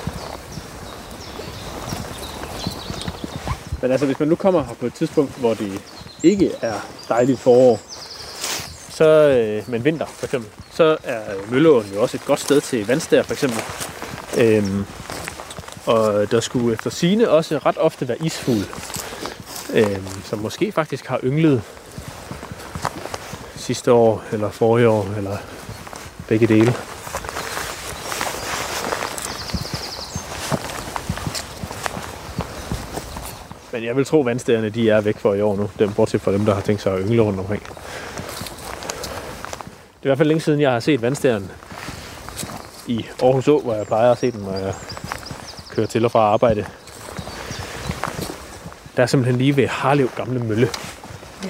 [3.83, 5.81] Men altså, hvis man nu kommer her på et tidspunkt, hvor det
[6.23, 6.75] ikke er
[7.09, 7.81] dejligt forår,
[8.91, 11.21] så, øh, men vinter for eksempel, så er
[11.51, 13.63] Mølleåen jo også et godt sted til vandstær for eksempel.
[14.39, 14.85] Øhm,
[15.87, 18.65] og der skulle efter sine også ret ofte være isfugl,
[19.75, 21.63] øhm, som måske faktisk har ynglet
[23.57, 25.37] sidste år, eller forrige år, eller
[26.29, 26.75] begge dele.
[33.73, 35.71] Men jeg vil tro, at de er væk for i år nu.
[35.79, 37.63] Dem, bortset fra dem, der har tænkt sig at yngle rundt omkring.
[37.63, 37.71] Det
[40.03, 41.51] er i hvert fald længe siden, jeg har set vandstæren
[42.87, 44.75] i Aarhus Å, hvor jeg plejer at se den, når jeg
[45.71, 46.67] kører til og fra arbejde.
[48.97, 50.69] Der er simpelthen lige ved Harlev Gamle Mølle.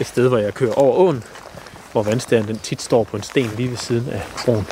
[0.00, 1.24] Et sted, hvor jeg kører over åen,
[1.92, 4.66] hvor vandstæren den tit står på en sten lige ved siden af broen.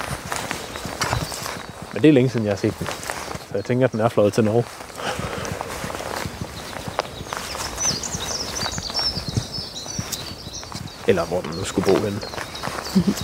[1.93, 2.87] Men det er længe siden, jeg har set den.
[2.87, 4.65] Så jeg tænker, at den er fløjet til Norge.
[11.11, 12.21] Eller hvor den nu skulle bo henne.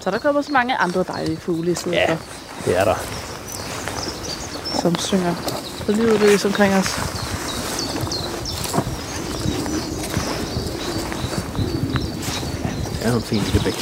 [0.00, 2.14] Så der kommer så mange andre dejlige fugle i stedet Ja.
[2.14, 2.18] for,
[2.64, 2.94] Det er der.
[4.80, 5.34] som synger
[5.86, 6.94] så livet løs omkring os.
[13.02, 13.74] er jo en fin lille bæk.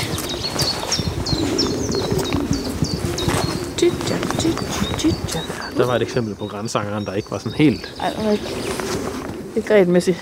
[3.77, 5.41] Tjitja, tjitja, tjitja.
[5.77, 8.45] Der var et eksempel på grænsangeren, der ikke var sådan helt, Ej, er ikke,
[9.57, 10.21] ikke regelmæssig.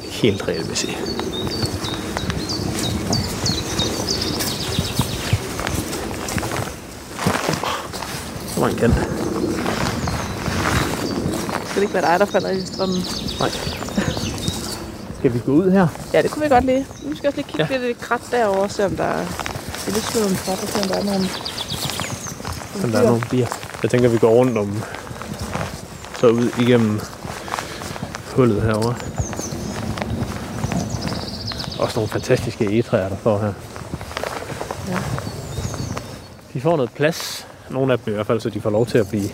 [0.00, 0.98] helt regelmæssig.
[8.54, 8.94] Der var en kant.
[11.64, 12.98] Skal det ikke være dig, der falder i strømmen?
[13.40, 13.50] Nej.
[15.18, 15.86] Skal vi gå ud her?
[16.12, 16.86] Ja, det kunne vi godt lige.
[17.02, 17.78] Nu skal jeg også lige kigge Ja.
[17.78, 19.24] lidt i krat derovre, se om der er...
[19.84, 21.28] Det er lidt slået en krat, og se om der er nogle...
[22.82, 23.46] Men der er nogle bier.
[23.82, 24.82] Jeg tænker, vi går rundt om
[26.20, 27.00] så ud igennem
[28.36, 28.94] hullet herovre.
[31.78, 33.52] Også nogle fantastiske egetræer, der står her.
[34.88, 34.98] Ja.
[36.54, 37.46] De får noget plads.
[37.70, 39.28] Nogle af dem i hvert fald, så de får lov til at blive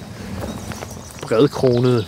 [1.23, 2.05] bredkronede.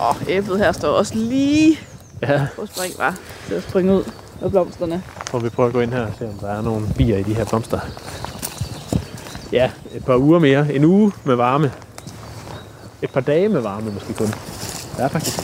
[0.00, 1.78] Åh, æblet her står også lige
[2.22, 3.14] Ja, på spring, var
[3.48, 4.04] til at springe ud
[4.42, 5.02] af blomsterne.
[5.30, 7.22] får vi prøve at gå ind her og se, om der er nogle bier i
[7.22, 7.80] de her blomster.
[9.52, 10.74] Ja, et par uger mere.
[10.74, 11.72] En uge med varme.
[13.02, 14.26] Et par dage med varme måske kun.
[14.96, 15.38] Der er faktisk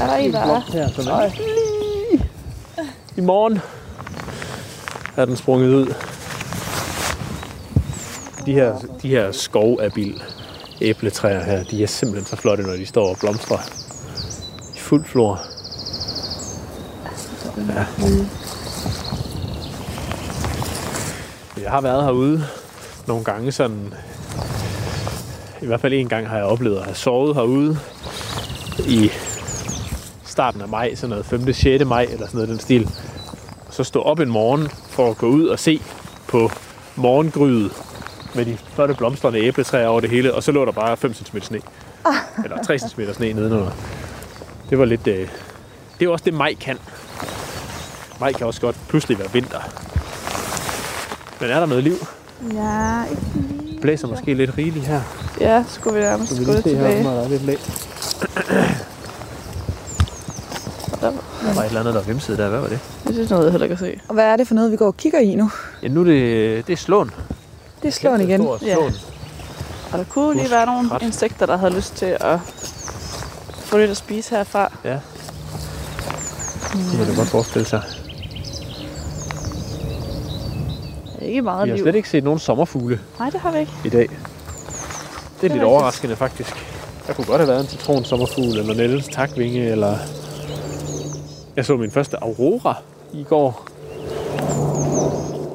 [0.00, 0.60] Er der en, der er?
[0.72, 2.28] her, som er lige
[3.16, 3.60] i morgen
[5.16, 5.94] er den sprunget ud.
[8.46, 10.22] De her, de her skovabil
[10.80, 13.58] æbletræer her, de er simpelthen så flotte, når de står og blomstrer
[14.76, 15.40] i fuld flor.
[17.56, 17.86] Ja.
[21.62, 22.44] Jeg har været herude
[23.06, 23.94] nogle gange sådan...
[25.62, 27.78] I hvert fald en gang har jeg oplevet at have sovet herude
[28.86, 29.10] i
[30.24, 31.52] starten af maj, sådan noget 5.
[31.52, 31.84] 6.
[31.84, 32.88] maj eller sådan noget den stil.
[33.70, 35.80] Så stå op en morgen for at gå ud og se
[36.28, 36.50] på
[36.96, 37.72] morgengryet
[38.34, 41.38] med de flotte blomstrende æbletræer over det hele, og så lå der bare 5 cm
[41.38, 41.60] sne.
[42.44, 43.70] Eller 3 cm sne nedenunder.
[44.70, 45.06] Det var lidt...
[45.06, 45.28] Øh,
[46.00, 46.78] det er også det, maj kan.
[48.20, 49.60] Maj kan også godt pludselig være vinter.
[51.40, 51.96] Men er der noget liv?
[52.54, 53.61] Ja, ikke lige.
[53.82, 55.00] Blæser måske lidt rigeligt her.
[55.40, 56.98] Ja, så skulle vi nærmest Skal vi lige se her, tilbage.
[57.08, 57.56] om der er lidt læ.
[61.00, 61.10] Der,
[61.46, 62.48] Der var et eller andet, der vimsede der.
[62.48, 62.78] Hvad var det?
[63.06, 64.00] det synes noget, jeg heller kan se.
[64.08, 65.50] Og hvad er det for noget, vi går og kigger i nu?
[65.82, 67.10] Ja, nu er det, det er slåen.
[67.82, 68.40] Det er slåen igen.
[68.42, 68.74] Stor Ja.
[68.74, 68.94] slåen.
[69.92, 71.02] Og der kunne lige være nogle Krat.
[71.02, 72.38] insekter, der havde lyst til at
[73.54, 74.72] få lidt at spise herfra.
[74.84, 74.98] Ja.
[76.72, 77.82] Det kan du godt forestille sig.
[81.32, 81.84] Ikke meget Vi har liv.
[81.84, 83.72] slet ikke set nogen sommerfugle Nej, det har vi ikke.
[83.84, 84.00] i dag.
[84.00, 84.08] Det er
[85.42, 85.62] lidt rigtigt.
[85.64, 86.54] overraskende faktisk.
[87.06, 89.94] Der kunne godt have været en citron sommerfugl, eller Nelles takvinge, eller...
[91.56, 92.74] Jeg så min første aurora
[93.12, 93.66] i går.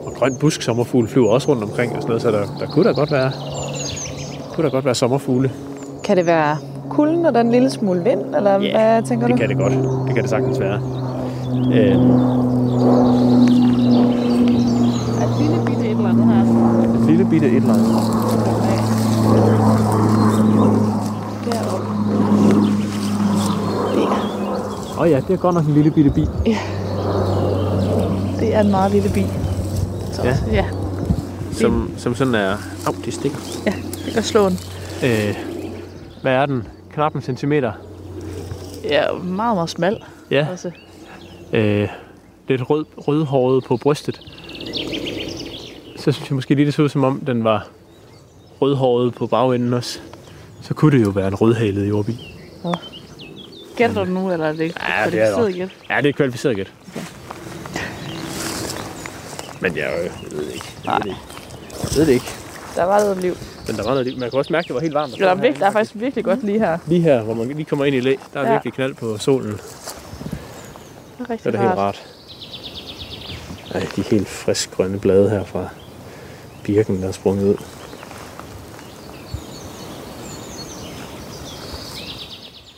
[0.06, 2.86] Og grøn busk sommerfugl flyver også rundt omkring og sådan noget, så der, der kunne
[2.86, 3.32] da godt være,
[4.54, 5.52] kunne der godt være sommerfugle.
[6.04, 6.58] Kan det være
[6.90, 9.40] kulden og den lille smule vind, eller Ja, hvad tænker Det du?
[9.40, 9.74] kan det godt.
[10.08, 10.82] Det kan det sagtens være.
[11.74, 11.96] Øh,
[15.22, 17.02] Er et lille bitte et eller andet her.
[17.02, 19.08] et lille bitte et eller andet.
[24.98, 26.22] Åh oh ja, det er godt nok en lille bitte bi.
[28.40, 29.26] Det er en meget lille bi.
[30.14, 30.38] Så, Ja.
[30.52, 30.66] ja.
[31.52, 32.58] Som, som sådan er...
[32.88, 33.38] Au, det stikker.
[33.66, 33.74] Ja,
[34.06, 34.58] det kan slå en.
[35.04, 35.36] Øh,
[36.22, 36.68] hvad er den?
[36.94, 37.72] Knap en centimeter.
[38.84, 40.04] Ja, meget, meget smal.
[40.32, 40.72] Ja, Altså.
[41.54, 41.88] øh,
[42.48, 44.20] lidt rød, rødhåret på brystet.
[46.08, 47.68] Så synes jeg måske lige, det så ud som om, den var
[48.62, 50.00] rødhåret på bagenden også.
[50.62, 52.36] Så kunne det jo være en rødhalet jordbi.
[53.78, 55.70] Gætter du nu, eller er det ikke Ja, det er det kvalificeret gæt?
[55.90, 56.74] Ja, det er et kvalificeret gæt.
[59.62, 60.66] Men jeg, øh, jeg ved det ikke.
[60.86, 61.20] Jeg ved det ikke.
[61.84, 62.26] Jeg ved det ikke.
[62.76, 63.38] Der var noget liv.
[63.68, 64.18] Men der var noget liv.
[64.20, 65.20] Man kan også mærke, at det var helt varmt.
[65.20, 66.78] Ja, der, er virkelig, der er faktisk virkelig godt lige her.
[66.88, 68.52] Lige her, hvor man lige kommer ind i læ, der er Ja.
[68.52, 69.52] virkelig knald på solen.
[69.52, 69.60] Det
[71.20, 71.78] er rigtig er det helt rart.
[71.78, 72.06] rart.
[73.74, 75.70] Ej, de helt frisk grønne blade her fra
[76.68, 77.58] birken, der er sprunget ud.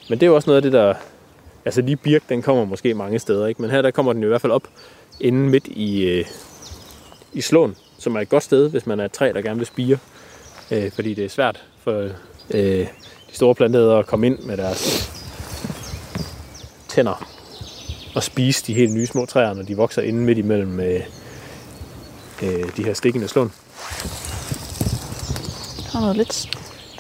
[0.10, 0.94] Men det er jo også noget af det, der...
[1.66, 3.62] Altså lige birk, den kommer måske mange steder, ikke?
[3.62, 4.68] Men her, der kommer den i hvert fald op
[5.20, 6.26] inde midt i, øh,
[7.34, 9.68] i slåen, som er et godt sted, hvis man er et træ, der gerne vil
[9.68, 9.98] spire.
[10.72, 12.10] Øh, fordi det er svært for
[12.52, 12.88] øh,
[13.30, 15.12] de store planter at komme ind med deres
[16.88, 17.26] tænder
[18.16, 21.02] og spise de helt nye små træer, når de vokser inde midt imellem øh,
[22.44, 23.52] øh, de her stikkende slåen.
[25.92, 26.50] Der er noget lidt...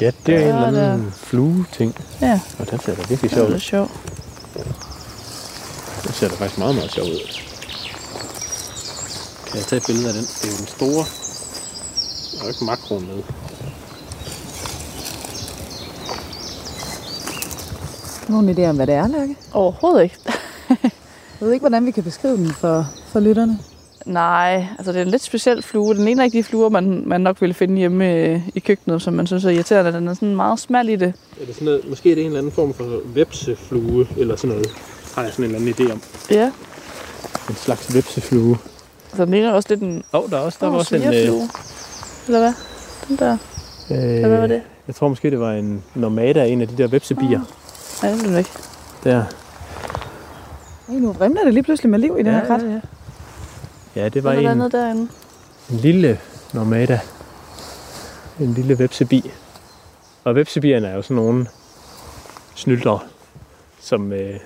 [0.01, 1.95] Ja, det er en eller anden flue-ting.
[2.21, 3.51] Ja, Og den ser da virkelig sjov er ud.
[3.51, 3.91] lidt sjovt.
[6.03, 7.19] Den ser da faktisk meget, meget sjov ud.
[9.47, 10.23] Kan jeg tage et billede af den?
[10.23, 11.05] Det er jo den store.
[12.31, 13.23] Der er jo ikke makroen med.
[18.29, 19.35] Nogle idéer om, hvad det er, Lærke?
[19.53, 20.15] Overhovedet ikke.
[21.39, 23.59] Jeg ved ikke, hvordan vi kan beskrive den for, for lytterne.
[24.09, 25.95] Nej, altså det er en lidt speciel flue.
[25.95, 29.13] Den ene af de fluer, man, man nok ville finde hjemme øh, i køkkenet, som
[29.13, 29.93] man synes er irriterende.
[29.93, 31.13] Den er sådan meget smal i det.
[31.41, 34.49] Er det sådan noget, måske er det en eller anden form for vepseflue, eller sådan
[34.49, 34.67] noget.
[35.15, 36.01] Har jeg sådan en eller anden idé om.
[36.31, 36.51] Ja,
[37.49, 38.57] En slags vepseflue.
[39.15, 40.95] så den ligner også lidt en Åh, oh, der er også, der var oh, også
[40.95, 41.01] en...
[41.01, 41.49] svigerflue.
[42.27, 42.53] Eller hvad?
[43.07, 43.37] Den der.
[43.91, 44.61] Øh, Eller hvad var det?
[44.87, 47.39] Jeg tror måske, det var en normada, en af de der vepsebier.
[48.03, 48.47] Nej, den er væk.
[49.03, 49.23] Der.
[50.89, 52.61] Ej, nu vrimler det lige pludselig med liv i den her krat.
[52.61, 52.67] ja.
[52.67, 52.79] Ja,
[53.95, 55.07] det var en, nede derinde?
[55.69, 56.19] en lille
[56.53, 56.99] normada.
[58.39, 59.31] En lille vepsebi.
[60.23, 61.47] Og vepsebierne er jo sådan nogle
[62.55, 62.99] snyltere,
[63.79, 64.39] som øh,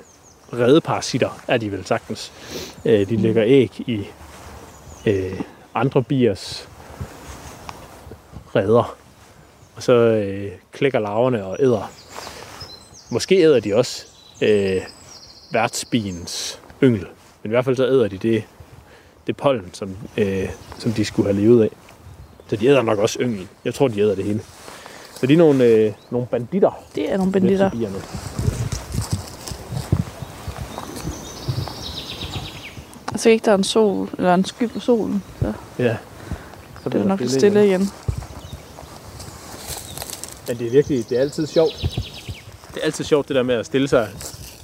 [0.53, 2.31] redeparasitter er de vel sagtens.
[2.85, 4.07] Øh, de lægger æg i
[5.05, 5.41] øh,
[5.75, 6.69] andre biers
[8.55, 8.95] redder.
[9.75, 11.91] Og så øh, klækker larverne og æder.
[13.11, 14.05] Måske æder de også
[14.41, 14.81] øh,
[15.51, 17.07] værtsbiens yngel.
[17.43, 18.43] Men i hvert fald så æder de det,
[19.27, 21.69] det pollen, som, øh, som de skulle have levet af.
[22.47, 23.47] Så de æder nok også yngel.
[23.65, 24.41] Jeg tror, de æder det hele.
[25.19, 26.83] Så de er nogle, øh, nogle banditter.
[26.95, 27.69] Det er nogle banditter.
[33.23, 35.23] ser ikke, der er en sol, eller en sky på solen.
[35.39, 35.97] Så Ja.
[36.83, 37.81] Så det er nok lidt stille igen.
[37.81, 37.91] igen.
[40.47, 41.81] Men det er virkelig, det er altid sjovt.
[42.73, 44.09] Det er altid sjovt, det der med at stille sig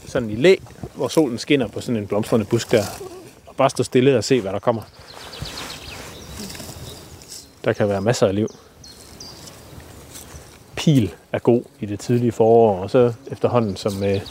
[0.08, 0.56] sådan i læ,
[0.96, 2.84] hvor solen skinner på sådan en blomstrende busk der.
[3.60, 4.82] Bare stå stille og se, hvad der kommer.
[7.66, 8.48] Der kan være masser af liv.
[10.76, 14.04] Pil er god i det tidlige forår, og så efterhånden som...
[14.04, 14.22] Øh...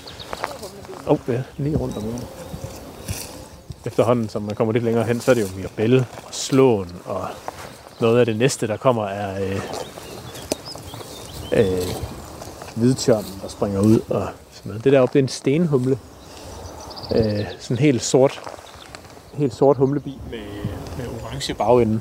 [1.07, 2.27] Oh, ja, lige rundt om ørerne.
[3.87, 7.27] Efterhånden som man kommer lidt længere hen, så er det jo mirabelle og slåen, og
[8.01, 9.61] noget af det næste, der kommer, er øh,
[11.53, 11.89] øh,
[12.77, 14.85] hvidtjørnen, der springer ud og sådan noget.
[14.85, 15.99] Det deroppe, det er en stenhumle.
[17.15, 18.41] Øh, sådan helt sort,
[19.39, 20.39] helt sort humlebi med,
[20.99, 22.01] med orange bagende.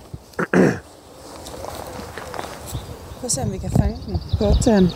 [3.18, 4.90] Prøv at se, om vi kan fange den på optageren.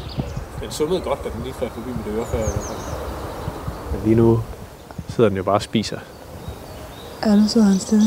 [0.61, 2.45] Den summede godt, da den lige fløj forbi mit øre før.
[3.91, 4.39] Men lige nu
[5.09, 5.99] sidder den jo bare og spiser.
[7.25, 8.03] Ja, nu sidder han stille.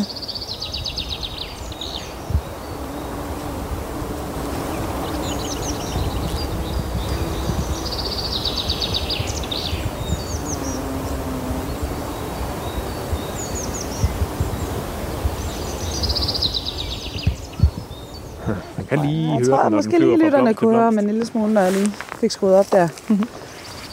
[19.15, 21.27] Lige Jeg høre tror, den, når måske den lige lytterne kunne høre om en lille
[21.27, 22.89] smule, når jeg lige fik skruet op der.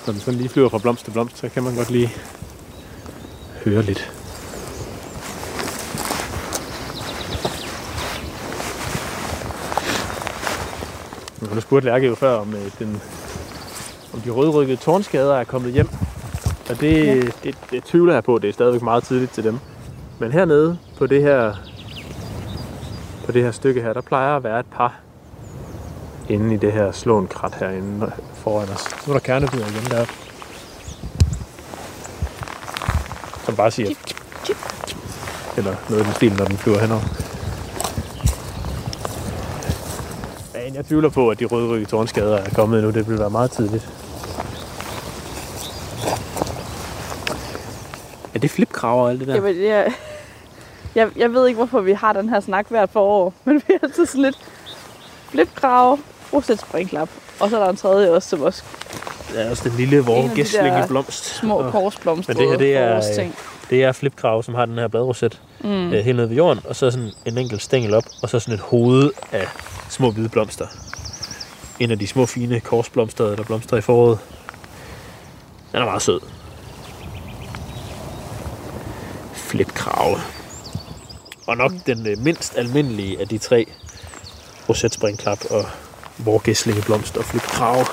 [0.06, 2.10] Når den sådan lige flyver fra blomst til blomst, så kan man godt lige
[3.66, 4.12] høre lidt.
[11.42, 13.02] Men Nu spurgte Lærke jo før, om, øh, den,
[14.14, 15.90] om de rødrykkede tårnskader er kommet hjem.
[16.70, 17.22] Og det, ja.
[17.44, 19.60] det, det tvivler jeg på, det er stadigvæk meget tidligt til dem.
[20.20, 21.54] Men hernede på det her,
[23.26, 25.00] på det her stykke her, der plejer at være et par
[26.32, 29.08] inde i det her slåenkrat herinde foran os.
[29.08, 30.14] Nu er der kernebider igen deroppe.
[33.46, 34.98] Som bare siger tip, tip, tip.
[35.58, 37.02] Eller noget i den stil, når den flyver henover.
[40.54, 42.90] Men jeg tvivler på, at de rødrykkede tårnskader er kommet nu.
[42.90, 43.90] Det vil være meget tidligt.
[48.34, 49.36] Er det flipkraver alt det der?
[49.36, 49.94] Jamen, jeg,
[50.96, 53.78] jeg, jeg ved ikke, hvorfor vi har den her snak hvert forår, men vi er
[53.84, 54.38] altid sådan lidt
[55.30, 56.00] flipkrav,
[56.34, 57.10] roset springklap.
[57.40, 58.64] Og så er der en tredje også, som også
[59.36, 61.26] er også den lille de vorgæslinge der blomst.
[61.26, 61.94] små Og-.
[62.28, 63.30] Men det her, det er.
[63.70, 65.94] Det er flipkrav, som har den her bladroset mm.
[65.94, 68.54] øh, helt nede ved jorden, og så sådan en enkelt stængel op, og så sådan
[68.54, 69.48] et hoved af
[69.90, 70.68] små hvide blomster.
[71.80, 74.20] En af de små fine korsblomster, der blomstrer i foråret.
[75.72, 76.20] Den er meget sød.
[79.34, 80.18] Flipkrav.
[81.48, 83.66] Og nok den øh, mindst almindelige af de tre
[84.70, 85.66] rosetspringklap og
[86.26, 87.86] vorgæslingeblomst og flipkrav.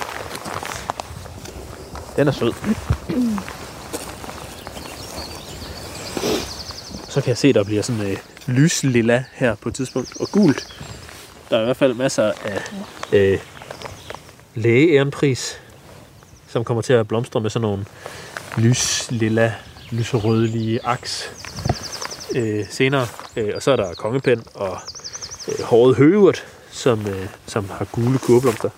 [2.17, 2.53] Den er sød.
[7.09, 10.67] Så kan jeg se, der bliver sådan øh, lyslilla her på et tidspunkt, og gult.
[11.51, 12.63] Der er i hvert fald masser af
[13.13, 13.39] øh,
[14.55, 15.61] lægeærenpris,
[16.49, 17.85] som kommer til at blomstre med sådan nogle
[18.57, 19.55] lyslilla,
[19.91, 21.31] lyserødlige aks
[22.35, 23.07] øh, senere.
[23.37, 24.79] Øh, og så er der kongepind og
[25.49, 26.47] øh, håret høvet,
[26.79, 28.71] som, øh, som har gule kurblomster.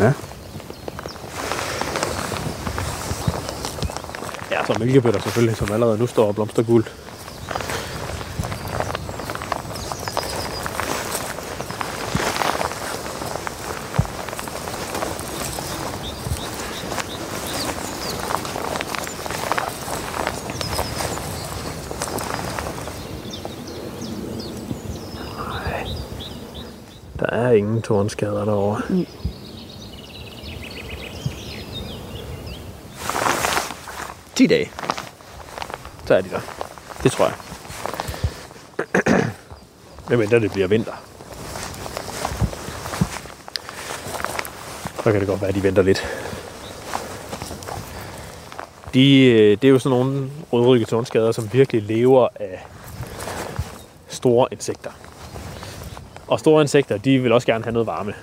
[0.00, 0.12] Ja.
[4.50, 6.92] Ja, så mælkebøtter selvfølgelig, som allerede nu står og blomster gult.
[27.36, 28.82] er ingen tornskader derovre.
[28.88, 29.06] Mm.
[34.34, 34.70] 10 dage.
[36.06, 36.40] Så er de der.
[37.02, 37.34] Det tror jeg.
[40.08, 40.92] Hvem mindre det bliver vinter.
[45.04, 46.06] Så kan det godt være, at de venter lidt.
[48.94, 52.66] De, øh, det er jo sådan nogle rødrygge tornskader, som virkelig lever af
[54.08, 54.90] store insekter.
[56.28, 58.14] Og store insekter, de vil også gerne have noget varme.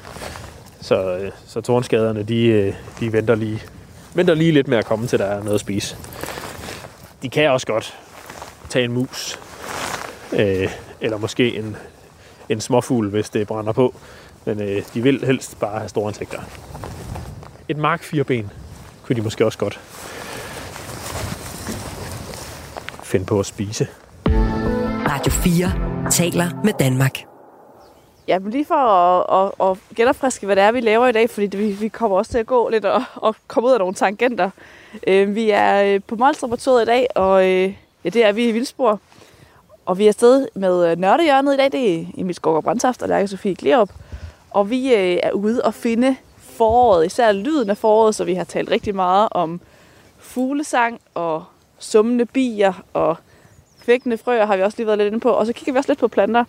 [0.81, 3.61] Så, øh, så tornskaderne, de, øh, de venter, lige,
[4.13, 5.97] venter lige lidt med at komme til, der er noget at spise.
[7.21, 7.97] De kan også godt
[8.69, 9.39] tage en mus,
[10.33, 10.69] øh,
[11.01, 11.77] eller måske en,
[12.49, 13.95] en småfugl, hvis det brænder på.
[14.45, 16.39] Men øh, de vil helst bare have store insekter.
[17.69, 18.03] Et mark
[19.03, 19.79] kunne de måske også godt
[23.03, 23.87] finde på at spise.
[25.07, 27.32] Radio 4 taler med Danmark.
[28.27, 31.29] Ja, men lige for at, at, at genopfriske, hvad det er, vi laver i dag,
[31.29, 33.93] fordi vi, vi kommer også til at gå lidt og, og komme ud af nogle
[33.93, 34.49] tangenter.
[35.07, 37.73] Øh, vi er øh, på Molslaboratoriet i dag, og øh,
[38.03, 38.99] ja, det er vi i Vildsborg.
[39.85, 41.71] Og vi er afsted med øh, Nørdehjørnet i dag.
[41.71, 43.89] Det er Emil Skovgaard Brandtaft og Lærke Sofie Glerup.
[44.51, 48.43] Og vi øh, er ude og finde foråret, især lyden af foråret, så vi har
[48.43, 49.61] talt rigtig meget om
[50.19, 51.43] fuglesang og
[51.79, 53.17] summende bier og
[53.83, 55.29] kvækkende frøer har vi også lige været lidt inde på.
[55.29, 56.45] Og så kigger vi også lidt på planter.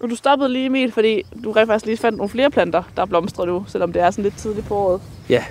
[0.00, 3.04] Og du stoppede lige, Emil, fordi du rent faktisk lige fandt nogle flere planter, der
[3.04, 5.00] blomstrer nu, selvom det er sådan lidt tidligt på året.
[5.28, 5.44] Ja.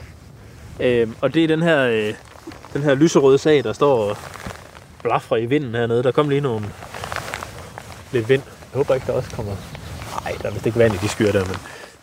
[0.79, 2.13] Øhm, og det er den her, øh,
[2.73, 4.17] den her lyserøde sag, der står og
[5.03, 6.03] blafrer i vinden hernede.
[6.03, 6.65] Der kom lige nogle
[8.11, 8.41] lidt vind.
[8.73, 9.51] Jeg håber ikke, der også kommer...
[10.23, 11.55] Nej, der er vist ikke vand i de skyer der, men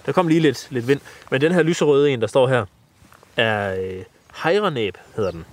[0.07, 1.01] der kom lige lidt, lidt vind.
[1.31, 2.65] Men den her lyserøde en, der står her,
[3.37, 4.03] er øh,
[4.43, 5.45] hejrenæb, hedder den.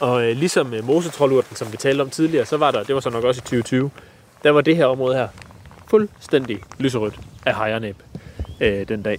[0.00, 3.00] Og øh, ligesom øh, mosetrollurten, som vi talte om tidligere, så var der, det var
[3.00, 3.90] så nok også i 2020,
[4.44, 5.28] der var det her område her
[5.90, 8.02] fuldstændig lyserødt af hejernæb
[8.60, 9.18] øh, den dag.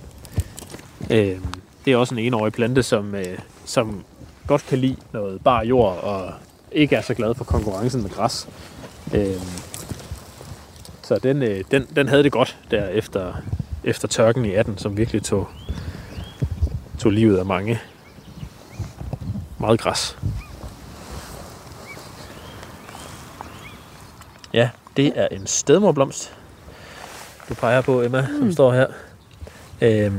[1.12, 1.38] Øh,
[1.86, 4.04] det er også en enårig plante, som, øh, som
[4.48, 6.34] godt kan lide noget bar jord, og
[6.72, 8.48] ikke er så glad for konkurrencen med græs.
[9.14, 9.42] Øh,
[11.02, 13.34] så den, øh, den, den havde det godt der efter,
[13.84, 15.48] efter tørken i 18, som virkelig tog,
[17.00, 17.80] tog livet af mange.
[19.60, 20.18] Meget græs.
[24.54, 26.34] Ja, det er en stedmorblomst,
[27.52, 28.40] du peger på, Emma, mm.
[28.40, 28.88] som står her.
[29.82, 30.14] Øhm,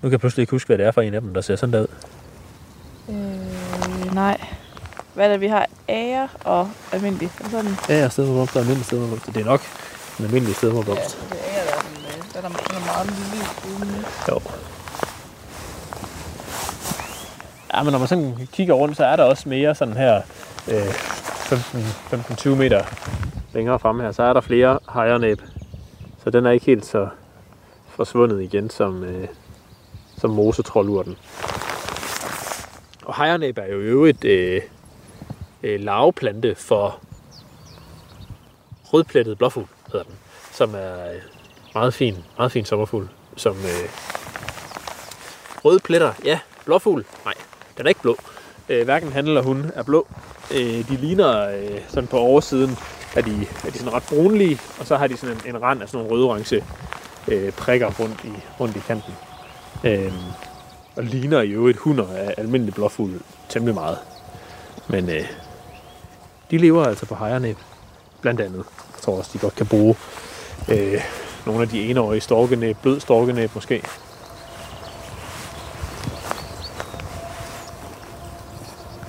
[0.00, 1.56] nu kan jeg pludselig ikke huske, hvad det er for en af dem, der ser
[1.56, 1.86] sådan der ud.
[3.08, 4.40] Øh, nej.
[5.14, 5.66] Hvad er det, vi har?
[5.88, 7.30] Ære og almindelig.
[7.44, 7.76] Og sådan.
[7.88, 9.26] Ja, ja, stedmorblomst og almindelig stedmorblomst.
[9.26, 9.60] Det er nok
[10.18, 11.18] en almindelig stedmorblomst.
[11.30, 14.04] det er ære, der er den, øh, den er, den er meget lille.
[14.28, 14.40] Jo.
[17.74, 20.20] Ja, men når man sådan kigger rundt, så er der også mere sådan her
[20.68, 20.88] øh,
[22.12, 22.82] 15-20 meter
[23.52, 25.40] længere fremme her, så er der flere hejernæb.
[26.26, 27.08] Så den er ikke helt så
[27.88, 29.28] forsvundet igen som, øh,
[30.18, 31.16] som mosetrollurten.
[33.04, 34.62] Og hejernæb er jo i øvrigt øh,
[35.62, 36.98] øh, larveplante for
[38.84, 40.14] rødplettet blåfugl, hedder den,
[40.52, 41.20] som er øh,
[41.74, 43.90] meget fin, meget fin sommerfugl, som øh,
[45.64, 47.34] røde pletter, ja, blåfugl, nej,
[47.76, 48.16] den er ikke blå.
[48.68, 50.06] Øh, hverken han eller hun er blå.
[50.54, 52.76] Øh, de ligner øh, sådan på oversiden,
[53.16, 55.82] er de, er de sådan ret brunlige, og så har de sådan en, en rand
[55.82, 56.64] af sådan nogle røde-orange
[57.28, 59.14] øh, prikker rundt i, rundt i kanten.
[59.84, 60.12] Øh,
[60.96, 63.98] og ligner i øvrigt hunder af almindelig blåfugl temmelig meget.
[64.88, 65.24] Men øh,
[66.50, 67.56] de lever altså på hejernæb,
[68.20, 68.64] blandt andet.
[68.94, 69.96] Jeg tror også, de godt kan bruge
[70.68, 71.02] øh,
[71.46, 73.82] nogle af de enårige storkenæb, blød storkenæb måske.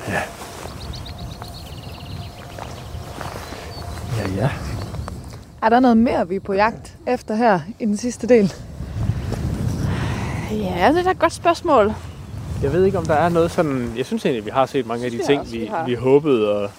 [0.07, 0.21] Ja.
[4.37, 4.49] Ja, ja.
[5.61, 8.53] Er der noget mere, vi er på jagt efter her i den sidste del?
[10.51, 11.93] Ja, det er da et godt spørgsmål.
[12.63, 13.93] Jeg ved ikke, om der er noget sådan...
[13.97, 15.85] Jeg synes egentlig, vi har set mange af de ting, også, vi, vi har.
[15.85, 16.69] vi håbede at,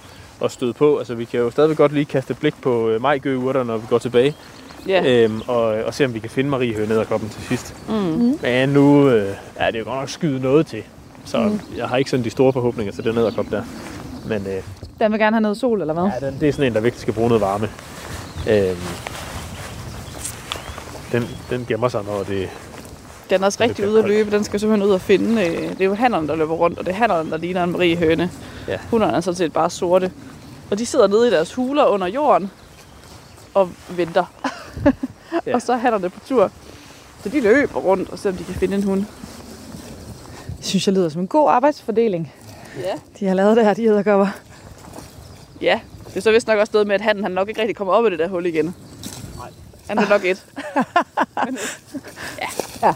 [0.45, 0.99] at støde på.
[0.99, 3.87] Altså, vi kan jo stadigvæk godt lige kaste et blik på øh, majgøurter, når vi
[3.89, 4.35] går tilbage.
[4.89, 5.25] Ja.
[5.25, 7.75] Øhm, og, og se, om vi kan finde Marie Hønederkoppen til sidst.
[7.89, 8.39] Mm.
[8.43, 10.83] Men nu øh, er det jo godt nok skyde noget til.
[11.25, 11.61] Så mm.
[11.77, 13.63] jeg har ikke sådan de store forhåbninger til den nederkop der.
[14.29, 14.63] Men øh,
[15.01, 16.11] Den vil gerne have noget sol, eller hvad?
[16.21, 17.69] ja, den, det er sådan en, der virkelig skal bruge noget varme.
[18.51, 18.77] Øhm,
[21.13, 22.49] den, den gemmer sig, når det...
[23.31, 24.31] Den er også rigtig ude at løbe.
[24.31, 25.47] Den skal simpelthen ud og finde.
[25.47, 27.73] øh, Det er jo hannerne, der løber rundt, og det er hannerne, der ligner en
[27.73, 28.31] Marie Høne.
[28.69, 28.79] Ja.
[28.91, 30.13] Hunderne er sådan set bare sorte.
[30.71, 32.51] Og de sidder nede i deres huler under jorden
[33.55, 34.25] og venter.
[35.47, 35.55] Ja.
[35.55, 36.51] og så er hannerne på tur.
[37.23, 39.05] Så de løber rundt og ser, om de kan finde en hund.
[40.59, 42.33] Det synes jeg lyder som en god arbejdsfordeling,
[42.79, 42.95] Ja.
[43.21, 44.27] de har lavet der, de æderkopper.
[45.61, 47.77] Ja, det er så vist nok også noget med, at hannen han nok ikke rigtig
[47.77, 48.75] kommer op i det der hul igen.
[49.89, 50.45] Han er nok et.
[51.47, 51.59] Men,
[52.43, 52.49] ja.
[52.83, 52.95] Ja.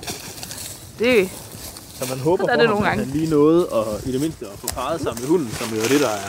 [0.99, 1.31] Det,
[1.99, 3.05] Så man håber er på det nogle at gange.
[3.05, 5.83] han lige nåede og i det mindste at få parret sig med hunden, som jo
[5.83, 6.29] er det, der er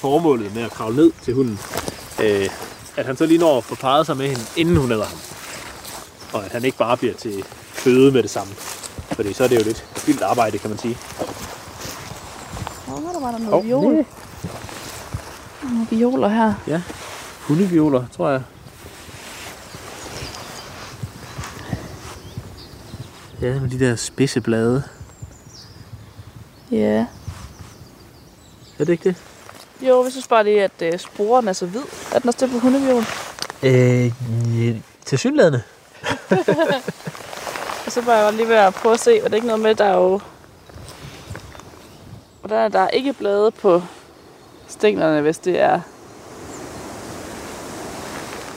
[0.00, 1.58] formålet med at kravle ned til hunden.
[2.22, 2.48] Øh,
[2.96, 5.18] at han så lige når at få parret sig med hende, inden hun æder ham.
[6.32, 8.52] Og at han ikke bare bliver til føde med det samme.
[9.12, 10.98] Fordi så er det jo lidt vildt arbejde, kan man sige.
[12.96, 13.94] Åh, der var der noget oh, viol.
[13.94, 14.02] næ.
[15.62, 16.54] Nogle violer her.
[16.66, 16.82] Ja,
[17.40, 18.42] hundevioler, tror jeg.
[23.42, 24.82] Ja, med de der spidse blade.
[26.70, 27.06] Ja.
[28.78, 29.16] Er det ikke det?
[29.82, 31.82] Jo, jeg synes bare lige, at øh, sporen er så hvid.
[32.14, 33.02] Er den også det på hundeviol?
[33.62, 34.12] Øh,
[35.04, 35.62] til synlædende.
[37.86, 39.62] Og så var jeg lige ved at prøve at se, og det er ikke noget
[39.62, 40.20] med, der er jo...
[42.46, 43.82] Hvordan er der ikke blade på
[44.68, 45.80] stænglerne, hvis det er...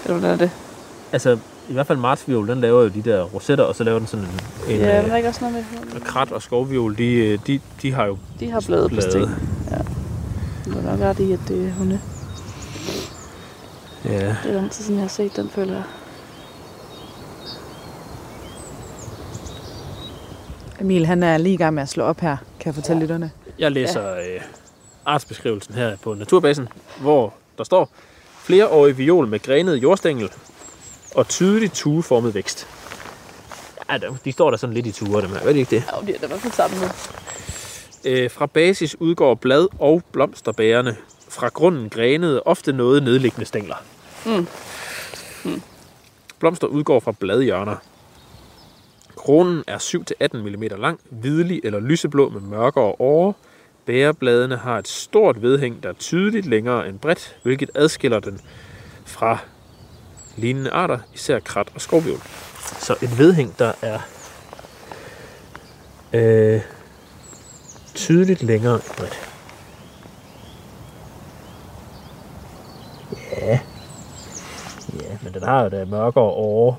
[0.05, 0.51] Eller hvordan er det?
[1.11, 1.37] Altså,
[1.69, 4.25] i hvert fald marsviol, den laver jo de der rosetter, og så laver den sådan
[4.25, 4.31] en,
[4.69, 6.01] en Ja, men der ja, er ikke også noget med...
[6.01, 9.09] krat og skovviol, de, øh, de, de har jo De har blade på blade.
[9.11, 9.37] stænglerne.
[9.71, 9.77] Ja.
[10.71, 11.99] Du er nok ret i, at det er hunde.
[14.05, 14.11] Ja.
[14.43, 15.83] Det er lang tid siden, jeg har set den, føler jeg.
[20.81, 23.31] Emil, han er lige i gang med at slå op her, kan jeg fortælle lytterne.
[23.59, 24.35] Jeg læser ja.
[24.35, 24.41] øh,
[25.05, 26.67] artsbeskrivelsen her på Naturbasen,
[27.01, 27.91] hvor der står
[28.43, 30.29] flereårig viol med grenet jordstængel
[31.15, 32.67] og tydelig tueformet vækst.
[33.91, 35.37] Ja, der- de står der sådan lidt i ture, dem her.
[35.39, 35.83] Hvad er det ikke det?
[36.01, 36.89] Ja, de er da i hvert fald sammen med.
[38.05, 40.95] Øh, fra basis udgår blad- og blomsterbærende.
[41.29, 43.75] Fra grunden grenede, ofte noget nedliggende stængler.
[44.25, 44.47] Mm.
[46.39, 47.75] Blomster udgår fra bladhjørner.
[49.15, 53.33] Kronen er 7-18 mm lang, hvidlig eller lyseblå med mørkere åre.
[53.89, 58.39] Bærebladene har et stort vedhæng, der er tydeligt længere end bredt, hvilket adskiller den
[59.05, 59.37] fra
[60.35, 62.21] lignende arter, især krat og skovbjørn.
[62.79, 63.99] Så et vedhæng, der er
[66.13, 66.61] øh,
[67.95, 69.29] tydeligt længere end bredt.
[73.41, 73.59] Ja.
[75.01, 76.75] Ja, men den har jo da mørkere åre.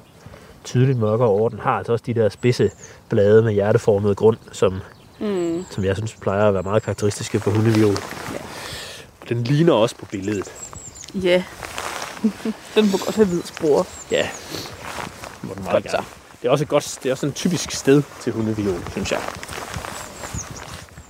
[0.65, 1.51] Tydeligt mørkere åre.
[1.51, 2.71] Den har altså også de der spidse
[3.09, 4.81] blade med hjerteformet grund, som,
[5.21, 5.65] Mm.
[5.71, 7.97] som jeg synes plejer at være meget karakteristiske for hundeviol.
[8.33, 8.39] Ja.
[9.29, 10.53] Den ligner også på billedet.
[11.15, 11.43] Ja.
[12.75, 13.85] den må godt have hvid spore.
[14.11, 16.07] Ja, det må den meget Godt gerne.
[16.43, 19.21] Det er også et godt, det er også et typisk sted til hundeviol, synes jeg.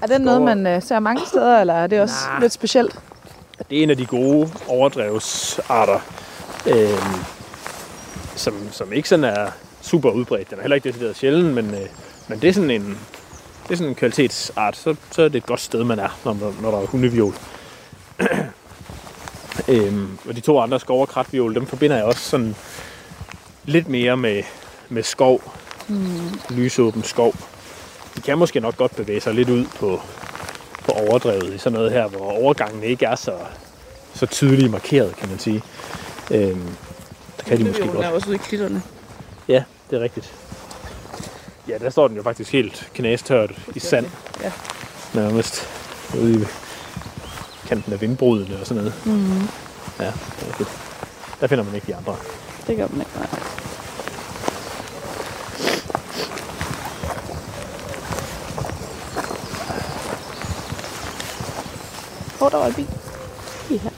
[0.03, 2.41] Er det noget, man øh, ser mange steder, eller er det også Nej.
[2.41, 2.99] lidt specielt?
[3.71, 6.01] Det er en af de gode overdrevsarter,
[6.67, 6.89] øh,
[8.37, 9.47] som, som ikke sådan er
[9.83, 10.51] super udbredt.
[10.51, 11.87] Den er heller ikke decideret sjælden, men, øh,
[12.29, 12.99] men det er sådan en,
[13.71, 14.77] det er sådan en kvalitetsart.
[14.77, 17.35] Så, så er det et godt sted, man er, når, der- når der er hundeviol.
[19.69, 22.57] øhm, og de to andre skov og kratviol, dem forbinder jeg også sådan
[23.65, 24.43] lidt mere med,
[24.89, 25.43] med skov.
[25.89, 26.31] Mm.
[26.51, 27.35] Lysåben skov.
[28.17, 30.01] De kan måske nok godt bevæge sig lidt ud på,
[30.85, 33.35] på overdrevet i sådan noget her, hvor overgangen ikke er så,
[34.15, 35.63] så tydeligt markeret, kan man sige.
[36.31, 36.69] Øhm,
[37.37, 38.07] der kan de måske godt.
[38.07, 38.83] er også ude i klitterne.
[39.49, 40.33] Ja, det er rigtigt.
[41.71, 44.07] Ja, der står den jo faktisk helt knastørt i sand.
[44.43, 44.53] Ja.
[45.15, 45.69] Nærmest
[46.19, 46.45] ude i
[47.69, 49.07] kanten af vindbrudene og sådan noget.
[49.07, 49.41] Mm.
[49.99, 50.69] Ja, det er rigtigt.
[51.41, 52.17] Der finder man ikke de andre.
[52.67, 53.27] Det gør man ikke, nej.
[62.39, 62.87] Hvor der var en bil.
[63.69, 63.91] Lige her.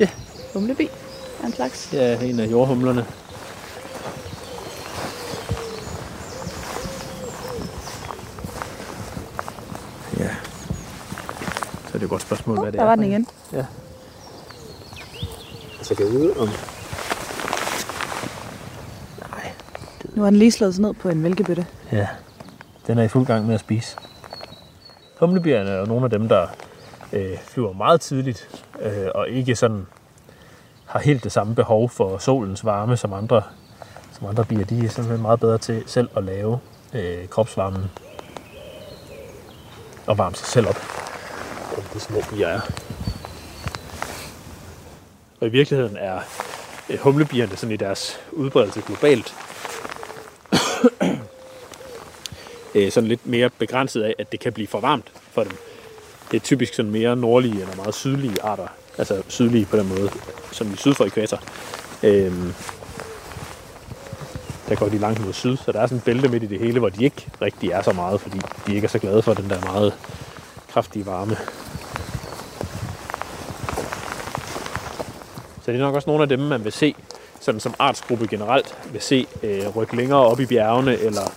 [0.00, 0.08] Ja.
[0.54, 0.88] Humlebi
[1.42, 1.88] af en slags.
[1.92, 3.06] Ja, en af jordhumlerne.
[11.98, 12.84] Er det et godt spørgsmål, hvad det Der er.
[12.88, 13.10] var for den en.
[13.12, 13.26] igen.
[15.78, 16.48] Altså, kan jeg vide om...
[19.30, 19.52] Nej.
[20.14, 21.66] Nu har den lige slået sig ned på en mælkebøtte.
[21.92, 22.08] Ja,
[22.86, 23.96] den er i fuld gang med at spise.
[25.20, 26.46] Humlebierne er jo nogle af dem, der
[27.12, 29.86] øh, flyver meget tidligt, øh, og ikke sådan
[30.86, 33.42] har helt det samme behov for solens varme som andre,
[34.12, 34.64] som andre bier.
[34.64, 36.58] De er simpelthen meget bedre til selv at lave
[36.94, 37.84] øh, kropsvarmen
[40.06, 40.76] og varme sig selv op,
[41.78, 42.60] end de små bier er.
[45.40, 46.20] Og i virkeligheden er
[46.88, 49.34] øh, humlebierne sådan i deres udbredelse globalt
[52.74, 55.52] øh, sådan lidt mere begrænset af, at det kan blive for varmt for dem.
[56.30, 58.66] Det er typisk sådan mere nordlige eller meget sydlige arter.
[58.98, 60.10] Altså sydlige på den måde,
[60.52, 61.42] som i syd for ekvator.
[62.02, 62.54] Øhm,
[64.68, 66.58] der går de langt mod syd, så der er sådan et bælte midt i det
[66.58, 69.34] hele, hvor de ikke rigtig er så meget, fordi de ikke er så glade for
[69.34, 69.94] den der meget
[70.68, 71.36] kraftige varme.
[75.68, 76.94] Så det er nok også nogle af dem, man vil se
[77.40, 81.32] sådan som artsgruppe generelt vil se øh, rykke længere op i bjergene, eller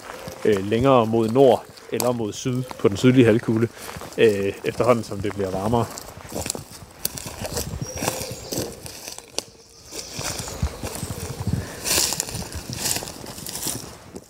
[0.45, 3.69] øh, længere mod nord, eller mod syd, på den sydlige halvkugle,
[4.17, 5.85] øh, efterhånden som det bliver varmere.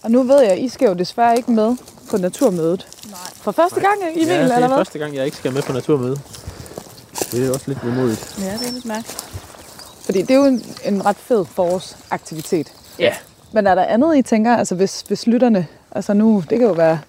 [0.03, 1.75] Og nu ved jeg, at I skal jo desværre ikke med
[2.11, 2.87] på naturmødet.
[3.09, 3.19] Nej.
[3.35, 4.77] For første gang, Emil, ja, det eller er hvad?
[4.77, 6.19] første gang, jeg ikke skal med på naturmøde.
[7.31, 8.35] Det er også lidt vemodigt.
[8.39, 9.30] Ja, det er lidt mærkeligt.
[10.11, 12.73] Fordi det er jo en, en ret fed forårsaktivitet.
[12.99, 13.13] Ja.
[13.53, 16.73] Men er der andet, I tænker, altså hvis, hvis lytterne, altså nu, det kan jo
[16.73, 16.99] være,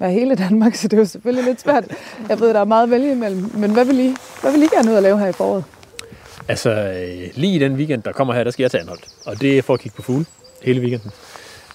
[0.00, 1.84] være hele Danmark, så det er jo selvfølgelig lidt svært.
[2.28, 4.66] Jeg ved, der er meget at vælge imellem, men hvad vil I, hvad vil I
[4.66, 5.64] gerne ud og lave her i foråret?
[6.48, 9.08] Altså, øh, lige i den weekend, der kommer her, der skal jeg til Anholdt.
[9.26, 10.26] Og det er for at kigge på fugle
[10.62, 11.10] hele weekenden.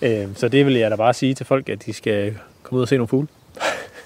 [0.02, 2.82] Øh, så det vil jeg da bare sige til folk, at de skal komme ud
[2.82, 3.28] og se nogle fugle.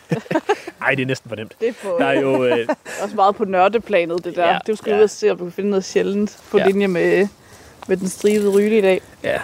[0.82, 1.56] Ej, det er næsten for nemt.
[1.60, 2.45] Det er på, Der er jo...
[2.45, 2.68] Øh,
[3.03, 4.48] også meget på nørdeplanet, det der.
[4.48, 4.95] Ja, det skal ja.
[4.95, 4.99] ja.
[4.99, 6.68] ud og se, om du kan finde noget sjældent på Ja.
[6.68, 7.27] linje med,
[7.88, 9.02] med den stribede ryle i dag.
[9.23, 9.41] ja.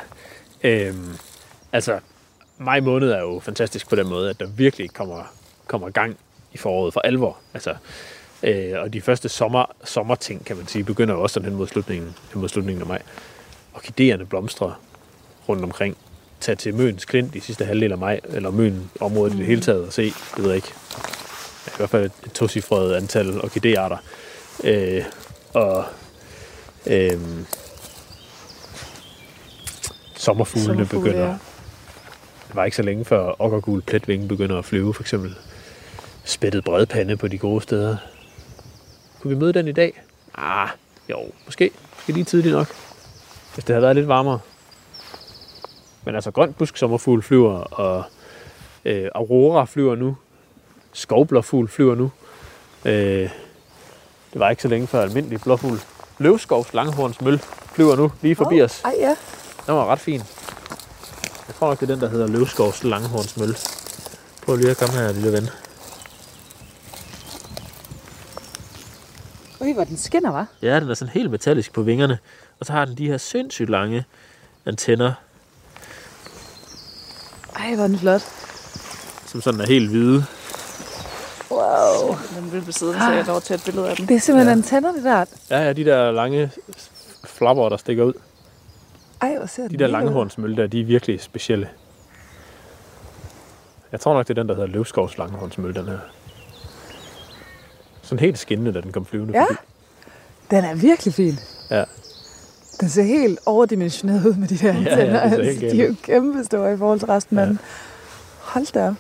[0.64, 1.16] Øhm,
[1.72, 2.00] altså,
[2.58, 5.24] maj måned er jo fantastisk på den måde, at der virkelig kommer,
[5.68, 6.18] kommer gang
[6.54, 7.38] i foråret for alvor.
[7.54, 7.76] Altså,
[8.44, 11.68] øh, og de første sommer, sommerting, kan man sige, begynder jo også sådan hen mod
[11.68, 13.02] slutningen, hen mod slutningen af maj.
[13.76, 14.82] Orkideerne blomstrer
[15.50, 15.98] rundt omkring.
[16.42, 19.62] Tag til Møns Klint i sidste halvdel af maj, eller Møn området i det hele
[19.62, 20.74] taget og se, det ved jeg ikke,
[21.68, 23.98] i hvert fald et tocifret antal orkidearter.
[24.64, 25.04] Øh,
[25.54, 25.86] og
[26.88, 27.12] øh,
[30.16, 31.26] sommerfuglene Sommerfugle, begynder.
[31.28, 31.38] ja.
[32.48, 35.36] Det var ikke så længe før okkergul pletvinge begynder at flyve, for eksempel
[36.26, 37.98] spættet bredpande på de gode steder.
[39.22, 40.02] Kunne vi møde den i dag?
[40.36, 40.70] Ah,
[41.10, 41.72] jo, måske.
[41.98, 42.68] Måske lige tidligt nok.
[43.54, 44.40] Hvis det havde været lidt varmere.
[46.06, 48.04] Men altså, grønt busk sommerfugl flyver, og
[48.86, 50.18] øh, aurora flyver nu.
[50.94, 52.12] Skovblåfugl flyver nu.
[52.86, 53.30] Øh,
[54.34, 55.80] det var ikke så længe før almindelig blåfugl.
[56.18, 57.40] Løvskovs langhornsmøl
[57.74, 58.82] flyver nu lige forbi os.
[58.86, 59.16] Ej ja.
[59.68, 60.22] Den var ret fin.
[61.48, 63.56] Jeg tror nok, det er den, der hedder Løvskovs Langhornsmøl.
[64.46, 65.50] Prøv lige at komme her, lille ven.
[69.60, 70.48] Ui, hvor den skinner, var.
[70.62, 72.18] Ja, den er sådan helt metallisk på vingerne.
[72.60, 74.06] Og så har den de her sindssygt lange
[74.66, 75.14] antenner,
[77.62, 78.22] Ej, hvor er den flot.
[79.26, 80.26] som sådan er helt hvide.
[81.52, 82.16] Wow.
[82.36, 84.08] Den vil besidde, så jeg at tage et billede af den.
[84.08, 84.52] Det er simpelthen Ja.
[84.58, 85.26] antenner, det der.
[85.50, 86.52] Ja, ja, de der lange
[87.26, 88.14] flapper, der stikker ud.
[89.22, 89.88] Ej, hvor ser De der vild ud.
[89.92, 91.70] langhornsmøl der, de er virkelig specielle.
[93.92, 96.00] Jeg tror nok, det er den, der hedder Løvskovs Langhornsmøl, den her.
[98.02, 99.44] Sådan helt skinnende, da den kom flyvende Ja.
[99.44, 99.56] forbi.
[100.52, 101.40] Den er virkelig fin.
[101.70, 101.84] Ja.
[102.82, 105.24] Den ser helt overdimensioneret ud med de der ja, antenner.
[105.24, 105.96] det ser helt altså, de er jo ud.
[106.04, 107.46] kæmpe store i forhold til resten, Ja.
[107.46, 107.60] men
[108.40, 108.94] hold da op.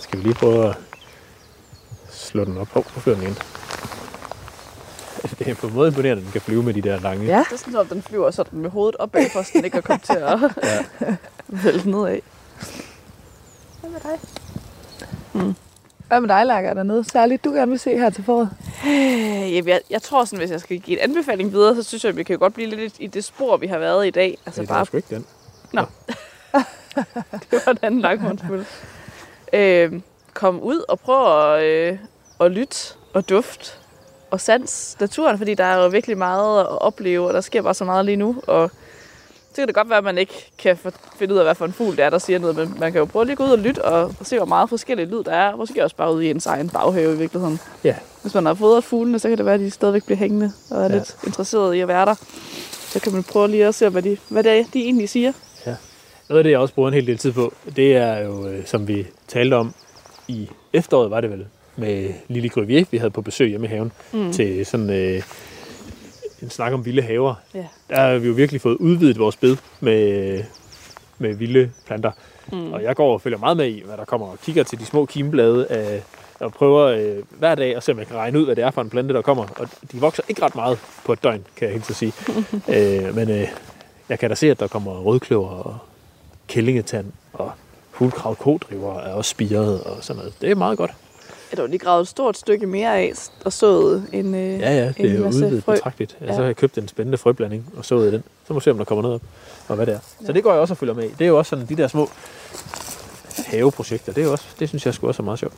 [0.00, 0.76] Skal vi lige prøve at
[2.10, 2.68] slå den op?
[2.68, 3.36] Hov, hvor flyver den ind?
[5.38, 7.24] Det er på en måde imponerende, at den kan flyve med de der lange.
[7.26, 7.44] Ja.
[7.50, 9.80] Det er sådan, om den flyver sådan med hovedet opad, for så den ikke er
[9.80, 11.16] kommet til at Ja.
[11.48, 12.18] vælte nedad.
[13.80, 14.18] Hvad med dig?
[15.32, 15.54] Mm.
[16.08, 16.68] Hvad med dig, Lærke?
[16.68, 18.50] Er der noget særligt, du gerne vil se her til foråret?
[18.86, 22.04] Øh, jamen, jeg, jeg tror sådan, hvis jeg skal give en anbefaling videre, så synes
[22.04, 24.38] jeg, at vi kan godt blive lidt i det spor, vi har været i dag.
[24.46, 25.26] Altså Det er bare sgu ikke den.
[27.50, 28.66] det var en anden langhåndsmølle.
[29.52, 29.92] Øh,
[30.34, 31.98] kom ud og prøv at, øh,
[32.40, 32.76] at lytte
[33.14, 33.80] og duft
[34.30, 37.74] og sans naturen, fordi der er jo virkelig meget at opleve, og der sker bare
[37.74, 38.36] så meget lige nu.
[38.46, 38.70] Og
[39.54, 40.78] så kan det godt være, at man ikke kan
[41.18, 42.98] finde ud af, hvad for en fugl det er, der siger noget, men man kan
[42.98, 45.32] jo prøve lige at gå ud og lytte og, se, hvor meget forskellige lyd der
[45.32, 45.56] er.
[45.56, 47.58] Måske også bare ude i ens egen baghave i virkeligheden.
[47.84, 47.94] Ja.
[48.22, 50.76] Hvis man har fodret fuglene, så kan det være, at de stadigvæk bliver hængende og
[50.76, 50.88] er Ja.
[50.88, 50.94] ja.
[50.94, 52.14] lidt interesseret i at være der.
[52.88, 55.32] Så kan man prøve lige at se, hvad, de, hvad det er, de egentlig siger.
[56.28, 58.66] Noget af det, jeg også bruger en hel del tid på, det er jo, øh,
[58.66, 59.74] som vi talte om
[60.28, 63.92] i efteråret, var det vel, med Lille Grøvier, vi havde på besøg hjemme i haven,
[64.12, 64.32] mm.
[64.32, 65.22] til sådan øh,
[66.44, 67.34] en snak om vilde haver.
[67.54, 67.64] Ja.
[67.90, 70.44] Der har vi jo virkelig fået udvidet vores bed med,
[71.18, 72.10] med vilde planter.
[72.52, 72.72] Mm.
[72.72, 74.86] Og jeg går og følger meget med i, hvad der kommer, og kigger til de
[74.86, 76.00] små kimeblade, øh,
[76.40, 78.70] og prøver øh, hver dag at se, om jeg kan regne ud, hvad det er
[78.70, 79.46] for en plante, der kommer.
[79.56, 82.12] Og de vokser ikke ret meget på et døgn, kan jeg helt så sige.
[82.76, 83.48] øh, men øh,
[84.08, 85.78] jeg kan da se, at der kommer rødkløver og
[86.48, 87.52] kællingetand og
[87.90, 90.34] hulkrav kodriver er også spiret og sådan noget.
[90.40, 90.90] Det er meget godt.
[91.54, 93.12] Ja, der var lige gravet et stort stykke mere af
[93.44, 95.74] og sået en, øh, Ja, ja, det er jo udvidet frø.
[95.74, 96.16] betragteligt.
[96.20, 96.26] Ja.
[96.26, 96.32] Ja.
[96.32, 98.22] Så har jeg købt en spændende frøblanding og sået den.
[98.46, 99.22] Så må vi se, om der kommer noget op,
[99.68, 99.98] og hvad det er.
[100.26, 101.08] Så det går jeg også og følger med i.
[101.08, 102.08] Det er jo også sådan, de der små
[103.46, 105.54] haveprojekter, det, er jo også, det synes jeg sgu også er meget sjovt.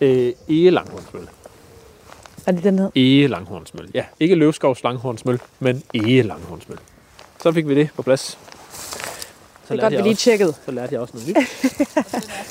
[0.00, 1.28] Øh, Ege Langhornsmølle.
[2.46, 2.90] Er det den hed?
[2.96, 3.90] Ege Langhornsmølle.
[3.94, 6.82] Ja, ikke Løvskovs Langhornsmølle, men Ege Langhornsmølle.
[7.42, 8.38] Så fik vi det på plads.
[9.68, 10.54] Så det er godt, vi lige også, tjekkede.
[10.64, 11.36] Så lærte jeg også noget nyt.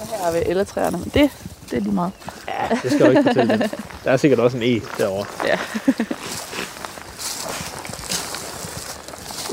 [0.01, 1.29] og så er her ved elletræerne, men det,
[1.71, 2.11] det er lige meget.
[2.47, 3.69] Ja, det skal jeg ikke fortælle dig.
[4.03, 5.25] Der er sikkert også en E derovre.
[5.47, 5.57] Ja.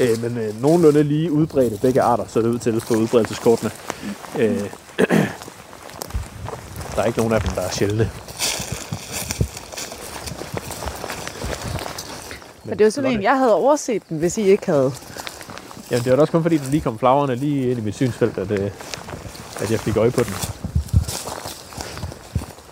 [0.00, 3.70] øh, men øh, nogenlunde lige udbredte begge arter, så det ud til på udbredelseskortene.
[4.34, 4.40] Mm.
[4.40, 4.60] Øh,
[6.96, 8.10] der er ikke nogen af dem, der er sjældne.
[12.64, 14.92] Men, så det var sådan en, jeg havde overset den, hvis I ikke havde
[15.92, 17.94] Jamen, det var da også kun fordi, den lige kom flagrende lige ind i mit
[17.94, 18.70] synsfelt, at, øh,
[19.60, 20.34] at jeg fik øje på den.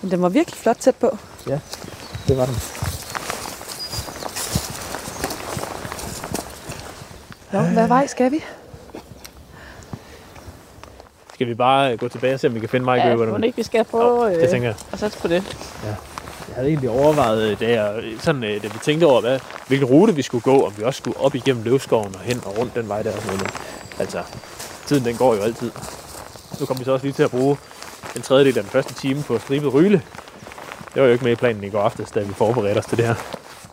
[0.03, 1.19] Men den var virkelig flot tæt på.
[2.29, 2.55] Det var den.
[7.53, 8.45] Nå, hvad vej skal vi?
[11.35, 13.39] Skal vi bare gå tilbage og se, om vi kan finde Mike Ja, Øver?
[13.39, 14.77] må ikke, vi skal prøve det øh, tænker jeg.
[14.93, 15.57] at satse på det.
[16.51, 19.89] Jeg havde egentlig overvejet, øh, da, jeg, sådan, øh, da vi tænkte over, hvad, hvilken
[19.89, 22.75] rute vi skulle gå, om vi også skulle op igennem løvskoven og hen og rundt
[22.75, 23.13] den vej der.
[23.17, 23.53] og sådan noget.
[23.99, 24.23] Altså,
[24.87, 25.71] tiden den går jo altid.
[26.61, 27.57] Nu kommer vi så også lige til at bruge
[28.17, 30.03] en tredjedel af den første time på stribet ryle.
[30.95, 32.99] Det var jo ikke med i planen i går aftes, da vi forberedte os til
[32.99, 33.15] det her.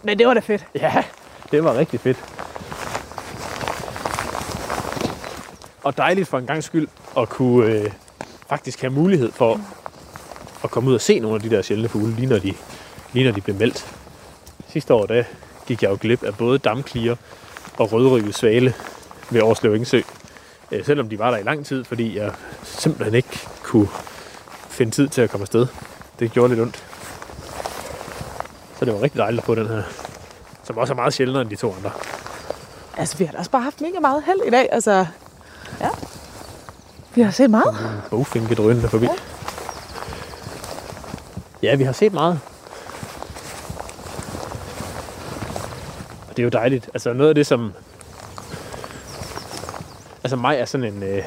[0.03, 0.65] Men det var da fedt.
[0.75, 1.03] Ja,
[1.51, 2.17] det var rigtig fedt.
[5.83, 6.87] Og dejligt for en gang skyld
[7.17, 7.91] at kunne øh,
[8.49, 9.61] faktisk have mulighed for
[10.63, 12.53] at komme ud og se nogle af de der sjældne fugle, lige når de,
[13.13, 13.85] lige når de blev meldt.
[14.67, 15.23] Sidste år, der
[15.67, 17.15] gik jeg jo glip af både damklier
[17.77, 18.73] og rødrygget svale
[19.29, 20.01] ved Årslev Engsø.
[20.71, 22.31] Øh, selvom de var der i lang tid, fordi jeg
[22.63, 23.87] simpelthen ikke kunne
[24.69, 25.67] finde tid til at komme afsted.
[26.19, 26.83] Det gjorde lidt ondt.
[28.79, 29.83] Så det var rigtig dejligt at få den her
[30.67, 31.91] som også er meget sjældnere end de to andre.
[32.97, 34.69] Altså, vi har da også bare haft mega meget held i dag.
[34.71, 35.05] Altså,
[35.81, 35.89] ja.
[37.15, 37.75] Vi har set meget.
[38.09, 39.05] Bogfinke drønende forbi.
[39.05, 39.11] Ja,
[41.63, 42.39] Ja, vi har set meget.
[46.29, 46.89] Og det er jo dejligt.
[46.93, 47.73] Altså noget af det, som...
[50.23, 51.03] Altså maj er sådan en...
[51.03, 51.23] Øh...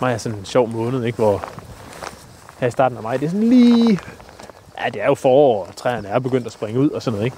[0.00, 1.16] Maj er sådan en sjov måned, ikke?
[1.16, 1.44] Hvor
[2.58, 3.98] her i starten af maj, det er sådan lige...
[4.80, 7.32] Ja, det er jo forår, og træerne er begyndt at springe ud og sådan noget,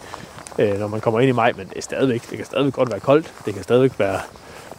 [0.58, 0.72] ikke?
[0.74, 2.90] Øh, når man kommer ind i maj, men det er stadigvæk, det kan stadigvæk godt
[2.90, 3.34] være koldt.
[3.44, 4.20] Det kan stadigvæk være,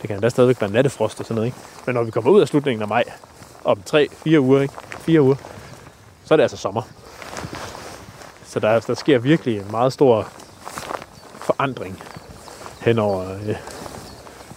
[0.02, 1.58] det kan endda stadigvæk være nattefrost og sådan noget, ikke?
[1.86, 3.04] Men når vi kommer ud af slutningen af maj,
[3.64, 4.74] om 3-4 uger, ikke?
[5.00, 5.36] 4 uger,
[6.26, 6.82] så er det altså sommer.
[8.46, 10.28] Så der, der sker virkelig en meget stor
[11.36, 12.04] forandring
[12.82, 13.56] hen over, øh,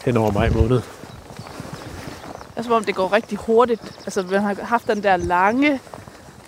[0.04, 0.76] hen over maj måned.
[0.76, 3.82] Det er som om, det går rigtig hurtigt.
[4.04, 5.80] Altså, man har haft den der lange,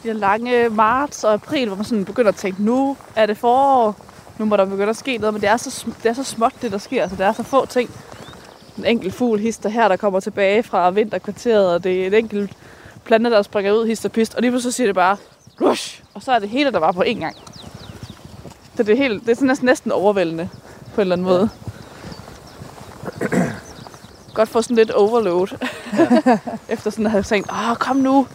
[0.03, 3.39] de der lange marts og april, hvor man sådan begynder at tænke, nu er det
[3.39, 3.97] forår,
[4.39, 6.53] nu må der begynde at ske noget, men det er så, det er så småt,
[6.63, 7.03] det der sker.
[7.03, 7.91] Altså, der er så få ting.
[8.79, 12.53] En enkelt fugl hister her, der kommer tilbage fra vinterkvarteret, og det er et enkelt
[13.07, 15.17] plante, der springer ud, hister pist, og lige pludselig så siger det bare,
[15.61, 17.37] rush, og så er det hele, der var på én gang.
[18.77, 20.49] Så det er, helt, det er sådan næsten, næsten overvældende
[20.95, 21.51] på en eller anden måde.
[24.35, 25.49] Godt få sådan lidt overload.
[26.69, 28.27] Efter sådan at have tænkt, åh, kom nu.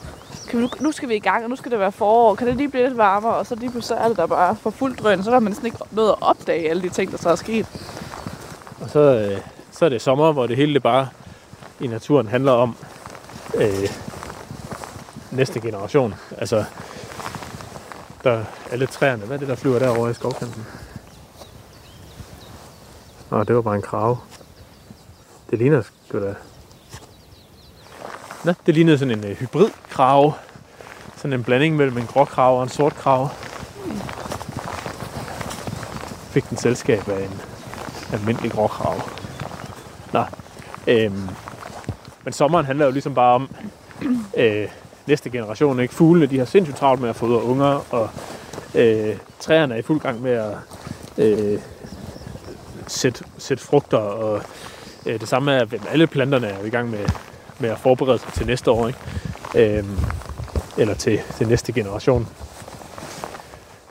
[0.49, 2.35] Kan vi nu, skal vi i gang, og nu skal det være forår.
[2.35, 3.35] Kan det lige blive lidt varmere?
[3.35, 5.23] Og så lige pludselig så er det der bare for fuldt drøn.
[5.23, 7.65] Så er man næsten ikke nået at opdage alle de ting, der så er sket.
[8.81, 9.37] Og så, øh,
[9.71, 11.07] så er det sommer, hvor det hele det bare
[11.79, 12.75] i naturen handler om
[13.55, 13.89] øh,
[15.31, 16.15] næste generation.
[16.37, 16.65] Altså,
[18.23, 19.25] der alle træerne.
[19.25, 20.65] Hvad er det, der flyver derovre i skovkanten?
[23.29, 24.17] Nå, det var bare en krave.
[25.49, 26.35] Det ligner sgu da...
[28.43, 30.33] Nå, det lignede sådan en øh, hybridkrave.
[31.15, 33.29] Sådan en blanding mellem en gråkrave og en sort krave.
[36.31, 37.41] Fik den selskab af en
[38.13, 39.01] almindelig gråkrave.
[40.13, 40.25] Nå,
[40.87, 41.29] øhm,
[42.23, 43.55] men sommeren handler jo ligesom bare om
[44.37, 44.67] øh,
[45.07, 45.79] næste generation.
[45.79, 45.93] Ikke?
[45.93, 48.09] Fuglene de har sindssygt travlt med at fodre unger, og
[48.75, 50.55] øh, træerne er i fuld gang med at
[51.17, 51.59] øh,
[52.87, 54.41] sætte, sætte frugter, og
[55.05, 57.05] øh, det samme er, at alle planterne er i gang med,
[57.59, 58.99] med at forberede sig til næste år, ikke?
[59.55, 59.85] Øh,
[60.77, 62.27] eller til, til næste generation.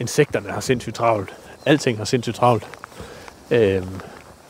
[0.01, 1.35] Insekterne har sindssygt travlt.
[1.67, 2.69] Alting har sindssygt travlt.
[3.51, 3.83] Øh,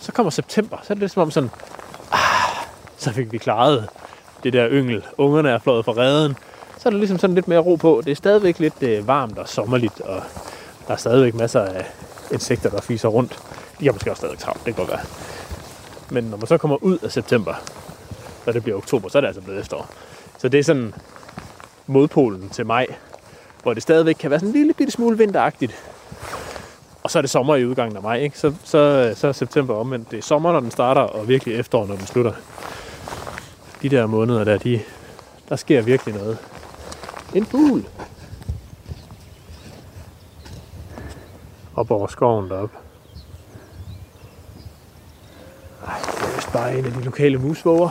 [0.00, 1.50] så kommer september, så er det lidt som om sådan,
[2.12, 2.66] ah,
[2.96, 3.88] så fik vi klaret
[4.42, 5.04] det der yngel.
[5.18, 6.36] Ungerne er flået fra redden.
[6.80, 8.02] Så er der ligesom sådan lidt mere ro på.
[8.04, 10.22] Det er stadigvæk lidt øh, varmt og sommerligt, og
[10.86, 11.86] der er stadigvæk masser af
[12.32, 13.38] insekter, der fiser rundt.
[13.80, 15.06] De har måske også stadig travlt, det kan godt være.
[16.10, 17.54] Men når man så kommer ud af september,
[18.46, 19.90] og det bliver oktober, så er det altså blevet efterår.
[20.38, 20.94] Så det er sådan
[21.86, 22.86] modpolen til maj,
[23.62, 25.74] hvor det stadigvæk kan være sådan en lille bitte smule vinteragtigt.
[27.02, 28.38] Og så er det sommer i udgangen af maj, ikke?
[28.38, 30.10] Så, så, så er september omvendt.
[30.10, 32.32] Det er sommer, når den starter, og virkelig efterår, når den slutter.
[33.82, 34.80] De der måneder der, de,
[35.48, 36.38] der sker virkelig noget.
[37.34, 37.86] En fugl.
[41.76, 42.76] Op over skoven deroppe.
[45.86, 47.90] Ej, det er vist bare en af de lokale musvåger.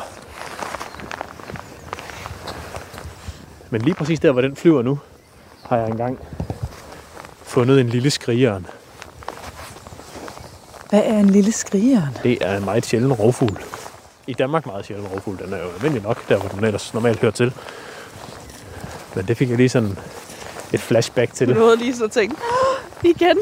[3.70, 5.00] Men lige præcis der, hvor den flyver nu,
[5.66, 6.20] har jeg engang
[7.44, 8.68] fundet en lille skrigeren.
[10.90, 12.18] Hvad er en lille skrigeren?
[12.24, 13.64] Det er en meget sjælden rovfugl.
[14.28, 15.38] I Danmark meget sjælden rovfugl.
[15.38, 17.54] Den er jo almindelig nok, der hvor den ellers normalt hører til.
[19.16, 19.98] Men det fik jeg lige sådan
[20.74, 21.48] et flashback til.
[21.50, 23.38] Du nåede lige så tænkt, "Åh, igen.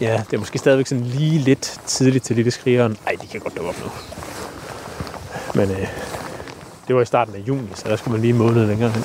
[0.00, 2.96] Ja, det er måske stadigvæk sådan lige lidt tidligt til lille skrigeren.
[3.06, 3.90] Ej, de kan godt dukke op nu.
[5.54, 5.88] Men øh,
[6.88, 9.04] det var i starten af juni, så der skulle man lige en måned længere hen.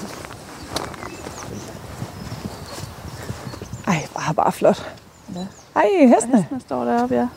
[3.88, 4.92] Ej, bare, bare flot.
[5.36, 5.40] Ja.
[5.76, 6.38] Ej, hestene.
[6.42, 7.28] Hestene står deroppe, ja.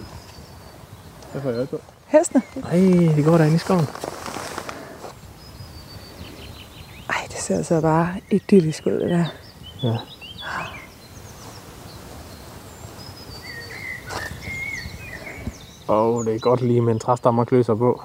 [1.32, 1.80] Hvad får jeg øje på?
[2.06, 2.42] Hestene.
[2.70, 2.76] Ej,
[3.16, 3.86] de går derinde i skoven.
[7.08, 9.24] Ej, det ser altså bare idyllisk ud, det der.
[9.82, 9.96] Ja.
[15.88, 18.02] Og det er godt lige med en træstamme at klø sig på.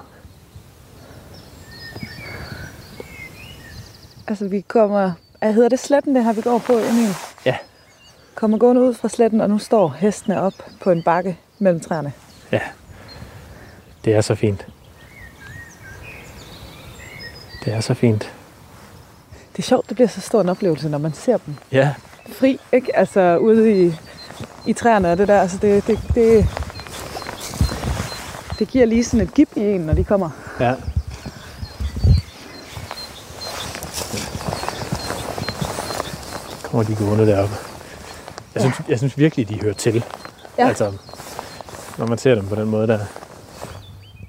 [4.26, 5.12] Altså, vi kommer...
[5.38, 7.16] Hvad hedder det sletten, det her, vi går på, Emil?
[7.44, 7.56] Ja.
[8.34, 12.12] Kommer gående ud fra sletten, og nu står hestene op på en bakke mellem træerne.
[12.52, 12.60] Ja.
[14.04, 14.66] Det er så fint.
[17.64, 18.32] Det er så fint.
[19.52, 21.94] Det er sjovt, det bliver så stor en oplevelse, når man ser dem Ja,
[22.38, 22.96] fri, ikke?
[22.96, 23.94] Altså ude i,
[24.66, 25.40] i træerne og det der.
[25.40, 26.46] Altså, det, det, det,
[28.58, 30.30] det giver lige sådan et gip i en, når de kommer.
[30.60, 30.74] ja.
[36.62, 37.54] Kommer de gående deroppe.
[38.54, 40.04] Jeg synes, jeg synes virkelig, de hører til.
[40.58, 40.68] Ja.
[40.68, 40.92] Altså,
[41.98, 42.98] når man ser dem på den måde der.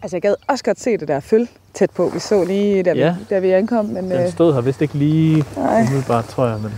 [0.04, 2.10] Altså, jeg gad også godt se det der føl tæt på.
[2.14, 3.16] Vi så lige, da, Ja.
[3.20, 5.82] vi, da vi ankom, men Den øh, stod her vist ikke lige nej.
[5.82, 6.60] umiddelbart, tror jeg.
[6.60, 6.72] Men...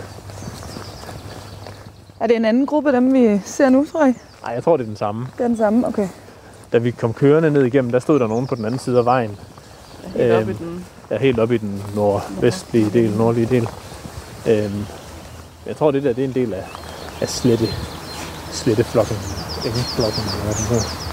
[2.20, 4.16] Er det en anden gruppe, dem vi ser nu, tror jeg?
[4.44, 5.28] Nej, jeg tror, det er den samme.
[5.38, 6.08] Det er den samme, okay.
[6.74, 9.06] Da vi kom kørende ned igennem, der stod der nogen på den anden side af
[9.06, 9.32] vejen.
[10.16, 10.86] Helt oppe i Øhm, den.
[11.12, 13.68] Ja, helt oppe i den nordvestlige del, nordlige del.
[14.48, 14.86] Øhm,
[15.66, 16.64] jeg tror, det der det er en del af,
[17.22, 17.66] af slette,
[18.52, 19.16] sletteflokken.
[19.66, 21.06] Engeflokken, eller hvad den hedder.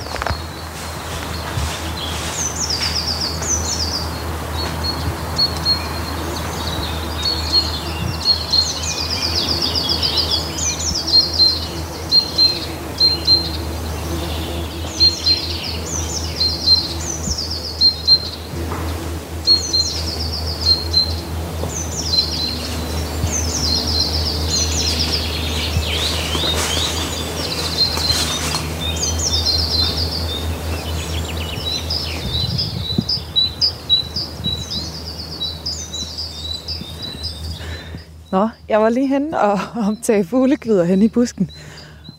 [38.33, 39.59] Nå, jeg var lige henne og
[39.89, 41.51] optage fugleglyder hen i busken.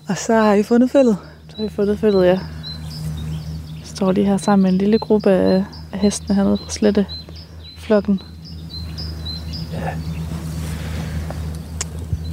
[0.10, 1.18] Og så har I fundet fældet.
[1.50, 2.40] Så har vi fundet følget, ja.
[3.84, 5.64] Står lige her sammen med en lille gruppe af,
[5.94, 7.06] hestene hernede fra slette
[7.78, 8.22] flokken.
[9.74, 9.90] Ja.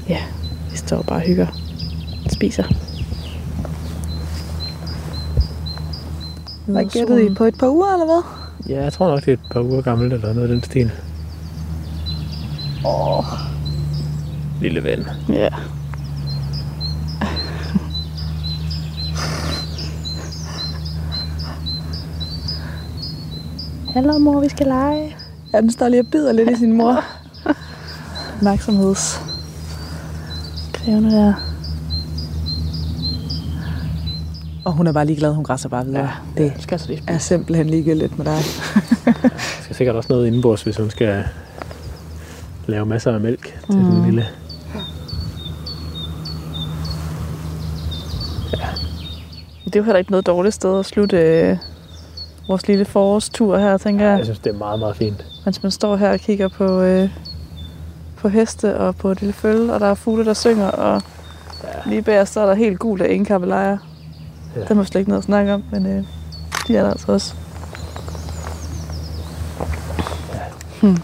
[0.09, 0.23] Ja,
[0.71, 1.47] vi står bare og hygger.
[2.29, 2.65] Spiser.
[6.67, 8.23] Hvad gættede I på et par uger, eller hvad?
[8.75, 10.91] Ja, jeg tror nok, det er et par uger gammelt, eller noget af den stil.
[14.61, 15.07] Lille ven.
[15.29, 15.49] Ja.
[23.95, 25.17] Hallo mor, vi skal lege.
[25.53, 27.05] ja, den står lige og bider lidt i sin mor.
[28.37, 29.21] Opmærksomheds.
[30.73, 31.35] Krævende der.
[34.65, 36.11] Og hun er bare ligeglad, hun græsser bare videre.
[36.37, 38.43] Ja, det skal så lige er simpelthen ligegyldigt med dig.
[39.23, 39.29] Der
[39.63, 41.25] skal sikkert også noget indenbords, hvis hun skal
[42.67, 43.85] lave masser af mælk til mm.
[43.85, 44.27] den lille.
[49.71, 51.57] Det er jo heller ikke noget dårligt sted at slutte øh,
[52.49, 54.19] vores lille forårstur her, tænker jeg.
[54.19, 55.27] Jeg synes, det er meget, meget fint.
[55.45, 57.11] Mens man står her og kigger på, øh,
[58.17, 61.03] på heste og på et lille følge, og der er fugle, der synger, og
[61.65, 61.91] ja.
[61.91, 63.79] lige bag så er der helt gult af engkappelejer.
[64.55, 64.61] Ja.
[64.61, 64.65] Ja.
[64.65, 66.05] Det må slet ikke noget at snakke om, men øh,
[66.69, 67.35] de er der altså også.
[70.83, 70.97] Hmm.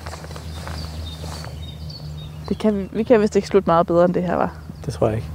[2.48, 4.58] Det kan vi, vi kan vist ikke slutte meget bedre, end det her var.
[4.86, 5.28] Det tror jeg ikke.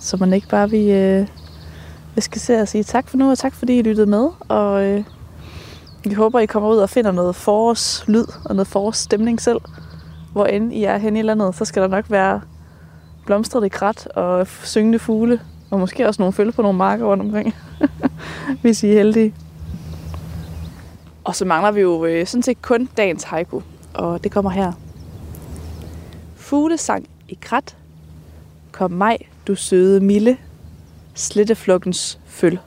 [0.00, 1.26] Så man ikke bare vi, øh,
[2.16, 4.28] jeg skal se at sige tak for nu, og tak fordi I lyttede med.
[4.48, 5.04] Og øh,
[6.04, 9.60] vi håber, I kommer ud og finder noget forårslyd og noget forårsstemning selv.
[10.32, 12.40] Hvor end I er hen i landet, så skal der nok være
[13.26, 15.40] blomstrede krat og syngende fugle.
[15.70, 17.54] Og måske også nogle følge på nogle marker rundt omkring,
[18.62, 19.34] hvis I er heldige.
[21.24, 23.60] Og så mangler vi jo øh, sådan set kun dagens haiku,
[23.94, 24.72] og det kommer her.
[26.36, 27.76] Fuglesang i krat,
[28.72, 30.36] kom maj, du søde Mille,
[31.14, 32.58] sletteflukkens føl.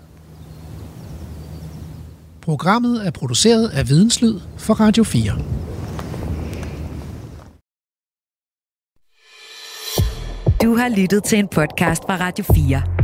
[2.41, 5.31] Programmet er produceret af Videnslyd for Radio 4.
[10.61, 12.97] Du har lyttet til en podcast fra Radio 4.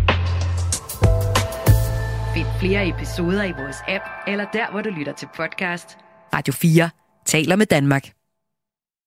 [2.63, 5.97] flere episoder i vores app, eller der, hvor du lytter til podcast.
[6.33, 6.89] Radio 4
[7.25, 8.22] taler med Danmark.